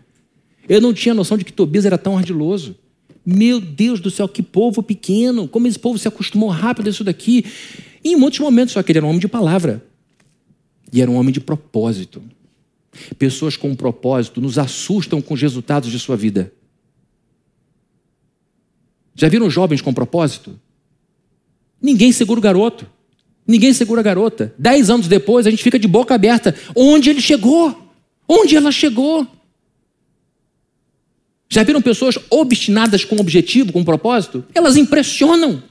Eu 0.68 0.81
não 0.81 0.93
tinha 0.93 1.14
noção 1.14 1.39
de 1.39 1.45
que 1.45 1.53
Tobias 1.53 1.87
era 1.87 1.97
tão 1.97 2.16
ardiloso. 2.16 2.76
Meu 3.24 3.61
Deus 3.61 4.01
do 4.01 4.11
céu, 4.11 4.29
que 4.29 4.43
povo 4.43 4.83
pequeno, 4.83 5.49
como 5.49 5.66
esse 5.66 5.79
povo 5.79 5.99
se 5.99 6.09
acostumou 6.09 6.49
rápido 6.49 6.87
a 6.87 6.91
isso 6.91 7.05
daqui. 7.05 7.45
E 8.05 8.12
em 8.12 8.16
muitos 8.16 8.39
momentos, 8.39 8.72
só 8.72 8.83
que 8.83 8.93
ele 8.93 8.99
era 8.99 9.07
um 9.07 9.11
homem 9.11 9.20
de 9.20 9.29
palavra. 9.29 9.85
E 10.93 11.03
era 11.03 11.11
um 11.11 11.16
homem 11.16 11.32
de 11.32 11.41
propósito. 11.41 12.22
Pessoas 13.18 13.57
com 13.57 13.70
um 13.70 13.76
propósito 13.76 14.41
nos 14.41 14.59
assustam 14.59 15.20
com 15.20 15.34
os 15.34 15.41
resultados 15.41 15.91
de 15.91 15.99
sua 15.99 16.16
vida. 16.16 16.53
Já 19.14 19.28
viram 19.28 19.51
jovens 19.51 19.80
com 19.80 19.93
propósito? 19.93 20.59
Ninguém 21.80 22.12
segura 22.12 22.39
o 22.39 22.43
garoto. 22.43 22.86
Ninguém 23.47 23.72
segura 23.72 24.01
a 24.01 24.05
garota. 24.05 24.55
Dez 24.59 24.91
anos 24.91 25.09
depois, 25.09 25.47
a 25.47 25.51
gente 25.51 25.62
fica 25.62 25.78
de 25.78 25.89
boca 25.89 26.14
aberta. 26.14 26.55
Onde 26.74 27.11
ele 27.11 27.20
chegou? 27.20 27.93
Onde 28.28 28.57
ela 28.57 28.70
chegou? 28.70 29.26
Já 31.49 31.62
viram 31.62 31.80
pessoas 31.80 32.18
obstinadas 32.28 33.05
com 33.05 33.16
objetivo, 33.16 33.72
com 33.72 33.82
propósito? 33.82 34.45
Elas 34.55 34.76
impressionam. 34.76 35.62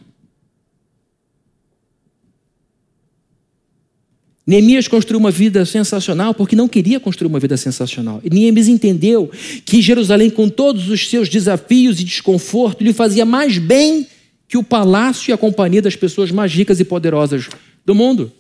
Neemias 4.48 4.88
construiu 4.88 5.20
uma 5.20 5.30
vida 5.30 5.66
sensacional 5.66 6.34
porque 6.34 6.56
não 6.56 6.70
queria 6.70 7.02
construir 7.02 7.28
uma 7.28 7.40
vida 7.40 7.58
sensacional. 7.58 8.22
E 8.24 8.30
Neemias 8.30 8.70
entendeu 8.70 9.30
que 9.66 9.82
Jerusalém, 9.82 10.30
com 10.30 10.48
todos 10.48 10.90
os 10.90 11.10
seus 11.10 11.28
desafios 11.28 12.00
e 12.00 12.06
desconforto, 12.06 12.82
lhe 12.82 12.94
fazia 12.94 13.26
mais 13.26 13.58
bem 13.58 14.08
que 14.48 14.58
o 14.58 14.64
palácio 14.64 15.32
e 15.32 15.34
a 15.34 15.38
companhia 15.38 15.82
das 15.82 15.98
pessoas 15.98 16.32
mais 16.32 16.54
ricas 16.54 16.80
e 16.80 16.86
poderosas 16.86 17.50
do 17.86 17.94
mundo. 17.94 18.32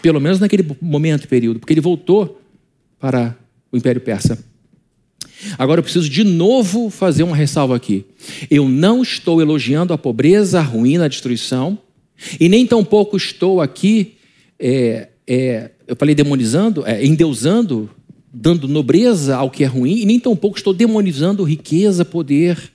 Pelo 0.00 0.18
menos 0.18 0.40
naquele 0.40 0.66
momento 0.80 1.24
e 1.24 1.28
período, 1.28 1.60
porque 1.60 1.74
ele 1.74 1.82
voltou 1.82 2.40
para 2.98 3.36
o 3.70 3.76
Império 3.76 4.00
Persa. 4.00 4.42
Agora 5.58 5.80
eu 5.80 5.82
preciso 5.82 6.08
de 6.08 6.24
novo 6.24 6.88
fazer 6.88 7.22
uma 7.22 7.36
ressalva 7.36 7.76
aqui. 7.76 8.06
Eu 8.50 8.66
não 8.66 9.02
estou 9.02 9.42
elogiando 9.42 9.92
a 9.92 9.98
pobreza, 9.98 10.60
a 10.60 10.62
ruína, 10.62 11.04
a 11.04 11.08
destruição, 11.08 11.78
e 12.40 12.48
nem 12.48 12.66
tampouco 12.66 13.18
estou 13.18 13.60
aqui 13.60 14.14
é, 14.58 15.08
é, 15.28 15.70
eu 15.86 15.96
falei 15.96 16.14
demonizando, 16.14 16.86
é, 16.86 17.04
endeusando, 17.04 17.90
dando 18.32 18.68
nobreza 18.68 19.36
ao 19.36 19.50
que 19.50 19.64
é 19.64 19.66
ruim, 19.66 19.98
e 19.98 20.04
nem 20.04 20.20
tampouco 20.20 20.56
estou 20.56 20.72
demonizando 20.72 21.42
riqueza, 21.42 22.04
poder 22.04 22.72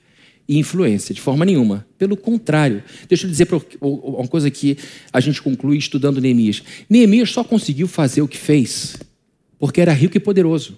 e 0.48 0.58
influência, 0.58 1.16
de 1.16 1.22
forma 1.22 1.46
nenhuma. 1.46 1.86
Pelo 1.98 2.18
contrário, 2.18 2.84
deixa 3.08 3.26
eu 3.26 3.30
dizer 3.30 3.48
uma 3.80 4.28
coisa 4.28 4.52
que 4.52 4.78
a 5.14 5.20
gente 5.20 5.42
conclui 5.42 5.78
estudando 5.78 6.20
Neemias. 6.20 6.62
Neemias 6.90 7.32
só 7.32 7.44
conseguiu 7.44 7.88
fazer 7.88 8.22
o 8.22 8.28
que 8.28 8.38
fez 8.38 8.98
porque 9.62 9.80
era 9.80 9.94
rico 9.94 10.18
e 10.18 10.20
poderoso. 10.20 10.76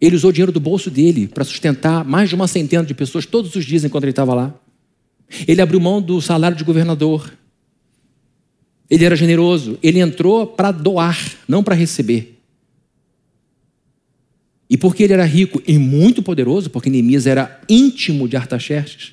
Ele 0.00 0.16
usou 0.16 0.30
o 0.30 0.32
dinheiro 0.32 0.50
do 0.50 0.58
bolso 0.58 0.90
dele 0.90 1.28
para 1.28 1.44
sustentar 1.44 2.02
mais 2.02 2.30
de 2.30 2.34
uma 2.34 2.48
centena 2.48 2.82
de 2.82 2.94
pessoas 2.94 3.26
todos 3.26 3.54
os 3.54 3.62
dias 3.62 3.84
enquanto 3.84 4.04
ele 4.04 4.10
estava 4.10 4.32
lá. 4.32 4.58
Ele 5.46 5.60
abriu 5.60 5.78
mão 5.78 6.00
do 6.00 6.18
salário 6.22 6.56
de 6.56 6.64
governador. 6.64 7.30
Ele 8.90 9.04
era 9.04 9.16
generoso. 9.16 9.78
Ele 9.82 10.00
entrou 10.00 10.46
para 10.46 10.70
doar, 10.70 11.18
não 11.48 11.62
para 11.62 11.74
receber. 11.74 12.38
E 14.68 14.76
porque 14.76 15.02
ele 15.02 15.12
era 15.12 15.24
rico 15.24 15.62
e 15.66 15.78
muito 15.78 16.22
poderoso, 16.22 16.70
porque 16.70 16.90
Neemias 16.90 17.26
era 17.26 17.60
íntimo 17.68 18.26
de 18.26 18.36
Artaxerxes, 18.36 19.12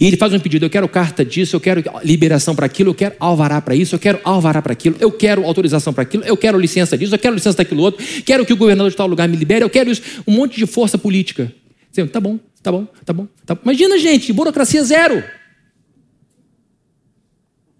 e 0.00 0.06
ele 0.06 0.16
faz 0.16 0.32
um 0.32 0.38
pedido: 0.38 0.64
eu 0.64 0.70
quero 0.70 0.88
carta 0.88 1.24
disso, 1.24 1.56
eu 1.56 1.60
quero 1.60 1.82
liberação 2.04 2.54
para 2.54 2.66
aquilo, 2.66 2.90
eu 2.90 2.94
quero 2.94 3.14
alvará 3.18 3.60
para 3.60 3.74
isso, 3.74 3.94
eu 3.94 3.98
quero 3.98 4.20
alvará 4.22 4.62
para 4.62 4.72
aquilo, 4.72 4.96
eu 5.00 5.10
quero 5.10 5.44
autorização 5.44 5.92
para 5.92 6.02
aquilo, 6.02 6.24
eu 6.24 6.36
quero 6.36 6.58
licença 6.58 6.96
disso, 6.96 7.14
eu 7.14 7.18
quero 7.18 7.34
licença 7.34 7.56
daquilo 7.56 7.82
outro, 7.82 8.04
quero 8.24 8.46
que 8.46 8.52
o 8.52 8.56
governador 8.56 8.90
de 8.90 8.96
tal 8.96 9.06
lugar 9.06 9.28
me 9.28 9.36
libere, 9.36 9.64
eu 9.64 9.70
quero 9.70 9.90
isso, 9.90 10.02
um 10.26 10.32
monte 10.32 10.56
de 10.56 10.66
força 10.66 10.96
política. 10.96 11.52
Dizendo, 11.90 12.10
tá 12.10 12.20
bom, 12.20 12.38
tá 12.62 12.72
bom, 12.72 12.86
tá 13.04 13.12
bom, 13.12 13.28
tá 13.44 13.54
bom. 13.54 13.60
Imagina, 13.64 13.98
gente, 13.98 14.32
burocracia 14.32 14.82
zero. 14.84 15.22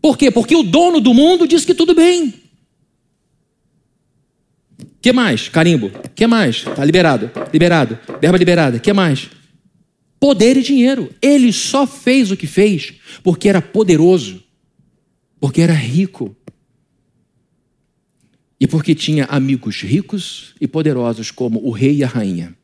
Por 0.03 0.19
quê? 0.19 0.33
Porque 0.33 0.57
o 0.57 0.65
dono 0.65 1.01
do 1.01 1.15
mundo 1.15 1.47
diz 1.47 1.65
que 1.65 1.73
tudo 1.73 1.95
bem. 1.95 2.35
que 5.01 5.13
mais? 5.13 5.49
Carimbo. 5.49 5.93
que 6.15 6.27
mais? 6.27 6.65
Tá 6.65 6.85
liberado. 6.85 7.31
Liberado. 7.53 7.99
Verba 8.21 8.37
liberada. 8.37 8.81
que 8.81 8.93
mais? 8.93 9.31
Poder 10.19 10.57
e 10.57 10.63
dinheiro. 10.63 11.15
Ele 11.23 11.53
só 11.53 11.87
fez 11.87 12.33
o 12.33 12.37
que 12.37 12.49
fez 12.49 12.95
porque 13.23 13.49
era 13.49 13.63
poderoso, 13.63 14.43
porque 15.39 15.61
era 15.61 15.73
rico 15.73 16.37
e 18.59 18.67
porque 18.67 18.95
tinha 18.95 19.25
amigos 19.27 19.83
ricos 19.83 20.55
e 20.61 20.67
poderosos 20.67 21.31
como 21.31 21.65
o 21.65 21.71
rei 21.71 21.97
e 21.97 22.05
a 22.05 22.09
rainha. 22.09 22.57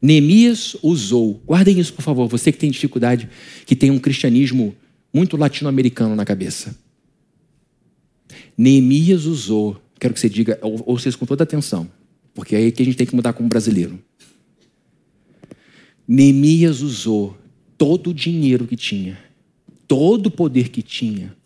Neemias 0.00 0.76
usou, 0.82 1.42
guardem 1.44 1.78
isso 1.78 1.92
por 1.92 2.02
favor, 2.02 2.28
você 2.28 2.52
que 2.52 2.58
tem 2.58 2.70
dificuldade, 2.70 3.28
que 3.66 3.74
tem 3.74 3.90
um 3.90 3.98
cristianismo 3.98 4.76
muito 5.12 5.36
latino-americano 5.36 6.14
na 6.14 6.24
cabeça. 6.24 6.76
Neemias 8.56 9.24
usou, 9.24 9.80
quero 9.98 10.14
que 10.14 10.20
você 10.20 10.28
diga, 10.28 10.58
ouça 10.62 11.08
isso 11.08 11.18
com 11.18 11.26
toda 11.26 11.44
atenção, 11.44 11.88
porque 12.34 12.54
é 12.54 12.58
aí 12.58 12.72
que 12.72 12.82
a 12.82 12.84
gente 12.84 12.96
tem 12.96 13.06
que 13.06 13.14
mudar 13.14 13.32
como 13.32 13.48
brasileiro. 13.48 13.98
Neemias 16.06 16.80
usou 16.80 17.36
todo 17.76 18.10
o 18.10 18.14
dinheiro 18.14 18.66
que 18.66 18.76
tinha, 18.76 19.18
todo 19.86 20.26
o 20.26 20.30
poder 20.30 20.68
que 20.68 20.82
tinha, 20.82 21.36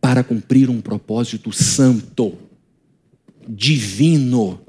para 0.00 0.22
cumprir 0.22 0.68
um 0.70 0.80
propósito 0.80 1.52
santo, 1.52 2.34
divino. 3.48 4.60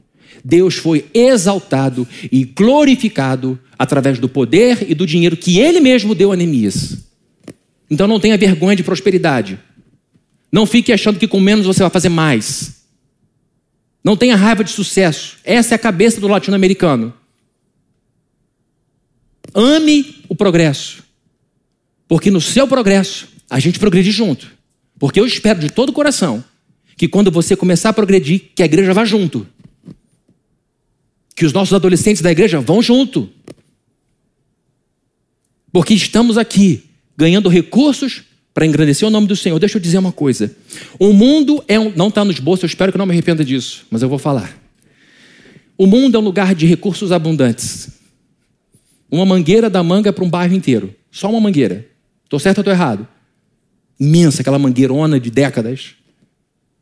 Deus 0.43 0.75
foi 0.75 1.05
exaltado 1.13 2.07
e 2.31 2.43
glorificado 2.43 3.59
através 3.77 4.19
do 4.19 4.27
poder 4.27 4.89
e 4.89 4.95
do 4.95 5.05
dinheiro 5.05 5.37
que 5.37 5.59
ele 5.59 5.79
mesmo 5.79 6.15
deu 6.15 6.31
a 6.31 6.35
Neemias. 6.35 7.05
Então 7.89 8.07
não 8.07 8.19
tenha 8.19 8.37
vergonha 8.37 8.75
de 8.75 8.83
prosperidade. 8.83 9.59
Não 10.51 10.65
fique 10.65 10.93
achando 10.93 11.19
que 11.19 11.27
com 11.27 11.39
menos 11.39 11.65
você 11.65 11.81
vai 11.81 11.89
fazer 11.89 12.09
mais. 12.09 12.85
Não 14.03 14.15
tenha 14.15 14.35
raiva 14.35 14.63
de 14.63 14.71
sucesso. 14.71 15.37
Essa 15.43 15.73
é 15.73 15.75
a 15.75 15.79
cabeça 15.79 16.21
do 16.21 16.27
latino-americano. 16.27 17.13
Ame 19.53 20.23
o 20.29 20.35
progresso. 20.35 21.03
Porque 22.07 22.29
no 22.29 22.39
seu 22.39 22.67
progresso, 22.67 23.27
a 23.49 23.59
gente 23.59 23.79
progride 23.79 24.11
junto. 24.11 24.51
Porque 24.97 25.19
eu 25.19 25.25
espero 25.25 25.59
de 25.59 25.69
todo 25.69 25.89
o 25.89 25.93
coração 25.93 26.43
que 26.95 27.07
quando 27.07 27.29
você 27.29 27.55
começar 27.55 27.89
a 27.89 27.93
progredir, 27.93 28.51
que 28.55 28.63
a 28.63 28.65
igreja 28.65 28.93
vá 28.93 29.03
junto. 29.03 29.45
Que 31.35 31.45
os 31.45 31.51
nossos 31.51 31.73
adolescentes 31.73 32.21
da 32.21 32.31
igreja 32.31 32.61
vão 32.61 32.81
junto. 32.81 33.29
Porque 35.71 35.93
estamos 35.93 36.37
aqui 36.37 36.84
ganhando 37.17 37.49
recursos 37.49 38.23
para 38.53 38.65
engrandecer 38.65 39.07
o 39.07 39.11
nome 39.11 39.27
do 39.27 39.35
Senhor. 39.35 39.59
Deixa 39.59 39.77
eu 39.77 39.81
dizer 39.81 39.97
uma 39.97 40.11
coisa. 40.11 40.55
O 40.97 41.11
mundo 41.11 41.63
é 41.67 41.79
um, 41.79 41.91
não 41.95 42.07
está 42.07 42.23
nos 42.23 42.39
bolsos, 42.39 42.63
eu 42.63 42.67
espero 42.67 42.91
que 42.91 42.97
não 42.97 43.05
me 43.05 43.11
arrependa 43.11 43.43
disso, 43.43 43.85
mas 43.91 44.01
eu 44.01 44.09
vou 44.09 44.17
falar. 44.17 44.57
O 45.77 45.85
mundo 45.85 46.15
é 46.15 46.19
um 46.19 46.23
lugar 46.23 46.55
de 46.55 46.65
recursos 46.65 47.11
abundantes. 47.11 47.89
Uma 49.11 49.25
mangueira 49.25 49.69
da 49.69 49.83
manga 49.83 50.13
para 50.13 50.23
um 50.23 50.29
bairro 50.29 50.55
inteiro. 50.55 50.95
Só 51.11 51.29
uma 51.29 51.41
mangueira. 51.41 51.85
Estou 52.23 52.39
certo 52.39 52.59
ou 52.59 52.61
estou 52.61 52.73
errado? 52.73 53.07
Imensa, 53.99 54.41
aquela 54.41 54.57
mangueirona 54.57 55.19
de 55.19 55.29
décadas. 55.29 55.95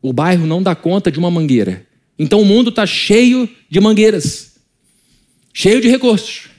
O 0.00 0.12
bairro 0.12 0.46
não 0.46 0.62
dá 0.62 0.74
conta 0.74 1.10
de 1.10 1.18
uma 1.18 1.30
mangueira. 1.30 1.86
Então 2.18 2.40
o 2.40 2.44
mundo 2.44 2.70
está 2.70 2.86
cheio 2.86 3.48
de 3.68 3.80
mangueiras, 3.80 4.52
cheio 5.52 5.80
de 5.80 5.88
recursos. 5.88 6.53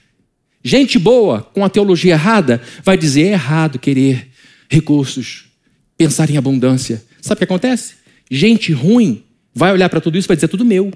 Gente 0.67 0.97
boa, 0.97 1.43
com 1.53 1.63
a 1.63 1.69
teologia 1.69 2.13
errada, 2.13 2.59
vai 2.83 2.97
dizer 2.97 3.27
é 3.27 3.31
errado 3.33 3.77
querer 3.77 4.29
recursos, 4.67 5.45
pensar 5.95 6.27
em 6.31 6.37
abundância. 6.37 7.05
Sabe 7.21 7.35
o 7.35 7.37
que 7.37 7.43
acontece? 7.43 7.93
Gente 8.31 8.73
ruim 8.73 9.21
vai 9.53 9.71
olhar 9.71 9.87
para 9.89 10.01
tudo 10.01 10.17
isso 10.17 10.25
e 10.25 10.29
vai 10.29 10.37
dizer 10.37 10.47
tudo 10.47 10.65
meu. 10.65 10.91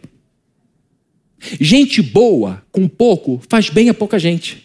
Gente 1.62 2.02
boa 2.02 2.64
com 2.72 2.88
pouco 2.88 3.40
faz 3.48 3.70
bem 3.70 3.90
a 3.90 3.94
pouca 3.94 4.18
gente. 4.18 4.64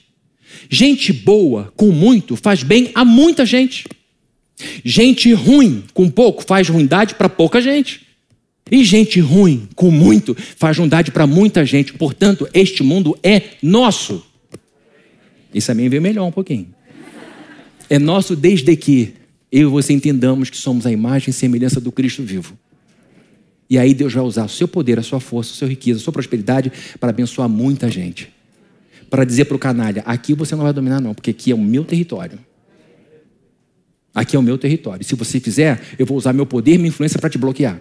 Gente 0.70 1.12
boa 1.12 1.70
com 1.76 1.92
muito 1.92 2.34
faz 2.34 2.62
bem 2.62 2.90
a 2.94 3.04
muita 3.04 3.44
gente. 3.44 3.84
Gente 4.82 5.34
ruim 5.34 5.84
com 5.92 6.08
pouco 6.08 6.42
faz 6.42 6.66
ruindade 6.66 7.14
para 7.14 7.28
pouca 7.28 7.60
gente. 7.60 8.06
E 8.70 8.82
gente 8.82 9.20
ruim 9.20 9.68
com 9.74 9.90
muito 9.90 10.34
faz 10.56 10.78
ruindade 10.78 11.10
para 11.10 11.26
muita 11.26 11.62
gente. 11.62 11.92
Portanto, 11.92 12.48
este 12.54 12.82
mundo 12.82 13.18
é 13.22 13.42
nosso. 13.62 14.24
Isso 15.54 15.68
também 15.68 15.88
veio 15.88 16.02
melhor 16.02 16.26
um 16.26 16.32
pouquinho. 16.32 16.74
É 17.88 17.98
nosso 17.98 18.34
desde 18.34 18.74
que 18.76 19.14
eu 19.52 19.68
e 19.68 19.70
você 19.70 19.92
entendamos 19.92 20.50
que 20.50 20.56
somos 20.56 20.84
a 20.84 20.90
imagem 20.90 21.30
e 21.30 21.32
semelhança 21.32 21.80
do 21.80 21.92
Cristo 21.92 22.24
vivo. 22.24 22.58
E 23.70 23.78
aí 23.78 23.94
Deus 23.94 24.12
vai 24.12 24.24
usar 24.24 24.44
o 24.44 24.48
seu 24.48 24.66
poder, 24.66 24.98
a 24.98 25.02
sua 25.02 25.20
força, 25.20 25.52
a 25.52 25.54
sua 25.54 25.68
riqueza, 25.68 26.00
a 26.00 26.02
sua 26.02 26.12
prosperidade 26.12 26.72
para 26.98 27.10
abençoar 27.10 27.48
muita 27.48 27.88
gente. 27.88 28.32
Para 29.08 29.24
dizer 29.24 29.44
para 29.44 29.56
o 29.56 29.58
canalha: 29.58 30.02
aqui 30.04 30.34
você 30.34 30.56
não 30.56 30.64
vai 30.64 30.72
dominar, 30.72 31.00
não, 31.00 31.14
porque 31.14 31.30
aqui 31.30 31.52
é 31.52 31.54
o 31.54 31.58
meu 31.58 31.84
território. 31.84 32.38
Aqui 34.14 34.36
é 34.36 34.38
o 34.38 34.42
meu 34.42 34.58
território. 34.58 35.04
Se 35.04 35.14
você 35.14 35.40
fizer, 35.40 35.80
eu 35.98 36.06
vou 36.06 36.16
usar 36.16 36.32
meu 36.32 36.46
poder 36.46 36.74
e 36.74 36.78
minha 36.78 36.88
influência 36.88 37.18
para 37.18 37.30
te 37.30 37.38
bloquear. 37.38 37.80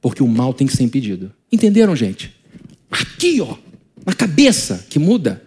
Porque 0.00 0.22
o 0.22 0.28
mal 0.28 0.54
tem 0.54 0.66
que 0.66 0.76
ser 0.76 0.84
impedido. 0.84 1.32
Entenderam, 1.50 1.94
gente? 1.96 2.34
Aqui, 2.90 3.40
ó, 3.40 3.56
na 4.04 4.12
cabeça 4.12 4.86
que 4.88 4.98
muda. 4.98 5.45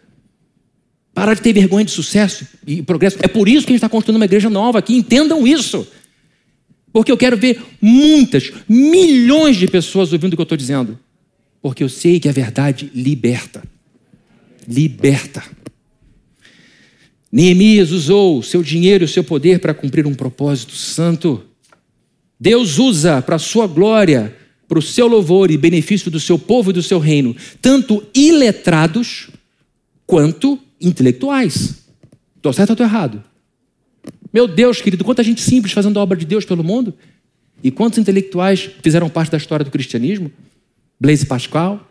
Parar 1.20 1.34
de 1.34 1.42
ter 1.42 1.52
vergonha 1.52 1.84
de 1.84 1.92
sucesso 1.92 2.48
e 2.66 2.82
progresso. 2.82 3.18
É 3.20 3.28
por 3.28 3.50
isso 3.50 3.68
que 3.68 3.74
a 3.74 3.76
gente 3.76 3.80
está 3.80 3.90
construindo 3.90 4.16
uma 4.16 4.24
igreja 4.24 4.50
nova 4.50 4.80
aqui. 4.80 4.96
Entendam 4.96 5.46
isso. 5.46 5.86
Porque 6.94 7.12
eu 7.12 7.18
quero 7.18 7.36
ver 7.36 7.62
muitas, 7.82 8.54
milhões 8.70 9.58
de 9.58 9.68
pessoas 9.68 10.14
ouvindo 10.14 10.32
o 10.32 10.38
que 10.38 10.42
eu 10.42 10.44
estou 10.44 10.58
dizendo. 10.58 10.98
Porque 11.62 11.84
eu 11.84 11.90
sei 11.90 12.22
que 12.22 12.30
a 12.30 12.32
verdade 12.32 12.90
liberta. 12.96 13.62
Liberta. 14.66 15.44
Neemias 17.30 17.92
usou 17.92 18.42
seu 18.42 18.64
dinheiro 18.64 19.04
e 19.04 19.08
seu 19.10 19.22
poder 19.22 19.60
para 19.60 19.74
cumprir 19.74 20.08
um 20.08 20.16
propósito 20.16 20.72
santo. 20.72 21.44
Deus 22.40 22.80
usa 22.80 23.22
para 23.22 23.36
a 23.36 23.40
sua 23.40 23.68
glória, 23.68 24.34
para 24.70 24.80
o 24.80 24.82
seu 24.82 25.06
louvor 25.06 25.52
e 25.52 25.58
benefício 25.58 26.10
do 26.10 26.18
seu 26.18 26.40
povo 26.40 26.70
e 26.70 26.74
do 26.74 26.82
seu 26.82 26.98
reino, 26.98 27.36
tanto 27.62 28.08
iletrados 28.16 29.28
quanto 30.08 30.58
intelectuais. 30.80 31.86
Estou 32.36 32.54
certo 32.54 32.70
ou 32.70 32.74
estou 32.74 32.86
errado? 32.86 33.24
Meu 34.32 34.48
Deus, 34.48 34.82
querido, 34.82 35.04
quanta 35.04 35.24
gente 35.24 35.42
simples 35.42 35.74
fazendo 35.74 36.00
a 36.00 36.04
obra 36.04 36.18
de 36.18 36.26
Deus 36.26 36.46
pelo 36.46 36.64
mundo. 36.64 36.94
E 37.64 37.72
quantos 37.72 38.00
intelectuais 38.00 38.70
fizeram 38.82 39.10
parte 39.10 39.32
da 39.32 39.38
história 39.38 39.66
do 39.66 39.72
cristianismo? 39.72 40.32
Blaise 41.00 41.26
Pascal. 41.26 41.88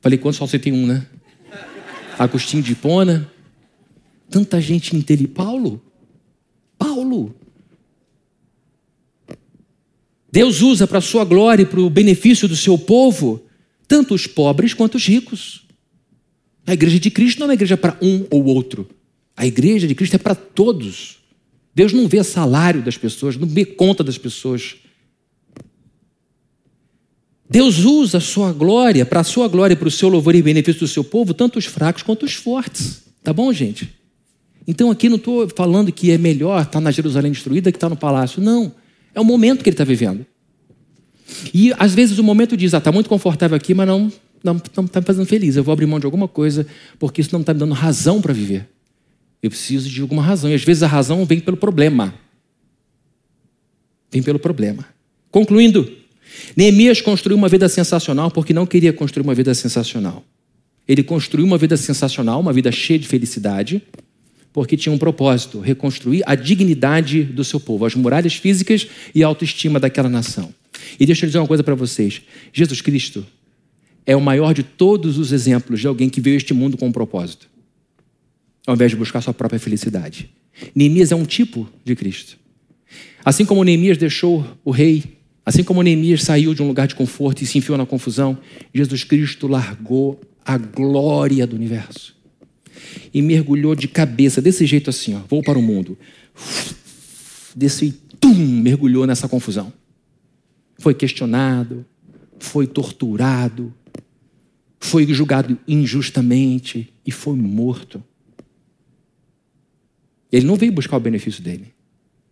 Falei 0.00 0.18
quantos, 0.18 0.38
só 0.38 0.46
você 0.46 0.58
tem 0.58 0.72
um, 0.72 0.86
né? 0.86 1.06
Agostinho 2.18 2.62
de 2.62 2.72
Hipona. 2.72 3.30
Tanta 4.28 4.60
gente 4.60 4.96
inteligente. 4.96 5.32
Paulo. 5.32 5.80
Paulo. 6.76 7.34
Deus 10.32 10.62
usa 10.62 10.86
para 10.86 10.98
a 10.98 11.02
sua 11.02 11.24
glória 11.24 11.62
e 11.62 11.66
para 11.66 11.80
o 11.80 11.90
benefício 11.90 12.48
do 12.48 12.56
seu 12.56 12.78
povo 12.78 13.44
tanto 13.92 14.14
os 14.14 14.26
pobres 14.26 14.72
quanto 14.72 14.94
os 14.94 15.06
ricos. 15.06 15.66
A 16.66 16.72
igreja 16.72 16.98
de 16.98 17.10
Cristo 17.10 17.40
não 17.40 17.44
é 17.44 17.48
uma 17.48 17.54
igreja 17.54 17.76
para 17.76 17.98
um 18.00 18.24
ou 18.30 18.46
outro. 18.46 18.88
A 19.36 19.46
igreja 19.46 19.86
de 19.86 19.94
Cristo 19.94 20.14
é 20.14 20.18
para 20.18 20.34
todos. 20.34 21.18
Deus 21.74 21.92
não 21.92 22.08
vê 22.08 22.24
salário 22.24 22.80
das 22.80 22.96
pessoas, 22.96 23.36
não 23.36 23.46
vê 23.46 23.66
conta 23.66 24.02
das 24.02 24.16
pessoas. 24.16 24.76
Deus 27.50 27.80
usa 27.80 28.16
a 28.16 28.20
sua 28.22 28.50
glória, 28.50 29.04
para 29.04 29.20
a 29.20 29.24
sua 29.24 29.46
glória, 29.46 29.76
para 29.76 29.88
o 29.88 29.90
seu 29.90 30.08
louvor 30.08 30.34
e 30.34 30.40
benefício 30.40 30.80
do 30.80 30.88
seu 30.88 31.04
povo, 31.04 31.34
tanto 31.34 31.58
os 31.58 31.66
fracos 31.66 32.02
quanto 32.02 32.24
os 32.24 32.32
fortes. 32.32 33.02
Tá 33.22 33.30
bom, 33.30 33.52
gente? 33.52 33.92
Então 34.66 34.90
aqui 34.90 35.10
não 35.10 35.16
estou 35.16 35.46
falando 35.54 35.92
que 35.92 36.10
é 36.10 36.16
melhor 36.16 36.62
estar 36.62 36.80
na 36.80 36.90
Jerusalém 36.90 37.30
destruída 37.30 37.70
que 37.70 37.76
estar 37.76 37.90
no 37.90 37.96
palácio. 37.96 38.40
Não. 38.40 38.74
É 39.14 39.20
o 39.20 39.24
momento 39.24 39.62
que 39.62 39.68
ele 39.68 39.74
está 39.74 39.84
vivendo. 39.84 40.24
E 41.52 41.72
às 41.78 41.94
vezes 41.94 42.18
o 42.18 42.24
momento 42.24 42.56
diz: 42.56 42.74
ah, 42.74 42.78
está 42.78 42.92
muito 42.92 43.08
confortável 43.08 43.56
aqui, 43.56 43.74
mas 43.74 43.86
não 43.86 44.10
não 44.42 44.56
está 44.56 45.00
me 45.00 45.06
fazendo 45.06 45.26
feliz. 45.26 45.56
Eu 45.56 45.62
vou 45.62 45.72
abrir 45.72 45.86
mão 45.86 46.00
de 46.00 46.06
alguma 46.06 46.26
coisa 46.26 46.66
porque 46.98 47.20
isso 47.20 47.30
não 47.32 47.40
está 47.40 47.54
me 47.54 47.60
dando 47.60 47.74
razão 47.74 48.20
para 48.20 48.32
viver. 48.32 48.68
Eu 49.42 49.50
preciso 49.50 49.88
de 49.88 50.00
alguma 50.00 50.22
razão. 50.22 50.50
E 50.50 50.54
às 50.54 50.64
vezes 50.64 50.82
a 50.82 50.86
razão 50.86 51.24
vem 51.24 51.40
pelo 51.40 51.56
problema. 51.56 52.14
Vem 54.10 54.22
pelo 54.22 54.38
problema. 54.38 54.84
Concluindo, 55.30 55.90
Neemias 56.56 57.00
construiu 57.00 57.36
uma 57.36 57.48
vida 57.48 57.68
sensacional 57.68 58.30
porque 58.30 58.52
não 58.52 58.66
queria 58.66 58.92
construir 58.92 59.24
uma 59.24 59.34
vida 59.34 59.54
sensacional. 59.54 60.24
Ele 60.86 61.02
construiu 61.02 61.46
uma 61.46 61.56
vida 61.56 61.76
sensacional, 61.76 62.40
uma 62.40 62.52
vida 62.52 62.70
cheia 62.72 62.98
de 62.98 63.06
felicidade, 63.06 63.82
porque 64.52 64.76
tinha 64.76 64.92
um 64.92 64.98
propósito: 64.98 65.60
reconstruir 65.60 66.22
a 66.26 66.34
dignidade 66.34 67.22
do 67.22 67.44
seu 67.44 67.60
povo, 67.60 67.86
as 67.86 67.94
muralhas 67.94 68.34
físicas 68.34 68.86
e 69.14 69.22
a 69.22 69.26
autoestima 69.26 69.78
daquela 69.80 70.08
nação. 70.08 70.52
E 70.98 71.06
deixa 71.06 71.24
eu 71.24 71.28
dizer 71.28 71.38
uma 71.38 71.46
coisa 71.46 71.62
para 71.62 71.74
vocês: 71.74 72.22
Jesus 72.52 72.80
Cristo 72.80 73.26
é 74.04 74.16
o 74.16 74.20
maior 74.20 74.52
de 74.52 74.62
todos 74.62 75.18
os 75.18 75.32
exemplos 75.32 75.80
de 75.80 75.86
alguém 75.86 76.08
que 76.08 76.20
veio 76.20 76.34
a 76.34 76.38
este 76.38 76.52
mundo 76.52 76.76
com 76.76 76.88
um 76.88 76.92
propósito, 76.92 77.48
ao 78.66 78.74
invés 78.74 78.90
de 78.90 78.96
buscar 78.96 79.20
sua 79.20 79.34
própria 79.34 79.60
felicidade. 79.60 80.30
Neemias 80.74 81.12
é 81.12 81.16
um 81.16 81.24
tipo 81.24 81.68
de 81.84 81.94
Cristo. 81.94 82.36
Assim 83.24 83.44
como 83.44 83.64
Neemias 83.64 83.96
deixou 83.96 84.46
o 84.64 84.70
rei, 84.70 85.04
assim 85.46 85.62
como 85.62 85.82
Neemias 85.82 86.22
saiu 86.22 86.54
de 86.54 86.62
um 86.62 86.66
lugar 86.66 86.86
de 86.86 86.94
conforto 86.94 87.42
e 87.42 87.46
se 87.46 87.58
enfiou 87.58 87.78
na 87.78 87.86
confusão, 87.86 88.38
Jesus 88.74 89.04
Cristo 89.04 89.46
largou 89.46 90.20
a 90.44 90.58
glória 90.58 91.46
do 91.46 91.54
universo 91.54 92.14
e 93.14 93.22
mergulhou 93.22 93.74
de 93.74 93.88
cabeça, 93.88 94.42
desse 94.42 94.66
jeito 94.66 94.90
assim, 94.90 95.14
ó, 95.14 95.20
vou 95.28 95.42
para 95.42 95.58
o 95.58 95.62
mundo. 95.62 95.96
Desse 97.54 97.92
tum, 98.18 98.34
mergulhou 98.34 99.06
nessa 99.06 99.28
confusão. 99.28 99.72
Foi 100.82 100.94
questionado, 100.94 101.86
foi 102.40 102.66
torturado, 102.66 103.72
foi 104.80 105.06
julgado 105.14 105.56
injustamente 105.66 106.92
e 107.06 107.12
foi 107.12 107.36
morto. 107.36 108.02
Ele 110.32 110.44
não 110.44 110.56
veio 110.56 110.72
buscar 110.72 110.96
o 110.96 111.00
benefício 111.00 111.40
dele. 111.40 111.72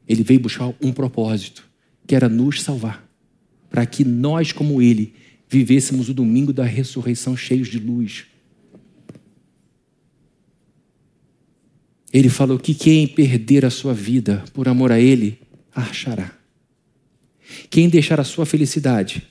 Ele 0.09 0.24
veio 0.24 0.40
buscar 0.40 0.74
um 0.82 0.92
propósito, 0.92 1.64
que 2.09 2.16
era 2.16 2.28
nos 2.28 2.61
salvar, 2.61 3.09
para 3.70 3.86
que 3.86 4.05
nós, 4.05 4.51
como 4.51 4.82
ele, 4.82 5.14
vivêssemos 5.48 6.09
o 6.09 6.14
domingo 6.14 6.53
da 6.53 6.64
ressurreição 6.64 7.36
cheios 7.36 7.68
de 7.68 7.78
luz. 7.78 8.26
Ele 12.12 12.28
falou 12.28 12.59
que 12.59 12.74
quem 12.74 13.07
perder 13.07 13.64
a 13.64 13.70
sua 13.70 13.94
vida 13.94 14.44
por 14.53 14.66
amor 14.66 14.90
a 14.90 14.98
ele, 14.98 15.38
achará. 15.72 16.39
Quem 17.68 17.88
deixar 17.88 18.20
a 18.20 18.24
sua 18.24 18.46
felicidade 18.46 19.26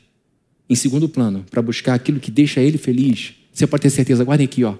em 0.70 0.76
segundo 0.76 1.09
plano, 1.09 1.43
para 1.49 1.61
buscar 1.61 1.95
aquilo 1.95 2.20
que 2.20 2.30
deixa 2.30 2.61
ele 2.61 2.78
feliz, 2.78 3.34
você 3.51 3.65
pode 3.65 3.82
ter 3.82 3.89
certeza, 3.89 4.24
guardem 4.24 4.45
aqui, 4.45 4.63
ó. 4.63 4.78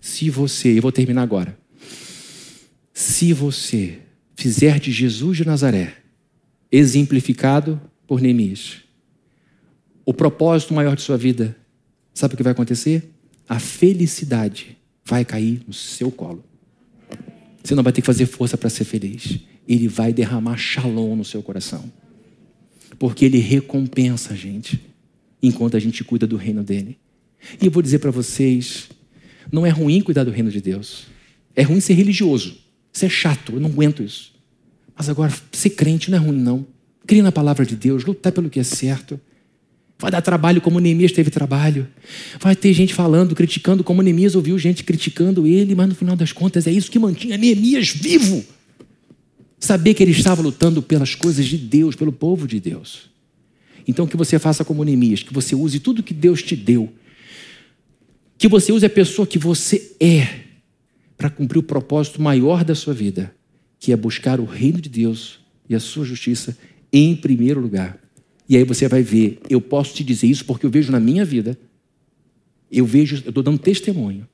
Se 0.00 0.28
você, 0.28 0.76
eu 0.76 0.82
vou 0.82 0.90
terminar 0.90 1.22
agora. 1.22 1.56
Se 2.92 3.32
você 3.32 3.98
fizer 4.34 4.80
de 4.80 4.90
Jesus 4.90 5.36
de 5.36 5.46
Nazaré, 5.46 5.94
exemplificado 6.72 7.80
por 8.06 8.20
Neemias, 8.20 8.78
o 10.04 10.12
propósito 10.12 10.74
maior 10.74 10.96
de 10.96 11.02
sua 11.02 11.16
vida, 11.16 11.56
sabe 12.12 12.34
o 12.34 12.36
que 12.36 12.42
vai 12.42 12.52
acontecer? 12.52 13.08
A 13.48 13.60
felicidade 13.60 14.76
vai 15.04 15.24
cair 15.24 15.62
no 15.66 15.72
seu 15.72 16.10
colo. 16.10 16.44
Você 17.62 17.74
não 17.74 17.82
vai 17.82 17.92
ter 17.92 18.00
que 18.00 18.06
fazer 18.06 18.26
força 18.26 18.56
para 18.56 18.70
ser 18.70 18.84
feliz. 18.84 19.38
Ele 19.68 19.86
vai 19.86 20.12
derramar 20.12 20.56
shalom 20.56 21.14
no 21.14 21.24
seu 21.24 21.42
coração. 21.42 21.90
Porque 22.98 23.24
ele 23.24 23.38
recompensa 23.38 24.34
a 24.34 24.36
gente 24.36 24.80
enquanto 25.42 25.76
a 25.76 25.80
gente 25.80 26.04
cuida 26.04 26.26
do 26.26 26.36
reino 26.36 26.62
dele. 26.62 26.98
E 27.60 27.66
eu 27.66 27.70
vou 27.70 27.82
dizer 27.82 27.98
para 27.98 28.10
vocês: 28.10 28.88
não 29.50 29.64
é 29.64 29.70
ruim 29.70 30.00
cuidar 30.00 30.24
do 30.24 30.30
reino 30.30 30.50
de 30.50 30.60
Deus. 30.60 31.04
É 31.54 31.62
ruim 31.62 31.80
ser 31.80 31.94
religioso. 31.94 32.56
Isso 32.92 33.04
é 33.04 33.08
chato, 33.08 33.52
eu 33.52 33.60
não 33.60 33.70
aguento 33.70 34.02
isso. 34.02 34.32
Mas 34.96 35.08
agora, 35.08 35.32
ser 35.52 35.70
crente 35.70 36.10
não 36.10 36.18
é 36.18 36.20
ruim, 36.20 36.36
não. 36.36 36.66
Crie 37.06 37.22
na 37.22 37.32
palavra 37.32 37.64
de 37.64 37.74
Deus, 37.74 38.04
lutar 38.04 38.32
pelo 38.32 38.50
que 38.50 38.60
é 38.60 38.64
certo. 38.64 39.18
Vai 39.98 40.10
dar 40.10 40.22
trabalho 40.22 40.60
como 40.60 40.80
Neemias 40.80 41.12
teve 41.12 41.30
trabalho. 41.30 41.86
Vai 42.40 42.56
ter 42.56 42.72
gente 42.72 42.94
falando, 42.94 43.34
criticando, 43.34 43.84
como 43.84 44.02
Neemias 44.02 44.34
ouviu 44.34 44.58
gente 44.58 44.82
criticando 44.82 45.46
ele, 45.46 45.74
mas 45.74 45.88
no 45.88 45.94
final 45.94 46.16
das 46.16 46.32
contas 46.32 46.66
é 46.66 46.70
isso 46.70 46.90
que 46.90 46.98
mantinha 46.98 47.36
Neemias 47.36 47.90
vivo. 47.90 48.44
Saber 49.60 49.92
que 49.92 50.02
ele 50.02 50.12
estava 50.12 50.40
lutando 50.40 50.82
pelas 50.82 51.14
coisas 51.14 51.46
de 51.46 51.58
Deus, 51.58 51.94
pelo 51.94 52.10
povo 52.10 52.48
de 52.48 52.58
Deus. 52.58 53.10
Então 53.86 54.06
que 54.06 54.16
você 54.16 54.38
faça 54.38 54.64
como 54.64 54.82
Neemias, 54.82 55.22
que 55.22 55.32
você 55.32 55.54
use 55.54 55.78
tudo 55.78 56.02
que 56.02 56.14
Deus 56.14 56.42
te 56.42 56.56
deu. 56.56 56.90
Que 58.38 58.48
você 58.48 58.72
use 58.72 58.86
a 58.86 58.90
pessoa 58.90 59.26
que 59.26 59.38
você 59.38 59.94
é 60.00 60.40
para 61.16 61.28
cumprir 61.28 61.58
o 61.58 61.62
propósito 61.62 62.22
maior 62.22 62.64
da 62.64 62.74
sua 62.74 62.94
vida, 62.94 63.34
que 63.78 63.92
é 63.92 63.96
buscar 63.96 64.40
o 64.40 64.46
reino 64.46 64.80
de 64.80 64.88
Deus 64.88 65.38
e 65.68 65.74
a 65.74 65.80
sua 65.80 66.04
justiça 66.06 66.56
em 66.90 67.14
primeiro 67.14 67.60
lugar. 67.60 67.98
E 68.48 68.56
aí 68.56 68.64
você 68.64 68.88
vai 68.88 69.02
ver, 69.02 69.38
eu 69.48 69.60
posso 69.60 69.94
te 69.94 70.02
dizer 70.02 70.26
isso 70.26 70.44
porque 70.44 70.64
eu 70.64 70.70
vejo 70.70 70.90
na 70.90 70.98
minha 70.98 71.24
vida. 71.24 71.58
Eu 72.72 72.86
vejo, 72.86 73.16
eu 73.24 73.28
estou 73.28 73.42
dando 73.42 73.58
testemunho. 73.58 74.26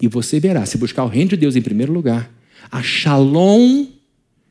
E 0.00 0.08
você 0.08 0.40
verá, 0.40 0.66
se 0.66 0.76
buscar 0.76 1.04
o 1.04 1.08
reino 1.08 1.30
de 1.30 1.36
Deus 1.36 1.54
em 1.54 1.62
primeiro 1.62 1.92
lugar, 1.92 2.32
a 2.70 2.82
shalom, 2.82 3.86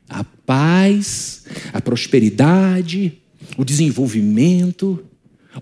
a 0.08 0.24
paz, 0.24 1.44
a 1.72 1.80
prosperidade, 1.80 3.18
o 3.56 3.64
desenvolvimento, 3.64 5.04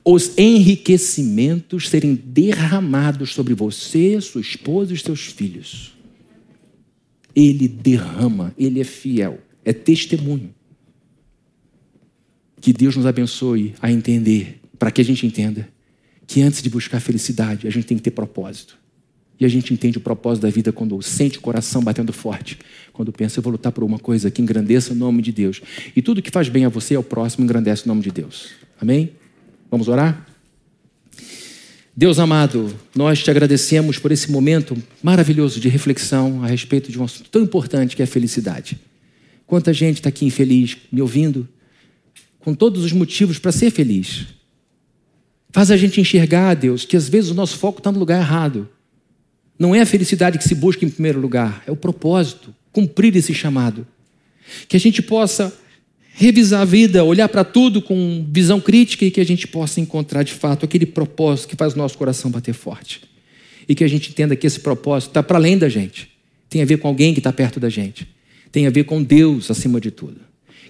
os 0.04 0.36
enriquecimentos 0.38 1.88
serem 1.88 2.14
derramados 2.14 3.32
sobre 3.32 3.54
você, 3.54 4.20
sua 4.20 4.40
esposa 4.40 4.92
e 4.94 4.98
seus 4.98 5.26
filhos. 5.26 5.94
Ele 7.34 7.66
derrama, 7.66 8.54
ele 8.58 8.80
é 8.80 8.84
fiel, 8.84 9.40
é 9.64 9.72
testemunho. 9.72 10.54
Que 12.60 12.72
Deus 12.72 12.96
nos 12.96 13.06
abençoe 13.06 13.74
a 13.80 13.90
entender, 13.90 14.60
para 14.78 14.90
que 14.90 15.00
a 15.00 15.04
gente 15.04 15.26
entenda, 15.26 15.68
que 16.26 16.42
antes 16.42 16.62
de 16.62 16.70
buscar 16.70 17.00
felicidade, 17.00 17.66
a 17.66 17.70
gente 17.70 17.86
tem 17.86 17.96
que 17.96 18.02
ter 18.02 18.10
propósito. 18.10 18.78
E 19.38 19.44
a 19.44 19.48
gente 19.48 19.72
entende 19.72 19.96
o 19.96 20.02
propósito 20.02 20.42
da 20.42 20.50
vida 20.50 20.70
quando 20.70 21.00
sente 21.00 21.38
o 21.38 21.40
coração 21.40 21.82
batendo 21.82 22.12
forte. 22.12 22.58
Quando 23.00 23.12
pensa, 23.12 23.38
eu 23.38 23.42
vou 23.42 23.52
lutar 23.52 23.72
por 23.72 23.82
uma 23.82 23.98
coisa 23.98 24.30
que 24.30 24.42
engrandeça 24.42 24.92
o 24.92 24.94
nome 24.94 25.22
de 25.22 25.32
Deus. 25.32 25.62
E 25.96 26.02
tudo 26.02 26.20
que 26.20 26.30
faz 26.30 26.50
bem 26.50 26.66
a 26.66 26.68
você 26.68 26.92
e 26.92 26.96
ao 26.98 27.02
próximo 27.02 27.42
engrandece 27.42 27.86
o 27.86 27.88
nome 27.88 28.02
de 28.02 28.10
Deus. 28.10 28.50
Amém? 28.78 29.12
Vamos 29.70 29.88
orar? 29.88 30.26
Deus 31.96 32.18
amado, 32.18 32.76
nós 32.94 33.22
te 33.22 33.30
agradecemos 33.30 33.98
por 33.98 34.12
esse 34.12 34.30
momento 34.30 34.76
maravilhoso 35.02 35.58
de 35.58 35.66
reflexão 35.70 36.44
a 36.44 36.46
respeito 36.46 36.92
de 36.92 37.00
um 37.00 37.04
assunto 37.04 37.30
tão 37.30 37.40
importante 37.40 37.96
que 37.96 38.02
é 38.02 38.04
a 38.04 38.06
felicidade. 38.06 38.78
Quanta 39.46 39.72
gente 39.72 39.96
está 39.96 40.10
aqui 40.10 40.26
infeliz, 40.26 40.76
me 40.92 41.00
ouvindo, 41.00 41.48
com 42.38 42.52
todos 42.52 42.84
os 42.84 42.92
motivos 42.92 43.38
para 43.38 43.50
ser 43.50 43.70
feliz. 43.70 44.26
Faz 45.48 45.70
a 45.70 45.76
gente 45.78 46.02
enxergar, 46.02 46.52
Deus, 46.52 46.84
que 46.84 46.98
às 46.98 47.08
vezes 47.08 47.30
o 47.30 47.34
nosso 47.34 47.56
foco 47.56 47.78
está 47.78 47.90
no 47.90 47.98
lugar 47.98 48.20
errado. 48.20 48.68
Não 49.58 49.74
é 49.74 49.80
a 49.80 49.86
felicidade 49.86 50.36
que 50.36 50.44
se 50.44 50.54
busca 50.54 50.84
em 50.84 50.90
primeiro 50.90 51.18
lugar, 51.18 51.62
é 51.66 51.72
o 51.72 51.76
propósito, 51.76 52.54
cumprir 52.72 53.14
esse 53.16 53.34
chamado. 53.34 53.86
Que 54.68 54.76
a 54.76 54.80
gente 54.80 55.02
possa 55.02 55.52
revisar 56.12 56.62
a 56.62 56.64
vida, 56.64 57.04
olhar 57.04 57.28
para 57.28 57.44
tudo 57.44 57.80
com 57.80 58.26
visão 58.30 58.60
crítica 58.60 59.04
e 59.04 59.10
que 59.10 59.20
a 59.20 59.24
gente 59.24 59.46
possa 59.46 59.80
encontrar 59.80 60.22
de 60.22 60.32
fato 60.32 60.64
aquele 60.64 60.86
propósito 60.86 61.48
que 61.48 61.56
faz 61.56 61.74
o 61.74 61.78
nosso 61.78 61.96
coração 61.96 62.30
bater 62.30 62.52
forte. 62.52 63.02
E 63.68 63.74
que 63.74 63.84
a 63.84 63.88
gente 63.88 64.10
entenda 64.10 64.36
que 64.36 64.46
esse 64.46 64.60
propósito 64.60 65.10
está 65.10 65.22
para 65.22 65.38
além 65.38 65.56
da 65.56 65.68
gente, 65.68 66.10
tem 66.48 66.60
a 66.60 66.64
ver 66.64 66.78
com 66.78 66.88
alguém 66.88 67.14
que 67.14 67.20
está 67.20 67.32
perto 67.32 67.60
da 67.60 67.68
gente, 67.68 68.06
tem 68.50 68.66
a 68.66 68.70
ver 68.70 68.84
com 68.84 69.02
Deus 69.02 69.50
acima 69.50 69.80
de 69.80 69.90
tudo. 69.90 70.20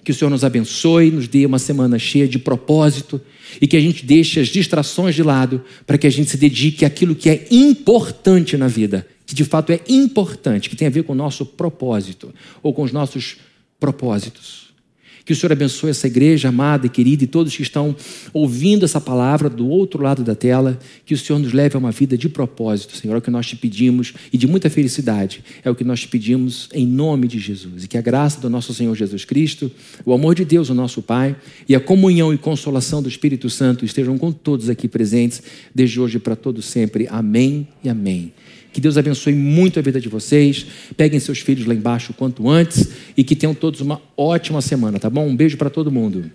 Que 0.03 0.11
o 0.11 0.15
Senhor 0.15 0.31
nos 0.31 0.43
abençoe, 0.43 1.11
nos 1.11 1.27
dê 1.27 1.45
uma 1.45 1.59
semana 1.59 1.99
cheia 1.99 2.27
de 2.27 2.39
propósito 2.39 3.21
e 3.59 3.67
que 3.67 3.77
a 3.77 3.81
gente 3.81 4.05
deixe 4.05 4.39
as 4.39 4.47
distrações 4.47 5.13
de 5.13 5.21
lado 5.21 5.63
para 5.85 5.97
que 5.97 6.07
a 6.07 6.09
gente 6.09 6.29
se 6.29 6.37
dedique 6.37 6.85
àquilo 6.85 7.13
que 7.13 7.29
é 7.29 7.47
importante 7.51 8.57
na 8.57 8.67
vida, 8.67 9.05
que 9.31 9.35
de 9.35 9.45
fato 9.45 9.71
é 9.71 9.79
importante, 9.87 10.69
que 10.69 10.75
tem 10.75 10.89
a 10.89 10.91
ver 10.91 11.03
com 11.03 11.13
o 11.13 11.15
nosso 11.15 11.45
propósito 11.45 12.35
ou 12.61 12.73
com 12.73 12.81
os 12.81 12.91
nossos 12.91 13.37
propósitos. 13.79 14.73
Que 15.23 15.31
o 15.31 15.35
Senhor 15.37 15.53
abençoe 15.53 15.91
essa 15.91 16.05
igreja 16.05 16.49
amada 16.49 16.85
e 16.85 16.89
querida 16.89 17.23
e 17.23 17.27
todos 17.27 17.55
que 17.55 17.61
estão 17.61 17.95
ouvindo 18.33 18.83
essa 18.83 18.99
palavra 18.99 19.49
do 19.49 19.69
outro 19.69 20.03
lado 20.03 20.21
da 20.21 20.35
tela. 20.35 20.77
Que 21.05 21.13
o 21.13 21.17
Senhor 21.17 21.39
nos 21.39 21.53
leve 21.53 21.77
a 21.77 21.79
uma 21.79 21.91
vida 21.91 22.17
de 22.17 22.27
propósito, 22.27 22.97
Senhor. 22.97 23.15
É 23.15 23.19
o 23.19 23.21
que 23.21 23.31
nós 23.31 23.47
te 23.47 23.55
pedimos 23.55 24.11
e 24.33 24.37
de 24.37 24.47
muita 24.47 24.69
felicidade. 24.69 25.41
É 25.63 25.71
o 25.71 25.75
que 25.75 25.85
nós 25.85 26.01
te 26.01 26.09
pedimos 26.09 26.67
em 26.73 26.85
nome 26.85 27.25
de 27.25 27.39
Jesus. 27.39 27.85
E 27.85 27.87
que 27.87 27.97
a 27.97 28.01
graça 28.01 28.41
do 28.41 28.49
nosso 28.49 28.73
Senhor 28.73 28.93
Jesus 28.93 29.23
Cristo, 29.23 29.71
o 30.03 30.11
amor 30.11 30.35
de 30.35 30.43
Deus, 30.43 30.69
o 30.69 30.73
nosso 30.73 31.01
Pai, 31.01 31.37
e 31.69 31.73
a 31.73 31.79
comunhão 31.79 32.33
e 32.33 32.37
consolação 32.37 33.01
do 33.01 33.07
Espírito 33.07 33.49
Santo 33.49 33.85
estejam 33.85 34.17
com 34.17 34.29
todos 34.29 34.67
aqui 34.67 34.89
presentes, 34.89 35.41
desde 35.73 36.01
hoje 36.01 36.19
para 36.19 36.35
todo 36.35 36.61
sempre. 36.61 37.07
Amém 37.09 37.65
e 37.81 37.87
amém. 37.87 38.33
Que 38.71 38.79
Deus 38.79 38.97
abençoe 38.97 39.33
muito 39.33 39.79
a 39.79 39.81
vida 39.81 39.99
de 39.99 40.07
vocês. 40.07 40.65
Peguem 40.95 41.19
seus 41.19 41.39
filhos 41.39 41.65
lá 41.65 41.73
embaixo 41.73 42.11
o 42.11 42.15
quanto 42.15 42.49
antes 42.49 42.89
e 43.15 43.23
que 43.23 43.35
tenham 43.35 43.53
todos 43.53 43.81
uma 43.81 44.01
ótima 44.15 44.61
semana, 44.61 44.99
tá 44.99 45.09
bom? 45.09 45.27
Um 45.27 45.35
beijo 45.35 45.57
para 45.57 45.69
todo 45.69 45.91
mundo. 45.91 46.31